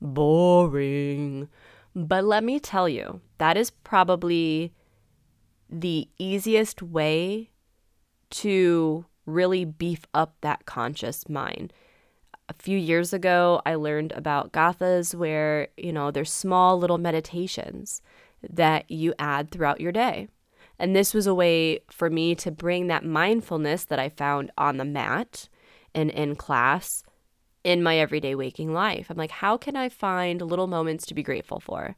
boring, 0.00 1.48
but 1.94 2.24
let 2.24 2.44
me 2.44 2.60
tell 2.60 2.88
you, 2.88 3.20
that 3.38 3.56
is 3.56 3.70
probably 3.70 4.72
the 5.70 6.08
easiest 6.18 6.82
way 6.82 7.50
to 8.30 9.06
really 9.26 9.64
beef 9.64 10.06
up 10.14 10.34
that 10.40 10.66
conscious 10.66 11.28
mind. 11.28 11.72
A 12.48 12.54
few 12.54 12.76
years 12.76 13.12
ago, 13.12 13.62
I 13.64 13.76
learned 13.76 14.12
about 14.12 14.52
gathas 14.52 15.14
where, 15.14 15.68
you 15.76 15.92
know, 15.92 16.10
there's 16.10 16.32
small 16.32 16.78
little 16.78 16.98
meditations 16.98 18.02
that 18.48 18.90
you 18.90 19.14
add 19.18 19.50
throughout 19.50 19.80
your 19.80 19.92
day. 19.92 20.28
And 20.78 20.96
this 20.96 21.14
was 21.14 21.26
a 21.26 21.34
way 21.34 21.80
for 21.90 22.10
me 22.10 22.34
to 22.36 22.50
bring 22.50 22.88
that 22.88 23.04
mindfulness 23.04 23.84
that 23.84 23.98
I 23.98 24.08
found 24.08 24.50
on 24.58 24.78
the 24.78 24.84
mat 24.84 25.48
and 25.94 26.10
in 26.10 26.34
class 26.34 27.04
in 27.62 27.82
my 27.82 27.98
everyday 27.98 28.34
waking 28.34 28.72
life. 28.72 29.06
I'm 29.08 29.16
like, 29.16 29.30
how 29.30 29.56
can 29.56 29.76
I 29.76 29.88
find 29.88 30.42
little 30.42 30.66
moments 30.66 31.06
to 31.06 31.14
be 31.14 31.22
grateful 31.22 31.60
for? 31.60 31.96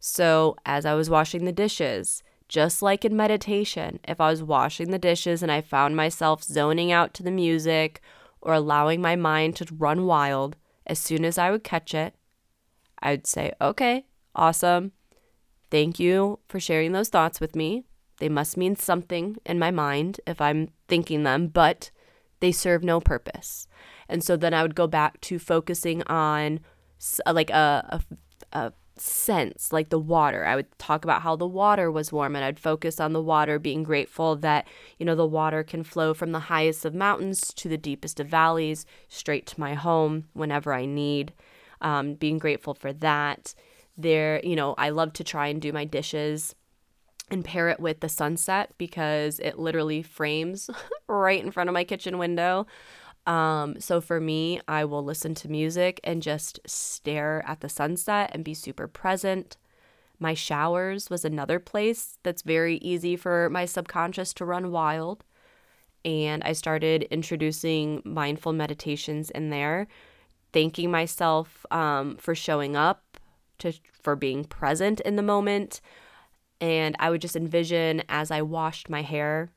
So, 0.00 0.56
as 0.66 0.84
I 0.86 0.94
was 0.94 1.10
washing 1.10 1.44
the 1.44 1.52
dishes, 1.52 2.22
just 2.52 2.82
like 2.82 3.02
in 3.02 3.16
meditation, 3.16 3.98
if 4.06 4.20
I 4.20 4.28
was 4.28 4.42
washing 4.42 4.90
the 4.90 4.98
dishes 4.98 5.42
and 5.42 5.50
I 5.50 5.62
found 5.62 5.96
myself 5.96 6.44
zoning 6.44 6.92
out 6.92 7.14
to 7.14 7.22
the 7.22 7.30
music 7.30 8.02
or 8.42 8.52
allowing 8.52 9.00
my 9.00 9.16
mind 9.16 9.56
to 9.56 9.74
run 9.74 10.04
wild, 10.04 10.56
as 10.86 10.98
soon 10.98 11.24
as 11.24 11.38
I 11.38 11.50
would 11.50 11.64
catch 11.64 11.94
it, 11.94 12.14
I'd 13.02 13.26
say, 13.26 13.54
okay, 13.58 14.04
awesome. 14.34 14.92
Thank 15.70 15.98
you 15.98 16.40
for 16.46 16.60
sharing 16.60 16.92
those 16.92 17.08
thoughts 17.08 17.40
with 17.40 17.56
me. 17.56 17.84
They 18.18 18.28
must 18.28 18.58
mean 18.58 18.76
something 18.76 19.38
in 19.46 19.58
my 19.58 19.70
mind 19.70 20.20
if 20.26 20.38
I'm 20.38 20.68
thinking 20.88 21.22
them, 21.22 21.46
but 21.46 21.90
they 22.40 22.52
serve 22.52 22.84
no 22.84 23.00
purpose. 23.00 23.66
And 24.10 24.22
so 24.22 24.36
then 24.36 24.52
I 24.52 24.60
would 24.60 24.74
go 24.74 24.86
back 24.86 25.22
to 25.22 25.38
focusing 25.38 26.02
on 26.02 26.60
like 27.26 27.48
a, 27.48 28.02
a, 28.52 28.58
a 28.58 28.72
sense, 28.96 29.72
like 29.72 29.88
the 29.88 29.98
water. 29.98 30.44
I 30.44 30.56
would 30.56 30.78
talk 30.78 31.04
about 31.04 31.22
how 31.22 31.36
the 31.36 31.46
water 31.46 31.90
was 31.90 32.12
warm 32.12 32.36
and 32.36 32.44
I'd 32.44 32.58
focus 32.58 33.00
on 33.00 33.12
the 33.12 33.22
water, 33.22 33.58
being 33.58 33.82
grateful 33.82 34.36
that, 34.36 34.66
you 34.98 35.06
know, 35.06 35.14
the 35.14 35.26
water 35.26 35.62
can 35.62 35.82
flow 35.84 36.14
from 36.14 36.32
the 36.32 36.40
highest 36.40 36.84
of 36.84 36.94
mountains 36.94 37.52
to 37.54 37.68
the 37.68 37.78
deepest 37.78 38.20
of 38.20 38.28
valleys 38.28 38.86
straight 39.08 39.46
to 39.48 39.60
my 39.60 39.74
home 39.74 40.24
whenever 40.32 40.72
I 40.72 40.84
need. 40.84 41.32
Um, 41.80 42.14
being 42.14 42.38
grateful 42.38 42.74
for 42.74 42.92
that. 42.92 43.54
There, 43.96 44.40
you 44.44 44.56
know, 44.56 44.74
I 44.78 44.90
love 44.90 45.12
to 45.14 45.24
try 45.24 45.48
and 45.48 45.60
do 45.60 45.72
my 45.72 45.84
dishes 45.84 46.54
and 47.30 47.44
pair 47.44 47.68
it 47.68 47.80
with 47.80 48.00
the 48.00 48.08
sunset 48.08 48.72
because 48.78 49.40
it 49.40 49.58
literally 49.58 50.02
frames 50.02 50.70
right 51.08 51.42
in 51.42 51.50
front 51.50 51.68
of 51.68 51.74
my 51.74 51.84
kitchen 51.84 52.18
window. 52.18 52.66
Um, 53.26 53.78
so 53.80 54.00
for 54.00 54.20
me, 54.20 54.60
I 54.66 54.84
will 54.84 55.04
listen 55.04 55.34
to 55.36 55.50
music 55.50 56.00
and 56.02 56.22
just 56.22 56.58
stare 56.66 57.44
at 57.46 57.60
the 57.60 57.68
sunset 57.68 58.30
and 58.32 58.44
be 58.44 58.54
super 58.54 58.88
present. 58.88 59.56
My 60.18 60.34
showers 60.34 61.10
was 61.10 61.24
another 61.24 61.58
place 61.58 62.18
that's 62.22 62.42
very 62.42 62.76
easy 62.76 63.16
for 63.16 63.48
my 63.50 63.64
subconscious 63.64 64.32
to 64.34 64.44
run 64.44 64.70
wild. 64.70 65.24
And 66.04 66.42
I 66.42 66.52
started 66.52 67.04
introducing 67.04 68.02
mindful 68.04 68.52
meditations 68.52 69.30
in 69.30 69.50
there, 69.50 69.86
thanking 70.52 70.90
myself 70.90 71.64
um, 71.70 72.16
for 72.16 72.34
showing 72.34 72.76
up, 72.76 73.18
to 73.58 73.72
for 73.92 74.16
being 74.16 74.44
present 74.44 75.00
in 75.00 75.14
the 75.14 75.22
moment. 75.22 75.80
And 76.60 76.96
I 76.98 77.10
would 77.10 77.20
just 77.20 77.36
envision 77.36 78.02
as 78.08 78.32
I 78.32 78.42
washed 78.42 78.90
my 78.90 79.02
hair 79.02 79.50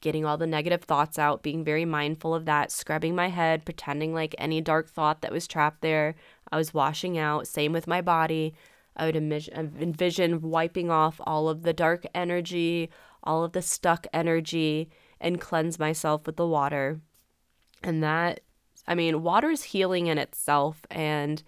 getting 0.00 0.24
all 0.24 0.36
the 0.36 0.46
negative 0.46 0.82
thoughts 0.82 1.18
out, 1.18 1.42
being 1.42 1.64
very 1.64 1.84
mindful 1.84 2.34
of 2.34 2.44
that, 2.46 2.72
scrubbing 2.72 3.14
my 3.14 3.28
head, 3.28 3.64
pretending 3.64 4.14
like 4.14 4.34
any 4.38 4.60
dark 4.60 4.88
thought 4.88 5.22
that 5.22 5.32
was 5.32 5.46
trapped 5.46 5.82
there, 5.82 6.14
I 6.50 6.56
was 6.56 6.74
washing 6.74 7.18
out. 7.18 7.46
Same 7.46 7.72
with 7.72 7.86
my 7.86 8.00
body. 8.00 8.54
I 8.96 9.06
would 9.06 9.16
envision 9.16 10.42
wiping 10.42 10.90
off 10.90 11.20
all 11.24 11.48
of 11.48 11.62
the 11.62 11.72
dark 11.72 12.04
energy, 12.14 12.90
all 13.22 13.44
of 13.44 13.52
the 13.52 13.62
stuck 13.62 14.06
energy, 14.12 14.90
and 15.20 15.40
cleanse 15.40 15.78
myself 15.78 16.26
with 16.26 16.36
the 16.36 16.46
water. 16.46 17.00
And 17.82 18.02
that, 18.02 18.40
I 18.86 18.94
mean, 18.94 19.22
water 19.22 19.50
is 19.50 19.62
healing 19.62 20.08
in 20.08 20.18
itself. 20.18 20.84
And 20.90 21.42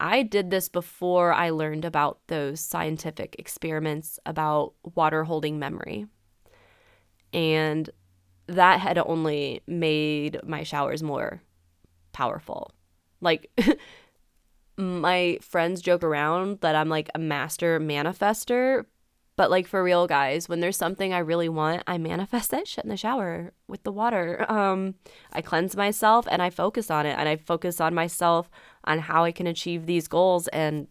I 0.00 0.22
did 0.22 0.50
this 0.50 0.68
before 0.68 1.32
I 1.32 1.50
learned 1.50 1.84
about 1.84 2.18
those 2.26 2.60
scientific 2.60 3.36
experiments 3.38 4.18
about 4.26 4.74
water 4.82 5.24
holding 5.24 5.58
memory. 5.58 6.06
And 7.32 7.88
that 8.46 8.80
had 8.80 8.98
only 8.98 9.62
made 9.66 10.40
my 10.44 10.62
showers 10.62 11.02
more 11.02 11.42
powerful. 12.12 12.72
Like, 13.20 13.50
my 14.76 15.38
friends 15.40 15.80
joke 15.80 16.02
around 16.02 16.60
that 16.60 16.74
I'm 16.74 16.88
like 16.88 17.10
a 17.14 17.18
master 17.18 17.78
manifester, 17.78 18.84
but 19.36 19.50
like 19.50 19.66
for 19.66 19.82
real, 19.82 20.06
guys, 20.06 20.48
when 20.48 20.60
there's 20.60 20.76
something 20.76 21.12
I 21.12 21.18
really 21.18 21.48
want, 21.48 21.82
I 21.86 21.98
manifest 21.98 22.50
that 22.50 22.68
shit 22.68 22.84
in 22.84 22.90
the 22.90 22.96
shower 22.96 23.52
with 23.66 23.82
the 23.82 23.92
water. 23.92 24.44
Um, 24.50 24.94
I 25.32 25.40
cleanse 25.40 25.76
myself 25.76 26.26
and 26.30 26.42
I 26.42 26.50
focus 26.50 26.90
on 26.90 27.06
it, 27.06 27.16
and 27.18 27.28
I 27.28 27.36
focus 27.36 27.80
on 27.80 27.94
myself 27.94 28.50
on 28.84 28.98
how 28.98 29.24
I 29.24 29.32
can 29.32 29.46
achieve 29.46 29.86
these 29.86 30.08
goals, 30.08 30.48
and 30.48 30.88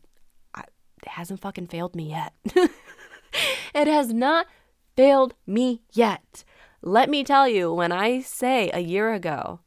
it 0.58 1.10
hasn't 1.10 1.42
fucking 1.42 1.68
failed 1.68 1.96
me 1.96 2.10
yet. 2.10 2.34
it 3.74 3.88
has 3.88 4.14
not 4.14 4.48
failed 5.02 5.34
me 5.48 5.82
yet. 5.94 6.44
Let 6.84 7.10
me 7.10 7.24
tell 7.24 7.48
you, 7.48 7.74
when 7.74 7.92
I 7.92 8.22
say 8.22 8.70
a 8.72 8.82
year 8.82 9.14
ago, 9.14 9.62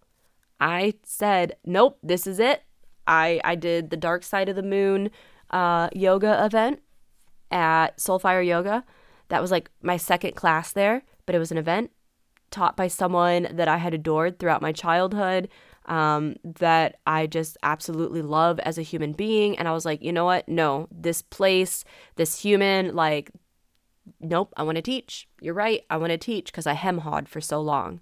I 0.61 0.95
said, 1.03 1.57
nope, 1.65 1.99
this 2.05 2.25
is 2.29 2.39
it. 2.39 2.63
I, 3.09 3.41
I 3.43 3.57
did 3.57 3.91
the 3.91 3.97
Dark 3.97 4.23
Side 4.23 4.49
of 4.49 4.55
the 4.55 4.63
Moon 4.63 5.11
uh, 5.51 5.89
yoga 5.93 6.45
event 6.45 6.83
at 7.51 7.99
Soulfire 7.99 8.47
Yoga. 8.47 8.85
That 9.27 9.43
was 9.43 9.51
like 9.51 9.73
my 9.83 9.97
second 9.97 10.37
class 10.37 10.71
there, 10.73 11.03
but 11.27 11.35
it 11.35 11.41
was 11.41 11.51
an 11.51 11.59
event 11.59 11.91
taught 12.53 12.77
by 12.77 12.87
someone 12.87 13.49
that 13.51 13.67
I 13.67 13.79
had 13.79 13.93
adored 13.93 14.39
throughout 14.39 14.63
my 14.63 14.71
childhood, 14.71 15.49
um, 15.87 16.37
that 16.45 17.01
I 17.09 17.27
just 17.27 17.59
absolutely 17.65 18.23
love 18.23 18.61
as 18.61 18.79
a 18.79 18.83
human 18.83 19.13
being. 19.13 19.59
And 19.59 19.67
I 19.67 19.73
was 19.73 19.85
like, 19.85 20.01
you 20.01 20.13
know 20.13 20.27
what? 20.27 20.49
No, 20.49 20.87
this 20.93 21.23
place, 21.23 21.85
this 22.15 22.41
human, 22.41 22.95
like 22.95 23.33
nope, 24.21 24.53
I 24.57 24.63
want 24.63 24.77
to 24.77 24.83
teach. 24.83 25.29
You're 25.41 25.55
right. 25.55 25.85
I 25.91 25.97
want 25.97 26.11
to 26.11 26.19
teach 26.19 26.47
because 26.47 26.67
I 26.67 26.75
hem 26.75 26.99
hawed 26.99 27.29
for 27.29 27.41
so 27.41 27.61
long. 27.61 28.01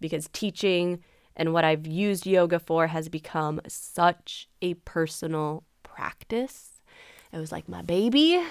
Because 0.00 0.28
teaching 0.32 1.02
and 1.36 1.52
what 1.52 1.64
I've 1.64 1.86
used 1.86 2.26
yoga 2.26 2.58
for 2.58 2.88
has 2.88 3.08
become 3.08 3.60
such 3.66 4.48
a 4.60 4.74
personal 4.74 5.64
practice. 5.82 6.80
It 7.32 7.38
was 7.38 7.52
like 7.52 7.68
my 7.68 7.82
baby. 7.82 8.42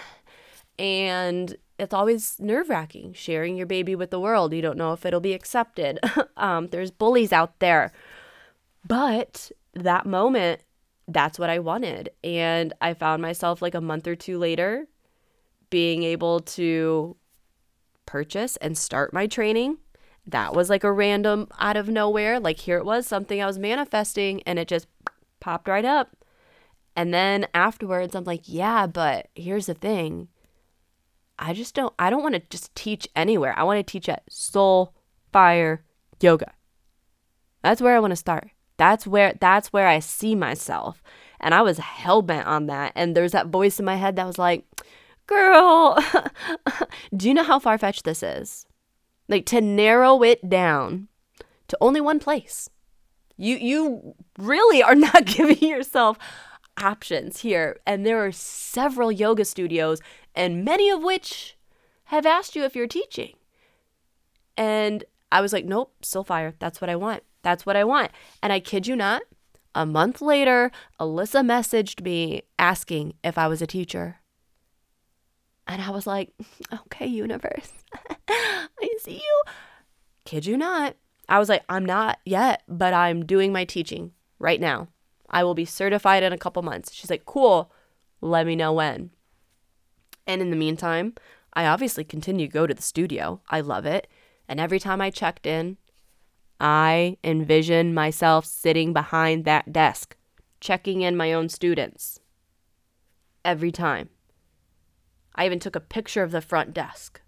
And 0.78 1.56
it's 1.78 1.94
always 1.94 2.40
nerve 2.40 2.70
wracking 2.70 3.14
sharing 3.14 3.58
your 3.58 3.66
baby 3.66 3.96
with 3.96 4.12
the 4.12 4.20
world. 4.20 4.54
You 4.54 4.62
don't 4.62 4.78
know 4.78 4.94
if 4.94 5.06
it'll 5.06 5.20
be 5.20 5.34
accepted. 5.34 6.00
um, 6.38 6.68
there's 6.68 6.92
bullies 6.92 7.34
out 7.34 7.60
there. 7.60 7.92
But 8.88 9.52
that 9.74 10.06
moment, 10.06 10.62
that's 11.08 11.38
what 11.38 11.50
I 11.50 11.60
wanted. 11.60 12.10
And 12.24 12.74
I 12.82 12.94
found 12.94 13.22
myself 13.22 13.62
like 13.62 13.76
a 13.76 13.82
month 13.82 14.08
or 14.08 14.16
two 14.16 14.38
later 14.38 14.88
being 15.70 16.04
able 16.04 16.40
to 16.42 17.16
purchase 18.06 18.56
and 18.58 18.78
start 18.78 19.14
my 19.14 19.28
training. 19.28 19.78
That 20.26 20.54
was 20.54 20.70
like 20.70 20.84
a 20.84 20.92
random 20.92 21.48
out 21.60 21.78
of 21.78 21.90
nowhere. 21.90 22.40
Like 22.40 22.60
here 22.60 22.78
it 22.78 22.86
was, 22.86 23.08
something 23.08 23.42
I 23.42 23.46
was 23.46 23.58
manifesting, 23.58 24.44
and 24.44 24.60
it 24.60 24.68
just 24.68 24.88
popped 25.40 25.68
right 25.68 25.86
up. 25.86 26.16
And 26.96 27.14
then 27.14 27.48
afterwards, 27.54 28.16
I'm 28.16 28.26
like, 28.26 28.42
yeah, 28.44 28.86
but 28.86 29.28
here's 29.36 29.68
the 29.68 29.74
thing. 29.74 30.28
I 31.38 31.54
just 31.54 31.74
don't, 31.74 31.94
I 31.98 32.10
don't 32.10 32.24
want 32.24 32.36
to 32.36 32.42
just 32.50 32.76
teach 32.76 33.08
anywhere. 33.16 33.58
I 33.58 33.64
want 33.64 33.78
to 33.78 33.90
teach 33.90 34.10
at 34.10 34.24
Soul 34.30 34.94
Fire 35.32 35.86
Yoga. 36.20 36.52
That's 37.64 37.82
where 37.82 37.96
I 37.96 38.00
want 38.00 38.12
to 38.12 38.18
start. 38.18 38.50
That's 38.78 39.08
where, 39.08 39.34
that's 39.40 39.72
where 39.72 39.88
I 39.88 40.00
see 40.00 40.36
myself 40.36 41.02
And 41.40 41.54
I 41.54 41.62
was 41.62 41.78
hell 41.78 42.22
bent 42.22 42.48
on 42.48 42.66
that. 42.68 42.92
And 42.96 43.16
there's 43.16 43.32
that 43.32 43.48
voice 43.48 43.80
in 43.80 43.86
my 43.86 43.96
head 43.96 44.16
that 44.16 44.28
was 44.28 44.38
like, 44.38 44.66
girl, 45.30 45.98
do 47.16 47.28
you 47.28 47.34
know 47.34 47.44
how 47.44 47.60
far 47.60 47.78
fetched 47.78 48.04
this 48.04 48.24
is? 48.24 48.66
Like 49.28 49.46
to 49.48 49.62
narrow 49.62 50.24
it 50.24 50.50
down 50.50 51.08
to 51.68 51.78
only 51.80 52.02
one 52.02 52.20
place. 52.20 52.70
You 53.38 53.56
you 53.56 54.16
really 54.38 54.82
are 54.82 54.96
not 54.96 55.26
giving 55.38 55.60
yourself 55.60 56.18
options 56.82 57.42
here. 57.42 57.80
And 57.86 58.06
there 58.06 58.26
are 58.26 58.32
several 58.32 59.12
yoga 59.12 59.46
studios, 59.46 60.00
and 60.36 60.66
many 60.66 60.90
of 60.90 61.04
which 61.04 61.58
have 62.06 62.26
asked 62.26 62.56
you 62.56 62.64
if 62.64 62.76
you're 62.76 62.88
teaching. 62.88 63.34
And 64.58 65.04
I 65.32 65.42
was 65.42 65.54
like, 65.54 65.66
nope, 65.66 65.94
Soul 66.04 66.24
Fire. 66.24 66.56
That's 66.60 66.82
what 66.82 66.90
I 66.90 66.96
want. 66.96 67.24
That's 67.44 67.66
what 67.66 67.76
I 67.76 67.84
want. 67.84 68.12
And 68.42 68.52
I 68.52 68.60
kid 68.60 68.88
you 68.88 68.96
not, 68.96 69.22
a 69.76 69.86
month 69.86 70.22
later, 70.22 70.72
Alyssa 71.00 71.46
messaged 71.46 72.04
me 72.04 72.42
asking 72.58 73.14
if 73.24 73.38
I 73.38 73.48
was 73.48 73.62
a 73.62 73.68
teacher. 73.68 74.18
And 75.70 75.84
I 75.84 75.92
was 75.92 76.08
like, 76.08 76.34
okay, 76.74 77.06
universe, 77.06 77.72
I 78.28 78.90
see 78.98 79.18
you. 79.18 79.42
Kid 80.26 80.48
you 80.48 80.58
not. 80.58 80.96
I 81.30 81.38
was 81.38 81.48
like, 81.48 81.64
I'm 81.70 81.86
not 81.86 82.18
yet, 82.26 82.64
but 82.68 82.92
I'm 82.92 83.24
doing 83.24 83.54
my 83.54 83.66
teaching 83.66 84.12
right 84.40 84.60
now. 84.60 84.88
I 85.30 85.44
will 85.44 85.54
be 85.54 85.66
certified 85.66 86.24
in 86.24 86.34
a 86.34 86.40
couple 86.40 86.64
months. 86.64 86.92
She's 86.92 87.12
like, 87.12 87.24
cool. 87.26 87.72
Let 88.20 88.48
me 88.48 88.56
know 88.56 88.74
when. 88.74 89.12
And 90.26 90.42
in 90.42 90.50
the 90.50 90.56
meantime, 90.56 91.14
I 91.54 91.68
obviously 91.68 92.04
continue 92.04 92.48
to 92.48 92.52
go 92.52 92.66
to 92.66 92.74
the 92.74 92.82
studio. 92.82 93.42
I 93.48 93.62
love 93.62 93.86
it. 93.86 94.08
And 94.48 94.60
every 94.60 94.80
time 94.80 95.02
I 95.02 95.12
checked 95.12 95.46
in, 95.46 95.78
I 96.60 97.18
envisioned 97.24 97.94
myself 97.94 98.44
sitting 98.44 98.92
behind 98.92 99.46
that 99.46 99.72
desk, 99.72 100.18
checking 100.60 101.02
in 101.02 101.16
my 101.16 101.32
own 101.32 101.48
students. 101.48 102.20
Every 103.46 103.72
time. 103.72 104.10
I 105.40 105.46
even 105.46 105.60
took 105.60 105.78
a 105.78 105.80
picture 105.80 106.22
of 106.22 106.32
the 106.32 106.42
front 106.42 106.74
desk 106.74 107.22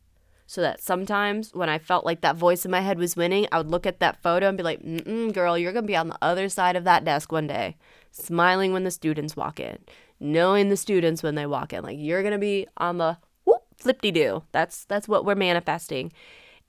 so 0.45 0.59
that 0.59 0.81
sometimes 0.81 1.53
when 1.53 1.69
I 1.69 1.79
felt 1.79 2.05
like 2.05 2.19
that 2.19 2.35
voice 2.35 2.65
in 2.65 2.71
my 2.71 2.81
head 2.81 2.99
was 2.99 3.15
winning, 3.15 3.47
I 3.53 3.57
would 3.57 3.71
look 3.71 3.85
at 3.85 4.01
that 4.01 4.21
photo 4.21 4.49
and 4.49 4.57
be 4.57 4.63
like, 4.63 4.83
Mm-mm, 4.83 5.33
girl, 5.33 5.57
you're 5.57 5.71
going 5.71 5.85
to 5.85 5.87
be 5.87 5.95
on 5.95 6.09
the 6.09 6.17
other 6.21 6.49
side 6.49 6.75
of 6.75 6.83
that 6.83 7.05
desk 7.05 7.31
one 7.31 7.47
day, 7.47 7.77
smiling 8.11 8.73
when 8.73 8.83
the 8.83 8.91
students 8.91 9.37
walk 9.37 9.61
in, 9.61 9.77
knowing 10.19 10.67
the 10.67 10.75
students 10.75 11.23
when 11.23 11.35
they 11.35 11.45
walk 11.45 11.71
in. 11.71 11.85
Like, 11.85 11.95
you're 11.97 12.21
going 12.21 12.33
to 12.33 12.37
be 12.37 12.67
on 12.75 12.97
the 12.97 13.17
whoop, 13.45 13.61
flip 13.77 14.01
doo. 14.01 14.43
That's, 14.51 14.83
that's 14.83 15.07
what 15.07 15.23
we're 15.23 15.35
manifesting. 15.35 16.11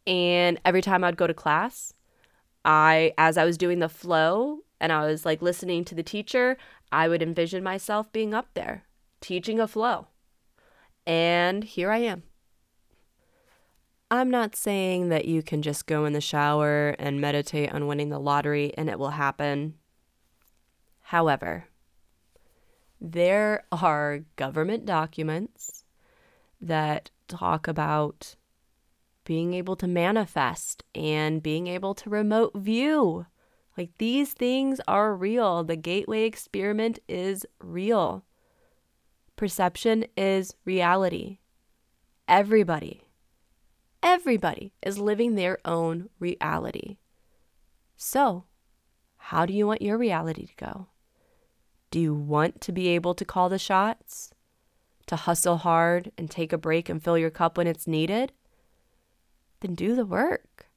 And 0.06 0.60
every 0.64 0.80
time 0.80 1.02
I'd 1.02 1.16
go 1.16 1.26
to 1.26 1.34
class, 1.34 1.92
I, 2.64 3.14
as 3.18 3.36
I 3.36 3.44
was 3.44 3.58
doing 3.58 3.80
the 3.80 3.88
flow 3.88 4.60
and 4.80 4.92
I 4.92 5.06
was 5.06 5.26
like 5.26 5.42
listening 5.42 5.84
to 5.86 5.96
the 5.96 6.04
teacher, 6.04 6.56
I 6.92 7.08
would 7.08 7.20
envision 7.20 7.64
myself 7.64 8.12
being 8.12 8.32
up 8.32 8.50
there 8.54 8.84
teaching 9.20 9.58
a 9.58 9.66
flow. 9.66 10.06
And 11.06 11.64
here 11.64 11.90
I 11.90 11.98
am 11.98 12.22
I'm 14.12 14.28
not 14.28 14.54
saying 14.54 15.08
that 15.08 15.24
you 15.24 15.42
can 15.42 15.62
just 15.62 15.86
go 15.86 16.04
in 16.04 16.12
the 16.12 16.20
shower 16.20 16.90
and 16.98 17.18
meditate 17.18 17.72
on 17.72 17.86
winning 17.86 18.10
the 18.10 18.18
lottery 18.18 18.70
and 18.76 18.90
it 18.90 18.98
will 18.98 19.12
happen. 19.12 19.78
However, 21.00 21.64
there 23.00 23.64
are 23.72 24.20
government 24.36 24.84
documents 24.84 25.84
that 26.60 27.10
talk 27.26 27.66
about 27.66 28.36
being 29.24 29.54
able 29.54 29.76
to 29.76 29.88
manifest 29.88 30.84
and 30.94 31.42
being 31.42 31.66
able 31.66 31.94
to 31.94 32.10
remote 32.10 32.52
view. 32.54 33.24
Like 33.78 33.96
these 33.96 34.34
things 34.34 34.78
are 34.86 35.16
real. 35.16 35.64
The 35.64 35.76
gateway 35.76 36.24
experiment 36.24 36.98
is 37.08 37.46
real. 37.60 38.26
Perception 39.42 40.04
is 40.16 40.54
reality. 40.64 41.38
Everybody 42.28 43.02
Everybody 44.00 44.72
is 44.80 45.00
living 45.00 45.34
their 45.34 45.58
own 45.64 46.10
reality. 46.20 46.98
So, 47.96 48.44
how 49.16 49.44
do 49.44 49.52
you 49.52 49.66
want 49.66 49.82
your 49.82 49.98
reality 49.98 50.46
to 50.46 50.54
go? 50.54 50.86
Do 51.90 51.98
you 51.98 52.14
want 52.14 52.60
to 52.60 52.70
be 52.70 52.86
able 52.90 53.14
to 53.14 53.24
call 53.24 53.48
the 53.48 53.58
shots? 53.58 54.32
To 55.08 55.16
hustle 55.16 55.56
hard 55.56 56.12
and 56.16 56.30
take 56.30 56.52
a 56.52 56.56
break 56.56 56.88
and 56.88 57.02
fill 57.02 57.18
your 57.18 57.28
cup 57.28 57.58
when 57.58 57.66
it's 57.66 57.88
needed? 57.88 58.30
Then 59.58 59.74
do 59.74 59.96
the 59.96 60.06
work. 60.06 60.68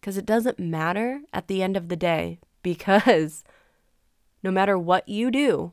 Because 0.00 0.16
it 0.16 0.26
doesn't 0.26 0.58
matter 0.58 1.20
at 1.32 1.46
the 1.46 1.62
end 1.62 1.76
of 1.76 1.88
the 1.88 1.94
day, 1.94 2.40
because 2.64 3.44
no 4.42 4.50
matter 4.50 4.76
what 4.76 5.08
you 5.08 5.30
do, 5.30 5.70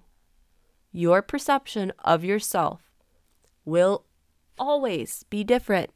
your 0.98 1.22
perception 1.22 1.94
of 2.04 2.24
yourself 2.24 2.82
will 3.66 4.04
always 4.58 5.24
be 5.30 5.44
different 5.44 5.92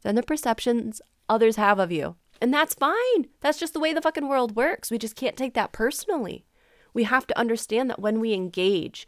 than 0.00 0.14
the 0.14 0.22
perceptions 0.22 1.02
others 1.28 1.56
have 1.56 1.78
of 1.78 1.92
you. 1.92 2.16
And 2.40 2.52
that's 2.52 2.72
fine. 2.72 3.26
That's 3.42 3.58
just 3.58 3.74
the 3.74 3.78
way 3.80 3.92
the 3.92 4.00
fucking 4.00 4.26
world 4.26 4.56
works. 4.56 4.90
We 4.90 4.96
just 4.96 5.16
can't 5.16 5.36
take 5.36 5.52
that 5.52 5.72
personally. 5.72 6.46
We 6.94 7.04
have 7.04 7.26
to 7.26 7.38
understand 7.38 7.90
that 7.90 8.00
when 8.00 8.20
we 8.20 8.32
engage 8.32 9.06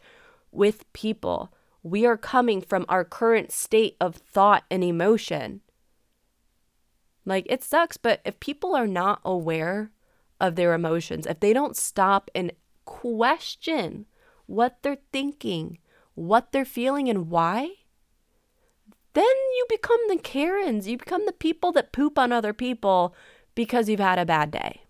with 0.51 0.91
people, 0.93 1.51
we 1.81 2.05
are 2.05 2.17
coming 2.17 2.61
from 2.61 2.85
our 2.87 3.03
current 3.03 3.51
state 3.51 3.97
of 3.99 4.15
thought 4.15 4.63
and 4.69 4.83
emotion. 4.83 5.61
Like, 7.25 7.47
it 7.49 7.63
sucks, 7.63 7.97
but 7.97 8.21
if 8.25 8.39
people 8.39 8.75
are 8.75 8.87
not 8.87 9.21
aware 9.25 9.89
of 10.39 10.55
their 10.55 10.75
emotions, 10.75 11.25
if 11.25 11.39
they 11.39 11.51
don't 11.51 11.75
stop 11.75 12.29
and 12.35 12.51
question 12.85 14.05
what 14.45 14.77
they're 14.81 14.97
thinking, 15.11 15.79
what 16.13 16.51
they're 16.51 16.65
feeling, 16.65 17.09
and 17.09 17.29
why, 17.29 17.69
then 19.13 19.23
you 19.23 19.65
become 19.69 19.99
the 20.07 20.17
Karens. 20.17 20.87
You 20.87 20.97
become 20.97 21.25
the 21.25 21.31
people 21.31 21.71
that 21.71 21.93
poop 21.93 22.19
on 22.19 22.31
other 22.31 22.53
people 22.53 23.15
because 23.55 23.87
you've 23.87 23.99
had 23.99 24.19
a 24.19 24.25
bad 24.25 24.51
day. 24.51 24.81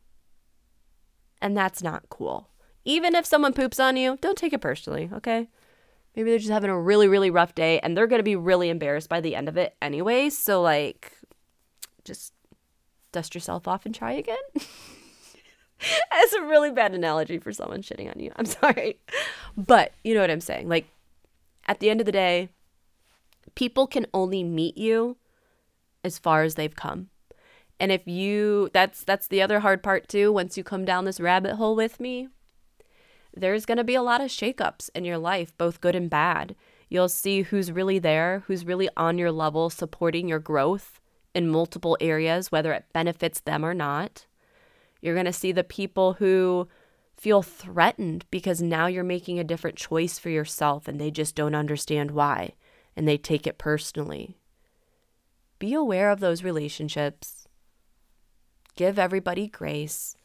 And 1.41 1.55
that's 1.55 1.83
not 1.83 2.09
cool. 2.09 2.49
Even 2.83 3.15
if 3.15 3.25
someone 3.25 3.53
poops 3.53 3.79
on 3.79 3.97
you, 3.97 4.17
don't 4.21 4.37
take 4.37 4.53
it 4.53 4.61
personally, 4.61 5.09
okay? 5.13 5.47
Maybe 6.15 6.29
they're 6.29 6.39
just 6.39 6.51
having 6.51 6.69
a 6.69 6.79
really, 6.79 7.07
really 7.07 7.29
rough 7.29 7.53
day 7.53 7.79
and 7.79 7.95
they're 7.95 8.07
to 8.07 8.23
be 8.23 8.35
really 8.35 8.69
embarrassed 8.69 9.09
by 9.09 9.21
the 9.21 9.35
end 9.35 9.47
of 9.47 9.57
it 9.57 9.75
anyway. 9.81 10.29
So, 10.29 10.61
like, 10.61 11.11
just 12.03 12.33
dust 13.11 13.35
yourself 13.35 13.67
off 13.67 13.85
and 13.85 13.93
try 13.93 14.13
again. 14.13 14.37
That's 16.11 16.33
a 16.33 16.43
really 16.43 16.71
bad 16.71 16.93
analogy 16.93 17.37
for 17.37 17.51
someone 17.51 17.81
shitting 17.81 18.13
on 18.13 18.19
you. 18.19 18.31
I'm 18.35 18.45
sorry. 18.45 18.99
But 19.57 19.93
you 20.03 20.13
know 20.13 20.21
what 20.21 20.31
I'm 20.31 20.41
saying. 20.41 20.67
Like, 20.67 20.87
at 21.67 21.79
the 21.79 21.89
end 21.89 21.99
of 21.99 22.05
the 22.05 22.11
day, 22.11 22.49
people 23.55 23.87
can 23.87 24.05
only 24.13 24.43
meet 24.43 24.77
you 24.77 25.17
as 26.03 26.19
far 26.19 26.43
as 26.43 26.55
they've 26.55 26.75
come. 26.75 27.09
And 27.79 27.91
if 27.91 28.07
you 28.07 28.69
that's 28.73 29.03
that's 29.03 29.27
the 29.27 29.41
other 29.41 29.59
hard 29.59 29.83
part 29.83 30.07
too, 30.07 30.31
once 30.31 30.57
you 30.57 30.63
come 30.63 30.85
down 30.85 31.05
this 31.05 31.19
rabbit 31.19 31.55
hole 31.55 31.75
with 31.75 31.99
me, 31.99 32.29
there's 33.33 33.65
going 33.65 33.77
to 33.77 33.83
be 33.83 33.95
a 33.95 34.01
lot 34.01 34.21
of 34.21 34.29
shakeups 34.29 34.89
in 34.95 35.03
your 35.03 35.17
life, 35.17 35.57
both 35.57 35.81
good 35.81 35.95
and 35.95 36.09
bad. 36.09 36.55
You'll 36.87 37.09
see 37.09 37.41
who's 37.41 37.71
really 37.71 37.99
there, 37.99 38.43
who's 38.47 38.65
really 38.65 38.87
on 38.95 39.17
your 39.17 39.31
level 39.31 39.69
supporting 39.69 40.29
your 40.29 40.39
growth 40.39 41.01
in 41.33 41.49
multiple 41.49 41.97
areas, 41.99 42.51
whether 42.51 42.71
it 42.71 42.85
benefits 42.93 43.41
them 43.41 43.65
or 43.65 43.73
not. 43.73 44.25
You're 45.05 45.13
going 45.13 45.27
to 45.27 45.33
see 45.33 45.51
the 45.51 45.63
people 45.63 46.13
who 46.13 46.67
feel 47.15 47.43
threatened 47.43 48.25
because 48.31 48.59
now 48.59 48.87
you're 48.87 49.03
making 49.03 49.37
a 49.37 49.43
different 49.43 49.77
choice 49.77 50.17
for 50.17 50.31
yourself 50.31 50.87
and 50.87 50.99
they 50.99 51.11
just 51.11 51.35
don't 51.35 51.53
understand 51.53 52.09
why 52.09 52.53
and 52.95 53.07
they 53.07 53.15
take 53.15 53.45
it 53.45 53.59
personally. 53.59 54.39
Be 55.59 55.75
aware 55.75 56.09
of 56.09 56.21
those 56.21 56.43
relationships. 56.43 57.47
Give 58.75 58.97
everybody 58.97 59.47
grace. 59.47 60.17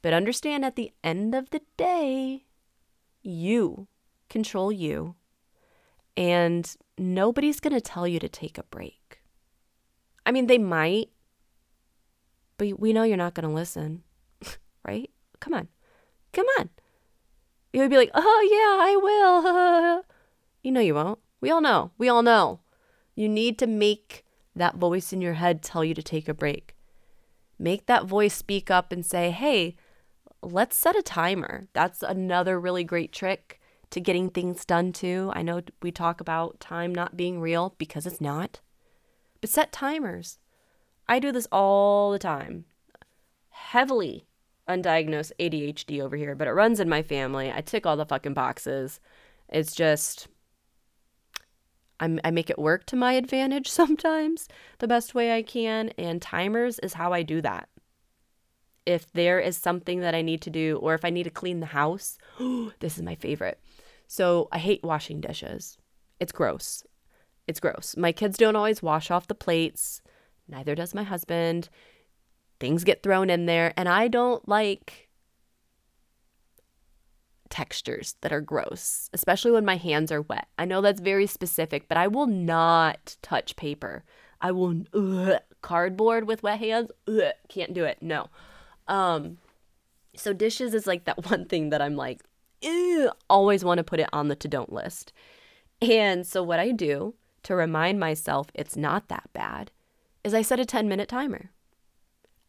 But 0.00 0.14
understand 0.14 0.64
at 0.64 0.76
the 0.76 0.92
end 1.04 1.34
of 1.34 1.50
the 1.50 1.60
day, 1.76 2.46
you 3.22 3.86
control 4.30 4.72
you. 4.72 5.14
And 6.16 6.74
nobody's 6.96 7.60
going 7.60 7.74
to 7.74 7.82
tell 7.82 8.08
you 8.08 8.18
to 8.20 8.30
take 8.30 8.56
a 8.56 8.62
break. 8.62 9.20
I 10.24 10.32
mean, 10.32 10.46
they 10.46 10.56
might, 10.56 11.10
but 12.58 12.78
we 12.78 12.92
know 12.92 13.02
you're 13.02 13.16
not 13.16 13.34
going 13.34 13.48
to 13.48 13.54
listen, 13.54 14.02
right? 14.86 15.10
Come 15.40 15.54
on. 15.54 15.68
Come 16.32 16.46
on. 16.58 16.70
You 17.72 17.80
would 17.80 17.90
be 17.90 17.96
like, 17.96 18.10
oh, 18.14 18.48
yeah, 18.50 18.84
I 18.84 18.96
will. 18.96 20.02
you 20.62 20.72
know 20.72 20.80
you 20.80 20.94
won't. 20.94 21.18
We 21.40 21.50
all 21.50 21.60
know. 21.60 21.90
We 21.98 22.08
all 22.08 22.22
know. 22.22 22.60
You 23.14 23.28
need 23.28 23.58
to 23.58 23.66
make 23.66 24.24
that 24.54 24.76
voice 24.76 25.12
in 25.12 25.20
your 25.20 25.34
head 25.34 25.62
tell 25.62 25.84
you 25.84 25.94
to 25.94 26.02
take 26.02 26.28
a 26.28 26.34
break. 26.34 26.74
Make 27.58 27.86
that 27.86 28.04
voice 28.04 28.34
speak 28.34 28.70
up 28.70 28.92
and 28.92 29.04
say, 29.04 29.30
hey, 29.30 29.76
let's 30.42 30.78
set 30.78 30.96
a 30.96 31.02
timer. 31.02 31.68
That's 31.72 32.02
another 32.02 32.60
really 32.60 32.84
great 32.84 33.12
trick 33.12 33.60
to 33.90 34.00
getting 34.00 34.30
things 34.30 34.64
done 34.64 34.92
too. 34.92 35.30
I 35.34 35.42
know 35.42 35.62
we 35.82 35.90
talk 35.90 36.20
about 36.20 36.60
time 36.60 36.94
not 36.94 37.16
being 37.16 37.40
real 37.40 37.74
because 37.78 38.06
it's 38.06 38.20
not, 38.20 38.60
but 39.40 39.50
set 39.50 39.72
timers. 39.72 40.38
I 41.08 41.18
do 41.18 41.32
this 41.32 41.46
all 41.52 42.10
the 42.10 42.18
time, 42.18 42.64
heavily 43.50 44.26
undiagnosed 44.68 45.32
ADHD 45.38 46.00
over 46.00 46.16
here, 46.16 46.34
but 46.34 46.48
it 46.48 46.52
runs 46.52 46.80
in 46.80 46.88
my 46.88 47.02
family. 47.02 47.52
I 47.52 47.60
tick 47.60 47.86
all 47.86 47.96
the 47.96 48.04
fucking 48.04 48.34
boxes. 48.34 49.00
It's 49.48 49.74
just 49.74 50.28
I'm, 52.00 52.20
I 52.24 52.30
make 52.30 52.50
it 52.50 52.58
work 52.58 52.84
to 52.86 52.96
my 52.96 53.12
advantage 53.12 53.70
sometimes 53.70 54.48
the 54.78 54.88
best 54.88 55.14
way 55.14 55.36
I 55.36 55.42
can, 55.42 55.90
and 55.96 56.20
timers 56.20 56.78
is 56.80 56.94
how 56.94 57.12
I 57.12 57.22
do 57.22 57.40
that. 57.42 57.68
If 58.84 59.10
there 59.12 59.40
is 59.40 59.56
something 59.56 60.00
that 60.00 60.14
I 60.14 60.22
need 60.22 60.42
to 60.42 60.50
do, 60.50 60.78
or 60.80 60.94
if 60.94 61.04
I 61.04 61.10
need 61.10 61.24
to 61.24 61.30
clean 61.30 61.60
the 61.60 61.66
house, 61.66 62.18
this 62.80 62.96
is 62.96 63.02
my 63.02 63.14
favorite. 63.14 63.60
So 64.06 64.48
I 64.52 64.58
hate 64.58 64.84
washing 64.84 65.20
dishes. 65.20 65.78
It's 66.20 66.32
gross. 66.32 66.84
It's 67.48 67.60
gross. 67.60 67.96
My 67.96 68.12
kids 68.12 68.38
don't 68.38 68.56
always 68.56 68.82
wash 68.82 69.10
off 69.10 69.26
the 69.26 69.34
plates, 69.34 70.02
neither 70.48 70.74
does 70.74 70.94
my 70.94 71.02
husband. 71.02 71.68
Things 72.58 72.84
get 72.84 73.02
thrown 73.02 73.28
in 73.30 73.46
there, 73.46 73.72
and 73.76 73.88
I 73.88 74.08
don't 74.08 74.46
like 74.48 75.06
textures 77.48 78.16
that 78.20 78.32
are 78.32 78.40
gross, 78.40 79.08
especially 79.12 79.50
when 79.50 79.64
my 79.64 79.76
hands 79.76 80.10
are 80.12 80.22
wet. 80.22 80.48
I 80.58 80.64
know 80.64 80.80
that's 80.80 81.00
very 81.00 81.26
specific, 81.26 81.88
but 81.88 81.98
I 81.98 82.06
will 82.08 82.26
not 82.26 83.16
touch 83.22 83.56
paper. 83.56 84.04
I 84.40 84.52
will 84.52 84.82
ugh, 84.92 85.40
cardboard 85.62 86.26
with 86.26 86.42
wet 86.42 86.58
hands. 86.58 86.90
Ugh, 87.08 87.32
can't 87.48 87.74
do 87.74 87.84
it. 87.84 87.98
No. 88.00 88.28
Um 88.88 89.38
so 90.14 90.32
dishes 90.32 90.74
is 90.74 90.86
like 90.86 91.04
that 91.04 91.24
one 91.30 91.46
thing 91.46 91.70
that 91.70 91.82
I'm 91.82 91.96
like 91.96 92.22
always 93.28 93.64
want 93.64 93.78
to 93.78 93.84
put 93.84 94.00
it 94.00 94.08
on 94.12 94.28
the 94.28 94.36
to 94.36 94.48
don't 94.48 94.72
list. 94.72 95.12
And 95.80 96.26
so 96.26 96.42
what 96.42 96.58
I 96.58 96.72
do 96.72 97.14
to 97.44 97.54
remind 97.54 98.00
myself 98.00 98.48
it's 98.54 98.76
not 98.76 99.08
that 99.08 99.28
bad 99.32 99.70
is 100.26 100.34
I 100.34 100.42
set 100.42 100.58
a 100.58 100.64
10 100.64 100.88
minute 100.88 101.08
timer. 101.08 101.50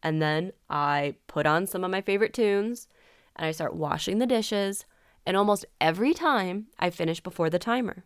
And 0.02 0.20
then 0.20 0.52
I 0.68 1.14
put 1.28 1.46
on 1.46 1.66
some 1.66 1.84
of 1.84 1.90
my 1.92 2.00
favorite 2.00 2.34
tunes 2.34 2.88
and 3.36 3.46
I 3.46 3.52
start 3.52 3.74
washing 3.74 4.18
the 4.18 4.26
dishes. 4.26 4.84
And 5.24 5.36
almost 5.36 5.64
every 5.80 6.12
time 6.12 6.66
I 6.78 6.90
finish 6.90 7.20
before 7.20 7.48
the 7.48 7.58
timer. 7.58 8.04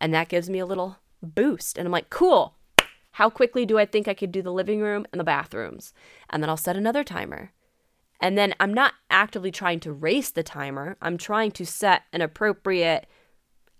And 0.00 0.14
that 0.14 0.28
gives 0.28 0.48
me 0.48 0.60
a 0.60 0.66
little 0.66 0.98
boost. 1.20 1.76
And 1.76 1.86
I'm 1.86 1.92
like, 1.92 2.08
cool. 2.08 2.54
How 3.12 3.28
quickly 3.28 3.66
do 3.66 3.78
I 3.78 3.84
think 3.84 4.06
I 4.06 4.14
could 4.14 4.30
do 4.30 4.42
the 4.42 4.52
living 4.52 4.80
room 4.80 5.06
and 5.10 5.18
the 5.18 5.24
bathrooms? 5.24 5.92
And 6.30 6.40
then 6.40 6.48
I'll 6.48 6.56
set 6.56 6.76
another 6.76 7.02
timer. 7.02 7.52
And 8.20 8.38
then 8.38 8.54
I'm 8.60 8.74
not 8.74 8.94
actively 9.10 9.50
trying 9.50 9.80
to 9.80 9.92
race 9.92 10.30
the 10.30 10.44
timer. 10.44 10.96
I'm 11.02 11.18
trying 11.18 11.50
to 11.52 11.66
set 11.66 12.02
an 12.12 12.20
appropriate 12.20 13.06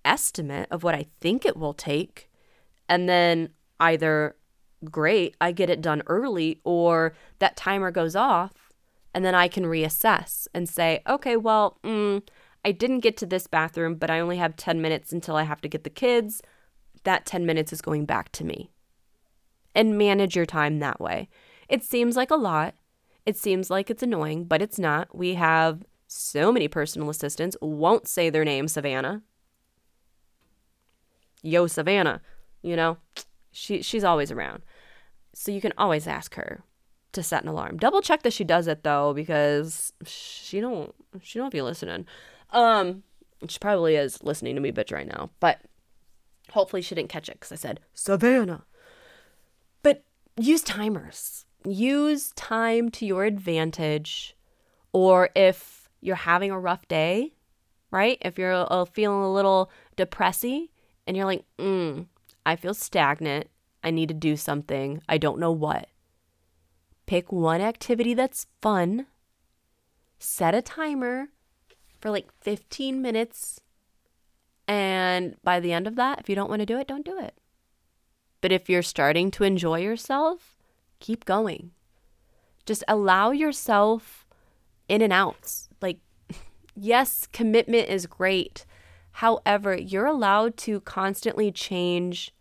estimate 0.05 0.69
of 0.73 0.83
what 0.83 0.97
I 0.97 1.07
think 1.21 1.45
it 1.45 1.57
will 1.57 1.75
take. 1.75 2.31
And 2.89 3.09
then 3.09 3.51
either 3.79 4.35
great, 4.85 5.37
I 5.41 5.53
get 5.53 5.71
it 5.71 5.81
done 5.81 6.03
early, 6.07 6.61
or 6.65 7.15
that 7.39 7.57
timer 7.57 7.91
goes 7.91 8.15
off 8.17 8.69
and 9.15 9.25
then 9.25 9.35
I 9.35 9.49
can 9.49 9.65
reassess 9.65 10.47
and 10.55 10.69
say, 10.69 11.03
okay, 11.09 11.37
well, 11.37 11.79
mm, 11.83 12.23
I 12.65 12.73
didn't 12.73 13.01
get 13.01 13.17
to 13.19 13.27
this 13.27 13.47
bathroom, 13.47 13.95
but 13.97 14.11
I 14.11 14.21
only 14.21 14.37
have 14.37 14.57
10 14.57 14.81
minutes 14.81 15.13
until 15.13 15.37
I 15.37 15.45
have 15.45 15.61
to 15.63 15.69
get 15.69 15.85
the 15.85 15.91
kids. 15.91 16.43
That 17.05 17.27
10 17.27 17.47
minutes 17.47 17.73
is 17.73 17.81
going 17.81 18.05
back 18.05 18.31
to 18.33 18.45
me. 18.45 18.71
And 19.75 19.99
manage 19.99 20.37
your 20.37 20.47
time 20.47 20.79
that 20.79 21.01
way. 21.01 21.29
It 21.69 21.85
seems 21.85 22.17
like 22.17 22.31
a 22.31 22.37
lot. 22.37 22.75
It 23.25 23.37
seems 23.37 23.71
like 23.71 23.91
it's 23.91 24.03
annoying, 24.03 24.45
but 24.45 24.63
it's 24.63 24.79
not. 24.79 25.15
We 25.15 25.35
have 25.35 25.83
so 26.07 26.51
many 26.51 26.69
personal 26.69 27.11
assistants, 27.11 27.57
won't 27.61 28.09
say 28.09 28.31
their 28.31 28.45
name, 28.45 28.69
Savannah. 28.69 29.23
Yo, 31.43 31.67
Savannah, 31.67 32.21
you 32.63 32.75
know, 32.75 32.99
she, 33.59 33.83
she's 33.83 34.05
always 34.05 34.31
around. 34.31 34.63
So 35.35 35.51
you 35.51 35.61
can 35.61 35.73
always 35.77 36.07
ask 36.07 36.35
her 36.37 36.63
to 37.13 37.23
set 37.23 37.43
an 37.43 37.49
alarm. 37.49 37.79
Double 37.79 38.01
check 38.01 38.23
that 38.23 38.33
she 38.33 38.45
does 38.45 38.67
it 38.67 38.85
though, 38.85 39.13
because 39.13 39.93
she 40.07 40.61
don't 40.61 40.95
she 41.23 41.39
don't 41.39 41.53
be 41.53 41.63
listening. 41.63 42.07
Um, 42.51 43.03
she 43.49 43.59
probably 43.59 43.97
is 43.97 44.23
listening 44.23 44.55
to 44.55 44.61
me 44.61 44.73
bitch 44.73 44.93
right 44.93 45.07
now, 45.07 45.31
but 45.41 45.61
hopefully 46.51 46.83
she 46.83 46.95
didn't 46.95 47.11
catch 47.11 47.29
it 47.29 47.35
because 47.35 47.53
I 47.53 47.57
said 47.57 47.81
Savannah. 47.95 48.65
But 49.83 50.05
use 50.37 50.63
timers. 50.63 51.45
Use 51.65 52.33
time 52.33 52.89
to 52.93 53.07
your 53.07 53.25
advantage, 53.25 54.37
or 54.93 55.31
if 55.35 55.89
you're 56.01 56.17
having 56.17 56.53
a 56.53 56.59
rough 56.59 56.87
day, 56.87 57.33
right? 57.91 58.19
If 58.21 58.39
you're 58.39 58.67
uh, 58.71 58.85
feeling 58.85 59.23
a 59.23 59.33
little 59.33 59.71
depressy 59.97 60.71
and 61.07 61.17
you're 61.17 61.27
like, 61.27 61.45
mm, 61.59 62.07
I 62.49 62.57
feel 62.57 62.75
stagnant. 62.75 63.49
I 63.85 63.91
need 63.91 64.09
to 64.09 64.15
do 64.15 64.37
something. 64.37 65.03
I 65.09 65.19
don't 65.19 65.39
know 65.39 65.53
what 65.53 65.89
Pick 67.09 67.33
one 67.33 67.63
activity 67.63 68.13
that's 68.13 68.49
fun, 68.61 69.07
set 70.19 70.55
a 70.55 70.61
timer 70.61 71.29
for 72.03 72.11
like 72.11 72.29
15 72.43 73.01
minutes, 73.01 73.63
and 74.67 75.37
by 75.43 75.59
the 75.59 75.73
end 75.73 75.87
of 75.87 75.97
that, 75.97 76.21
if 76.21 76.29
you 76.29 76.35
don't 76.35 76.51
want 76.51 76.61
to 76.61 76.67
do 76.67 76.79
it, 76.79 76.87
don't 76.87 77.07
do 77.07 77.19
it. 77.19 77.35
But 78.43 78.53
if 78.53 78.69
you're 78.69 78.83
starting 78.83 79.31
to 79.31 79.45
enjoy 79.45 79.81
yourself, 79.81 80.59
keep 81.01 81.25
going. 81.25 81.71
Just 82.67 82.85
allow 82.87 83.31
yourself 83.31 84.27
in 84.87 85.01
and 85.01 85.13
outs. 85.13 85.71
Like, 85.81 86.01
yes, 86.77 87.27
commitment 87.33 87.89
is 87.89 88.05
great. 88.05 88.67
However, 89.13 89.75
you're 89.75 90.05
allowed 90.05 90.59
to 90.59 90.83
constantly 90.83 91.51
change 91.51 92.35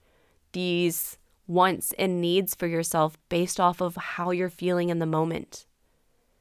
these 0.58 1.20
wants 1.46 1.94
and 2.00 2.20
needs 2.20 2.56
for 2.56 2.66
yourself 2.66 3.16
based 3.30 3.60
off 3.60 3.80
of 3.80 3.96
how 3.96 4.32
you're 4.32 4.50
feeling 4.50 4.90
in 4.90 4.98
the 4.98 5.06
moment. 5.06 5.68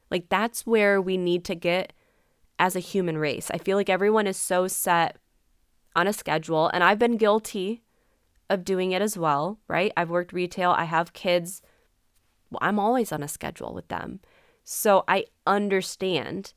Like 0.09 0.27
that's 0.27 0.65
where 0.65 0.99
we 0.99 1.17
need 1.17 1.45
to 1.45 1.53
get 1.53 1.93
as 2.57 2.75
a 2.75 2.79
human 2.79 3.19
race. 3.19 3.51
I 3.51 3.59
feel 3.59 3.77
like 3.77 3.91
everyone 3.91 4.25
is 4.25 4.35
so 4.35 4.67
set 4.67 5.17
on 5.95 6.07
a 6.07 6.13
schedule, 6.13 6.67
and 6.73 6.83
I've 6.83 6.97
been 6.97 7.17
guilty 7.17 7.83
of 8.49 8.65
doing 8.65 8.91
it 8.91 9.03
as 9.03 9.19
well, 9.19 9.59
right? 9.67 9.91
I've 9.95 10.09
worked 10.09 10.33
retail, 10.33 10.71
I 10.71 10.85
have 10.85 11.13
kids. 11.13 11.61
Well, 12.49 12.59
I'm 12.59 12.79
always 12.79 13.11
on 13.11 13.21
a 13.21 13.27
schedule 13.27 13.71
with 13.71 13.87
them. 13.89 14.19
So 14.63 15.03
I 15.07 15.25
understand. 15.45 16.53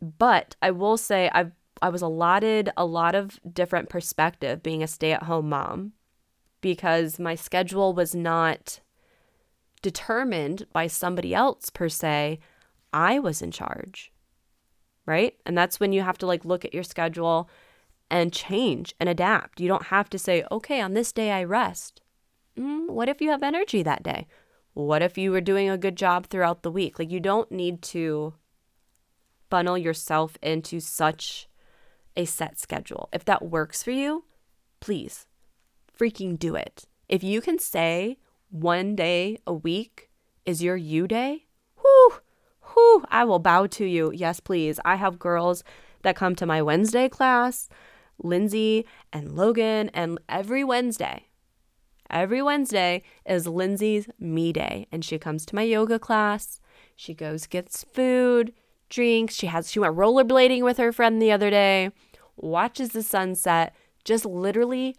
But 0.00 0.56
I 0.60 0.72
will 0.72 0.96
say 0.96 1.30
I've 1.32 1.52
I 1.80 1.90
was 1.90 2.02
allotted 2.02 2.70
a 2.76 2.84
lot 2.84 3.14
of 3.14 3.38
different 3.52 3.88
perspective 3.88 4.64
being 4.64 4.82
a 4.82 4.88
stay-at-home 4.88 5.48
mom 5.48 5.92
because 6.66 7.20
my 7.20 7.36
schedule 7.36 7.92
was 7.92 8.12
not 8.12 8.80
determined 9.82 10.66
by 10.72 10.88
somebody 10.88 11.32
else 11.32 11.70
per 11.70 11.88
se. 11.88 12.40
I 12.92 13.20
was 13.20 13.40
in 13.40 13.52
charge. 13.52 14.10
Right? 15.06 15.36
And 15.46 15.56
that's 15.56 15.78
when 15.78 15.92
you 15.92 16.02
have 16.02 16.18
to 16.18 16.26
like 16.26 16.44
look 16.44 16.64
at 16.64 16.74
your 16.74 16.82
schedule 16.82 17.48
and 18.10 18.32
change 18.32 18.96
and 18.98 19.08
adapt. 19.08 19.60
You 19.60 19.68
don't 19.68 19.94
have 19.94 20.10
to 20.10 20.18
say, 20.18 20.44
okay, 20.50 20.80
on 20.80 20.94
this 20.94 21.12
day 21.12 21.30
I 21.30 21.44
rest. 21.44 22.00
Mm, 22.58 22.90
what 22.90 23.08
if 23.08 23.20
you 23.20 23.30
have 23.30 23.44
energy 23.44 23.84
that 23.84 24.02
day? 24.02 24.26
What 24.74 25.02
if 25.02 25.16
you 25.16 25.30
were 25.30 25.40
doing 25.40 25.70
a 25.70 25.78
good 25.78 25.94
job 25.94 26.26
throughout 26.26 26.64
the 26.64 26.72
week? 26.72 26.98
Like, 26.98 27.12
you 27.12 27.20
don't 27.20 27.52
need 27.52 27.80
to 27.94 28.34
funnel 29.48 29.78
yourself 29.78 30.36
into 30.42 30.80
such 30.80 31.48
a 32.16 32.24
set 32.24 32.58
schedule. 32.58 33.08
If 33.12 33.24
that 33.26 33.44
works 33.44 33.84
for 33.84 33.92
you, 33.92 34.24
please 34.80 35.28
freaking 35.98 36.38
do 36.38 36.54
it. 36.54 36.86
If 37.08 37.22
you 37.22 37.40
can 37.40 37.58
say 37.58 38.18
one 38.50 38.96
day 38.96 39.38
a 39.46 39.52
week 39.52 40.10
is 40.44 40.62
your 40.62 40.76
you 40.76 41.06
day, 41.06 41.46
whoo, 41.82 42.18
whoo, 42.74 43.04
I 43.10 43.24
will 43.24 43.38
bow 43.38 43.66
to 43.66 43.84
you. 43.84 44.12
Yes, 44.14 44.40
please. 44.40 44.78
I 44.84 44.96
have 44.96 45.18
girls 45.18 45.64
that 46.02 46.16
come 46.16 46.34
to 46.36 46.46
my 46.46 46.62
Wednesday 46.62 47.08
class, 47.08 47.68
Lindsay 48.22 48.86
and 49.12 49.36
Logan, 49.36 49.90
and 49.92 50.18
every 50.28 50.64
Wednesday, 50.64 51.26
every 52.10 52.42
Wednesday 52.42 53.02
is 53.24 53.46
Lindsay's 53.46 54.08
me 54.18 54.52
day. 54.52 54.86
And 54.92 55.04
she 55.04 55.18
comes 55.18 55.44
to 55.46 55.54
my 55.54 55.62
yoga 55.62 55.98
class. 55.98 56.60
She 56.94 57.14
goes, 57.14 57.46
gets 57.46 57.84
food, 57.84 58.52
drinks. 58.88 59.34
She 59.34 59.48
has, 59.48 59.70
she 59.70 59.80
went 59.80 59.96
rollerblading 59.96 60.62
with 60.62 60.78
her 60.78 60.92
friend 60.92 61.20
the 61.20 61.32
other 61.32 61.50
day, 61.50 61.90
watches 62.36 62.90
the 62.90 63.02
sunset, 63.02 63.74
just 64.04 64.24
literally 64.24 64.96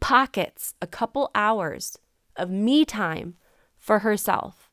pockets 0.00 0.74
a 0.80 0.86
couple 0.86 1.30
hours 1.34 1.98
of 2.36 2.50
me 2.50 2.84
time 2.84 3.36
for 3.78 4.00
herself. 4.00 4.70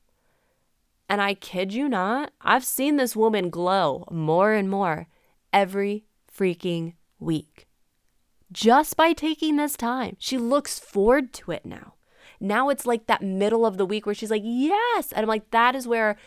And 1.10 1.22
I 1.22 1.34
kid 1.34 1.74
you 1.74 1.88
not, 1.88 2.32
I've 2.42 2.66
seen 2.66 2.98
this 2.98 3.16
woman 3.16 3.50
glow 3.50 4.06
more 4.12 4.54
and 4.54 4.70
more 4.70 5.08
every 5.54 6.06
freaking 6.34 6.94
week. 7.20 7.68
Just 8.52 8.96
by 8.98 9.14
taking 9.14 9.56
this 9.56 9.76
time, 9.76 10.16
she 10.20 10.38
looks 10.38 10.80
forward 10.80 11.34
to 11.34 11.52
it 11.52 11.66
now. 11.66 11.96
Now 12.40 12.70
it's 12.70 12.86
like 12.86 13.08
that 13.08 13.22
middle 13.22 13.66
of 13.66 13.78
the 13.78 13.86
week 13.86 14.06
where 14.06 14.16
she's 14.16 14.32
like, 14.32 14.44
yes. 14.46 15.12
And 15.12 15.24
I'm 15.24 15.28
like, 15.28 15.52
that 15.52 15.76
is 15.76 15.88
where 15.88 16.18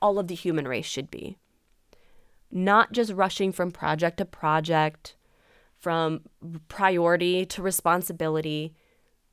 all 0.00 0.18
of 0.18 0.28
the 0.28 0.34
human 0.34 0.66
race 0.66 0.86
should 0.86 1.10
be. 1.10 1.36
Not 2.50 2.92
just 2.92 3.12
rushing 3.12 3.52
from 3.52 3.70
project 3.70 4.18
to 4.18 4.24
project, 4.24 5.14
from 5.82 6.20
priority 6.68 7.44
to 7.44 7.60
responsibility, 7.60 8.72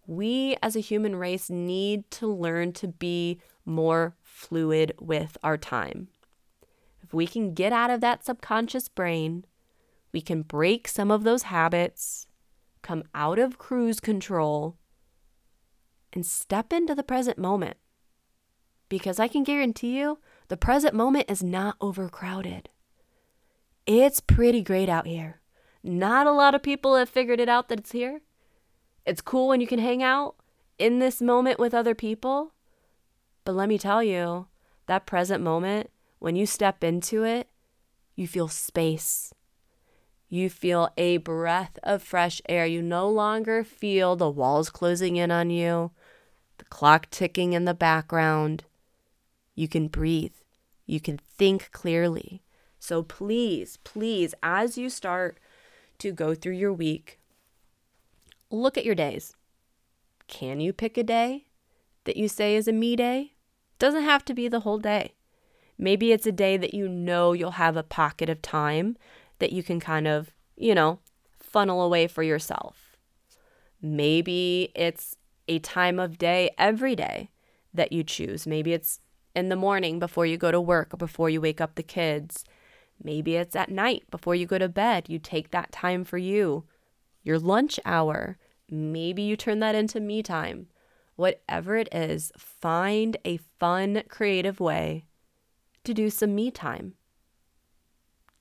we 0.08 0.58
as 0.64 0.76
a 0.76 0.80
human 0.82 1.16
race 1.16 1.50
need 1.50 2.10
to 2.10 2.28
learn 2.28 2.74
to 2.74 2.88
be 2.88 3.39
more 3.64 4.16
fluid 4.24 4.93
with 5.00 5.38
our 5.43 5.58
time. 5.58 6.08
if 7.04 7.14
we 7.14 7.26
can 7.26 7.54
get 7.54 7.72
out 7.72 7.89
of 7.89 8.02
that 8.02 8.24
subconscious 8.24 8.88
brain, 8.88 9.45
we 10.12 10.22
can 10.22 10.41
break 10.41 10.88
some 10.88 11.10
of 11.12 11.24
those 11.24 11.43
habits, 11.43 12.28
come 12.82 13.04
out 13.16 13.39
of 13.39 13.58
cruise 13.58 14.00
control, 14.00 14.76
and 16.14 16.26
step 16.26 16.74
into 16.74 16.93
the 16.93 17.04
present 17.04 17.38
moment. 17.38 17.78
Because 18.89 19.20
I 19.20 19.28
can 19.28 19.43
guarantee 19.43 19.97
you, 19.97 20.20
the 20.47 20.58
present 20.58 20.95
moment 20.95 21.30
is 21.30 21.43
not 21.43 21.78
overcrowded. 21.80 22.70
It's 23.86 24.20
pretty 24.20 24.62
great 24.62 24.89
out 24.89 25.06
here. 25.08 25.41
Not 25.84 26.28
a 26.28 26.32
lot 26.32 26.56
of 26.56 26.64
people 26.64 26.96
have 26.96 27.10
figured 27.10 27.40
it 27.40 27.50
out 27.50 27.70
that 27.70 27.80
it's 27.80 27.92
here. 27.92 28.22
It's 29.06 29.22
cool 29.22 29.48
when 29.48 29.62
you 29.62 29.68
can 29.68 29.80
hang 29.80 30.04
out 30.04 30.36
in 30.78 31.00
this 31.00 31.22
moment 31.22 31.60
with 31.60 31.74
other 31.74 31.96
people. 31.96 32.54
But 33.46 33.56
let 33.56 33.70
me 33.70 33.78
tell 33.78 34.04
you, 34.04 34.48
that 34.88 35.06
present 35.06 35.44
moment, 35.44 35.90
when 36.20 36.36
you 36.36 36.46
step 36.46 36.84
into 36.84 37.24
it, 37.24 37.50
you 38.16 38.28
feel 38.28 38.48
space. 38.48 39.34
You 40.28 40.50
feel 40.50 40.90
a 40.98 41.18
breath 41.18 41.80
of 41.82 42.04
fresh 42.04 42.42
air. 42.48 42.66
You 42.66 42.82
no 42.82 43.10
longer 43.10 43.64
feel 43.64 44.16
the 44.16 44.30
walls 44.30 44.70
closing 44.70 45.16
in 45.16 45.32
on 45.32 45.50
you, 45.50 45.92
the 46.58 46.66
clock 46.66 47.10
ticking 47.10 47.54
in 47.54 47.66
the 47.66 47.74
background. 47.74 48.66
You 49.56 49.68
can 49.68 49.88
breathe. 49.88 50.34
You 50.86 51.00
can 51.00 51.18
think 51.18 51.72
clearly. 51.72 52.44
So 52.80 53.02
please, 53.02 53.78
please, 53.78 54.34
as 54.44 54.78
you 54.78 54.90
start 54.90 55.40
to 56.00 56.12
go 56.12 56.34
through 56.34 56.54
your 56.54 56.74
week, 56.74 57.20
look 58.50 58.78
at 58.78 58.86
your 58.86 58.95
days. 58.95 59.34
Can 60.28 60.60
you 60.60 60.74
pick 60.74 60.97
a 60.97 61.04
day 61.04 61.45
that 62.06 62.18
you 62.18 62.28
say 62.28 62.56
is 62.56 62.68
a 62.68 62.72
me 62.72 62.95
day? 62.95 63.34
Doesn't 63.78 64.04
have 64.04 64.26
to 64.26 64.34
be 64.34 64.47
the 64.47 64.62
whole 64.62 64.80
day. 64.80 65.14
Maybe 65.78 66.12
it's 66.12 66.28
a 66.28 66.32
day 66.32 66.58
that 66.58 66.74
you 66.74 66.88
know 66.89 67.32
you'll 67.32 67.52
have 67.52 67.78
a 67.78 67.84
pocket 67.84 68.30
of 68.30 68.41
time 68.41 68.97
that 69.39 69.54
you 69.54 69.64
can 69.64 69.80
kind 69.80 70.08
of, 70.08 70.32
you 70.58 70.76
know, 70.76 71.00
funnel 71.39 71.82
away 71.82 72.08
for 72.08 72.22
yourself. 72.22 72.97
Maybe 73.82 74.72
it's 74.76 75.16
a 75.47 75.60
time 75.60 76.00
of 76.00 76.18
day 76.18 76.52
every 76.58 76.95
day 76.95 77.32
that 77.74 77.91
you 77.91 78.04
choose. 78.04 78.45
Maybe 78.45 78.74
it's 78.74 79.00
in 79.36 79.50
the 79.50 79.56
morning 79.56 80.00
before 80.00 80.26
you 80.26 80.38
go 80.38 80.52
to 80.52 80.60
work 80.60 80.93
or 80.93 80.97
before 80.97 81.30
you 81.30 81.39
wake 81.39 81.62
up 81.62 81.76
the 81.76 81.84
kids. 81.84 82.43
Maybe 83.02 83.36
it's 83.36 83.56
at 83.56 83.70
night 83.70 84.04
before 84.12 84.36
you 84.36 84.45
go 84.45 84.58
to 84.58 84.68
bed. 84.68 85.10
You 85.10 85.20
take 85.20 85.52
that 85.52 85.72
time 85.72 86.04
for 86.04 86.18
you, 86.18 86.66
your 87.24 87.39
lunch 87.39 87.80
hour. 87.86 88.38
Maybe 88.70 89.22
you 89.22 89.36
turn 89.38 89.60
that 89.60 89.76
into 89.76 90.00
me 90.00 90.22
time. 90.22 90.68
Whatever 91.16 91.76
it 91.78 91.89
is, 91.93 92.32
find 92.38 93.18
a 93.26 93.38
fun, 93.60 94.04
creative 94.10 94.60
way 94.60 95.06
to 95.84 95.93
do 95.93 96.10
some 96.10 96.36
me 96.36 96.52
time. 96.52 96.95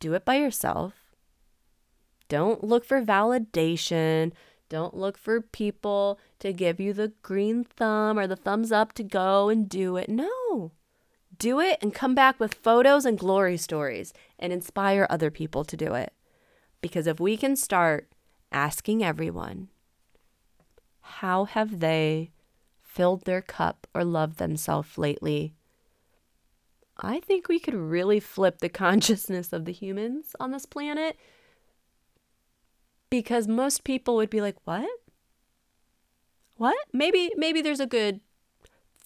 Do 0.01 0.15
it 0.15 0.25
by 0.25 0.37
yourself. 0.37 0.95
Don't 2.29 2.63
look 2.63 2.85
for 2.85 3.03
validation. 3.03 4.33
Don't 4.69 4.95
look 4.95 5.17
for 5.17 5.41
people 5.41 6.21
to 6.41 6.53
give 6.53 6.79
you 6.79 6.93
the 6.93 7.13
green 7.23 7.65
thumb 7.65 8.19
or 8.19 8.27
the 8.27 8.37
thumbs 8.37 8.71
up 8.71 8.93
to 8.95 9.03
go 9.03 9.49
and 9.49 9.69
do 9.69 9.97
it. 9.97 10.09
No 10.09 10.73
do 11.39 11.61
it 11.61 11.79
and 11.81 11.95
come 11.95 12.15
back 12.15 12.39
with 12.41 12.55
photos 12.55 13.05
and 13.05 13.19
glory 13.19 13.57
stories 13.57 14.13
and 14.39 14.53
inspire 14.53 15.07
other 15.09 15.31
people 15.31 15.65
to 15.65 15.77
do 15.77 15.95
it. 15.95 16.13
Because 16.81 17.07
if 17.07 17.21
we 17.21 17.37
can 17.37 17.57
start 17.57 18.09
asking 18.53 19.05
everyone, 19.05 19.69
how 21.01 21.45
have 21.45 21.81
they 21.81 22.31
filled 22.83 23.25
their 23.25 23.43
cup 23.43 23.87
or 23.95 24.05
loved 24.05 24.39
themselves 24.39 24.99
lately? 24.99 25.55
I 26.97 27.21
think 27.21 27.49
we 27.49 27.59
could 27.59 27.75
really 27.75 28.21
flip 28.21 28.59
the 28.59 28.69
consciousness 28.69 29.53
of 29.53 29.65
the 29.65 29.73
humans 29.73 30.35
on 30.41 30.51
this 30.51 30.67
planet 30.67 31.17
because 33.11 33.49
most 33.49 33.85
people 33.85 34.17
would 34.17 34.31
be 34.31 34.41
like, 34.41 34.57
"What? 34.65 34.89
What? 36.57 36.77
Maybe 36.93 37.31
maybe 37.37 37.63
there's 37.63 37.81
a 37.81 37.87
good 37.87 38.21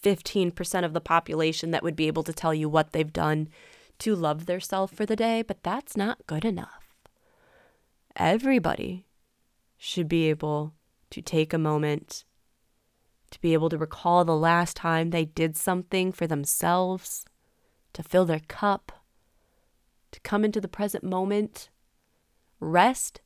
15% 0.03 0.85
of 0.85 0.93
the 0.93 1.01
population 1.01 1.71
that 1.71 1.83
would 1.83 1.97
be 1.97 2.07
able 2.07 2.23
to 2.25 2.33
tell 2.33 2.53
you 2.53 2.69
what 2.69 2.93
they've 2.93 3.13
done 3.13 3.49
to 3.99 4.15
love 4.15 4.47
their 4.47 4.61
self 4.61 4.93
for 4.93 5.07
the 5.07 5.17
day, 5.17 5.43
but 5.43 5.63
that's 5.63 5.97
not 5.97 6.27
good 6.27 6.45
enough. 6.45 6.97
Everybody 8.17 9.07
should 9.79 10.09
be 10.09 10.29
able 10.29 10.75
to 11.11 11.23
take 11.23 11.53
a 11.53 11.59
moment 11.59 12.25
to 13.33 13.41
be 13.41 13.55
able 13.55 13.69
to 13.71 13.79
recall 13.79 14.25
the 14.25 14.37
last 14.37 14.77
time 14.77 15.11
they 15.11 15.25
did 15.25 15.57
something 15.57 16.13
for 16.13 16.27
themselves, 16.27 17.25
to 17.95 18.03
fill 18.03 18.25
their 18.25 18.43
cup, 18.47 18.93
to 20.13 20.21
come 20.21 20.45
into 20.45 20.61
the 20.61 20.69
present 20.69 21.03
moment. 21.03 21.71
Rest 22.61 23.23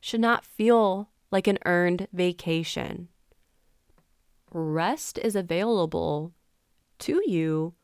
should 0.00 0.20
not 0.20 0.44
feel 0.44 1.10
like 1.30 1.46
an 1.46 1.58
earned 1.66 2.06
vacation 2.12 3.08
rest 4.56 5.18
is 5.18 5.36
available 5.36 6.32
to 7.00 7.22
you 7.26 7.74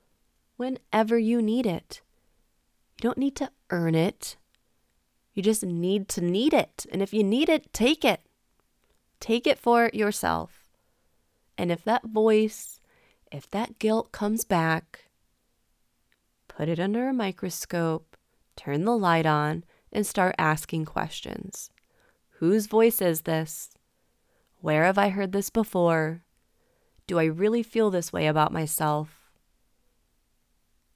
whenever 0.56 1.18
you 1.18 1.42
need 1.42 1.66
it. 1.66 2.00
You 2.96 3.02
don't 3.02 3.18
need 3.18 3.36
to 3.36 3.50
earn 3.70 3.94
it. 3.94 4.36
You 5.34 5.42
just 5.42 5.64
need 5.64 6.08
to 6.10 6.20
need 6.20 6.54
it. 6.54 6.86
And 6.90 7.02
if 7.02 7.12
you 7.12 7.24
need 7.24 7.48
it, 7.48 7.72
take 7.72 8.04
it. 8.04 8.22
Take 9.20 9.46
it 9.46 9.58
for 9.58 9.90
yourself. 9.92 10.70
And 11.58 11.70
if 11.70 11.84
that 11.84 12.04
voice, 12.04 12.80
if 13.30 13.48
that 13.50 13.78
guilt 13.78 14.12
comes 14.12 14.44
back, 14.44 15.04
put 16.48 16.68
it 16.68 16.80
under 16.80 17.08
a 17.08 17.12
microscope, 17.12 18.16
turn 18.56 18.84
the 18.84 18.96
light 18.96 19.26
on, 19.26 19.64
and 19.92 20.06
start 20.06 20.34
asking 20.38 20.86
questions. 20.86 21.70
Whose 22.38 22.66
voice 22.66 23.00
is 23.02 23.22
this? 23.22 23.70
Where 24.60 24.84
have 24.84 24.98
I 24.98 25.10
heard 25.10 25.32
this 25.32 25.50
before? 25.50 26.22
Do 27.06 27.18
I 27.18 27.24
really 27.24 27.62
feel 27.62 27.90
this 27.90 28.12
way 28.12 28.26
about 28.26 28.52
myself? 28.52 29.30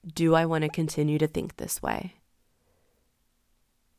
Do 0.07 0.35
I 0.35 0.47
want 0.47 0.63
to 0.63 0.69
continue 0.69 1.19
to 1.19 1.27
think 1.27 1.57
this 1.57 1.83
way? 1.83 2.15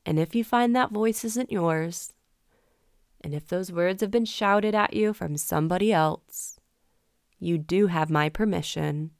And 0.05 0.18
if 0.18 0.34
you 0.34 0.43
find 0.43 0.76
that 0.76 0.91
voice 0.91 1.26
isn't 1.26 1.51
yours, 1.51 2.14
and 3.22 3.34
if 3.34 3.47
those 3.47 3.72
words 3.72 4.01
have 4.01 4.12
been 4.12 4.26
shouted 4.26 4.74
at 4.74 4.93
you 4.93 5.12
from 5.12 5.36
somebody 5.36 5.91
else, 5.91 6.60
you 7.39 7.58
do 7.58 7.88
have 7.88 8.10
my 8.10 8.30
permission 8.30 9.12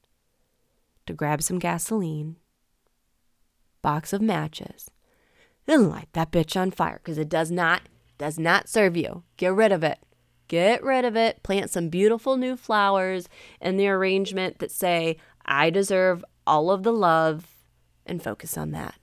to 1.06 1.14
grab 1.14 1.42
some 1.42 1.60
gasoline, 1.60 2.38
box 3.82 4.14
of 4.14 4.22
matches, 4.22 4.90
and 5.68 5.90
light 5.90 6.08
that 6.14 6.32
bitch 6.32 6.60
on 6.60 6.72
fire 6.72 7.02
because 7.04 7.18
it 7.18 7.30
does 7.30 7.52
not 7.52 7.82
does 8.18 8.40
not 8.40 8.70
serve 8.70 8.98
you. 8.98 9.24
Get 9.36 9.54
rid 9.54 9.72
of 9.72 9.84
it. 9.84 10.00
Get 10.48 10.84
rid 10.84 11.06
of 11.06 11.16
it, 11.16 11.44
plant 11.44 11.70
some 11.70 11.90
beautiful 11.90 12.38
new 12.38 12.56
flowers 12.56 13.28
in 13.60 13.78
the 13.78 13.88
arrangement 13.90 14.60
that 14.60 14.72
say, 14.72 15.18
I 15.46 15.70
deserve 15.70 16.24
all 16.46 16.72
of 16.72 16.84
the 16.84 16.94
love, 16.94 17.48
and 18.06 18.24
focus 18.24 18.58
on 18.58 18.72
that. 18.72 18.96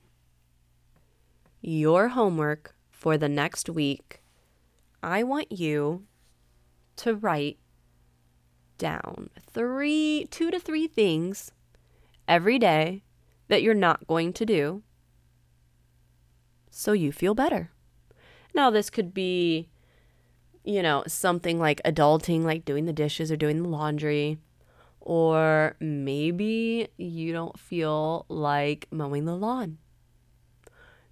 Your 1.61 2.09
homework 2.09 2.75
for 2.91 3.19
the 3.19 3.29
next 3.29 3.69
week, 3.69 4.23
I 5.03 5.23
want 5.23 5.53
you 5.53 6.05
to 6.97 7.15
write 7.15 7.59
down 8.79 9.31
three, 9.53 10.27
two 10.31 10.51
to 10.51 10.59
three 10.59 10.87
things 10.87 11.53
every 12.27 12.59
day 12.59 13.03
that 13.49 13.63
you're 13.63 13.75
not 13.75 14.07
going 14.07 14.33
to 14.33 14.47
do 14.47 14.83
so 16.71 16.93
you 16.93 17.13
feel 17.13 17.35
better. 17.35 17.71
Now, 18.55 18.71
this 18.71 18.91
could 18.91 19.15
be 19.15 19.69
you 20.65 20.83
know, 20.83 21.05
something 21.07 21.59
like 21.59 21.83
adulting, 21.85 22.43
like 22.43 22.65
doing 22.65 22.87
the 22.87 22.93
dishes 22.93 23.31
or 23.31 23.37
doing 23.37 23.63
the 23.63 23.69
laundry. 23.69 24.39
Or 25.01 25.77
maybe 25.81 26.89
you 26.97 27.33
don't 27.33 27.59
feel 27.59 28.25
like 28.29 28.89
mowing 28.91 29.27
the 29.27 29.37
lawn. 29.37 29.77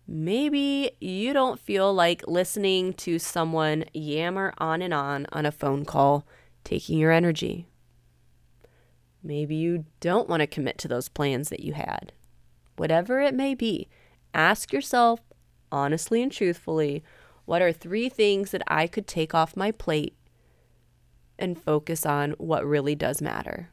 Maybe 0.09 0.93
you 1.01 1.33
don't 1.33 1.61
feel 1.61 1.93
like 1.93 2.27
listening 2.27 2.95
to 2.95 3.19
someone 3.19 3.85
yammer 3.93 4.55
on 4.59 4.83
and 4.83 4.93
on 4.93 5.27
on 5.33 5.47
a 5.47 5.53
phone 5.53 5.85
call, 5.85 6.27
taking 6.65 6.99
your 6.99 7.13
energy. 7.13 7.69
Maybe 9.23 9.55
you 9.55 9.85
don't 10.01 10.29
want 10.29 10.41
to 10.41 10.47
commit 10.47 10.79
to 10.79 10.89
those 10.89 11.09
plans 11.09 11.51
that 11.51 11.61
you 11.61 11.75
had. 11.75 12.13
Whatever 12.77 13.21
it 13.21 13.35
may 13.35 13.55
be, 13.55 13.89
ask 14.35 14.73
yourself 14.73 15.21
honestly 15.71 16.23
and 16.23 16.33
truthfully 16.33 17.05
what 17.45 17.63
are 17.63 17.73
three 17.73 18.09
things 18.09 18.51
that 18.51 18.63
I 18.67 18.87
could 18.87 19.07
take 19.07 19.35
off 19.35 19.57
my 19.57 19.73
plate 19.73 20.17
and 21.39 21.61
focus 21.61 22.07
on 22.07 22.33
what 22.33 22.65
really 22.67 22.95
does 22.95 23.21
matter? 23.21 23.71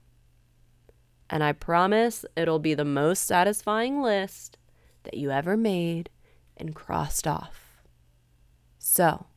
And 1.30 1.44
I 1.44 1.52
promise 1.52 2.26
it'll 2.36 2.60
be 2.60 2.74
the 2.74 2.86
most 2.86 3.24
satisfying 3.24 4.02
list 4.02 4.58
that 5.04 5.16
you 5.16 5.30
ever 5.30 5.56
made 5.56 6.10
and 6.58 6.74
crossed 6.74 7.28
off. 7.28 7.84
So, 8.80 9.28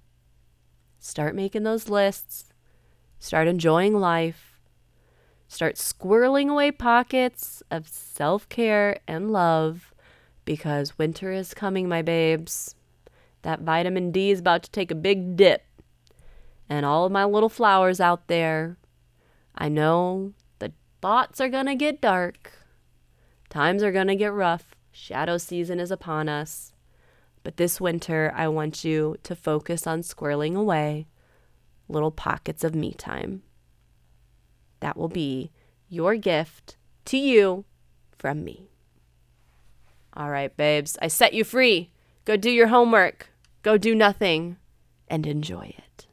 start 0.98 1.34
making 1.34 1.64
those 1.64 1.88
lists, 1.88 2.52
start 3.18 3.46
enjoying 3.46 3.94
life, 3.94 4.60
start 5.48 5.76
squirreling 5.76 6.48
away 6.48 6.70
pockets 6.70 7.62
of 7.70 7.86
self 7.86 8.48
care 8.48 8.98
and 9.06 9.30
love 9.30 9.92
because 10.44 10.98
winter 10.98 11.30
is 11.30 11.54
coming, 11.54 11.88
my 11.88 12.02
babes. 12.02 12.74
That 13.42 13.60
vitamin 13.60 14.12
D 14.12 14.30
is 14.30 14.40
about 14.40 14.62
to 14.64 14.70
take 14.70 14.90
a 14.90 14.96
big 14.96 15.36
dip. 15.36 15.64
And 16.68 16.86
all 16.86 17.04
of 17.04 17.12
my 17.12 17.24
little 17.24 17.48
flowers 17.48 18.00
out 18.00 18.28
there, 18.28 18.78
I 19.54 19.68
know 19.68 20.32
the 20.58 20.72
thoughts 21.00 21.40
are 21.40 21.48
going 21.48 21.66
to 21.66 21.74
get 21.74 22.00
dark. 22.00 22.52
Times 23.50 23.82
are 23.82 23.92
going 23.92 24.06
to 24.06 24.16
get 24.16 24.32
rough. 24.32 24.74
Shadow 24.92 25.38
season 25.38 25.80
is 25.80 25.90
upon 25.90 26.28
us. 26.28 26.72
But 27.42 27.56
this 27.56 27.80
winter, 27.80 28.32
I 28.34 28.48
want 28.48 28.84
you 28.84 29.16
to 29.24 29.34
focus 29.34 29.86
on 29.86 30.02
squirreling 30.02 30.56
away 30.56 31.08
little 31.88 32.10
pockets 32.10 32.64
of 32.64 32.74
me 32.74 32.92
time. 32.92 33.42
That 34.80 34.96
will 34.96 35.08
be 35.08 35.50
your 35.88 36.16
gift 36.16 36.76
to 37.06 37.18
you 37.18 37.64
from 38.16 38.44
me. 38.44 38.68
All 40.14 40.30
right, 40.30 40.54
babes, 40.56 40.96
I 41.02 41.08
set 41.08 41.34
you 41.34 41.44
free. 41.44 41.90
Go 42.24 42.36
do 42.36 42.50
your 42.50 42.68
homework, 42.68 43.28
go 43.62 43.78
do 43.78 43.94
nothing, 43.94 44.56
and 45.08 45.26
enjoy 45.26 45.74
it. 45.78 46.06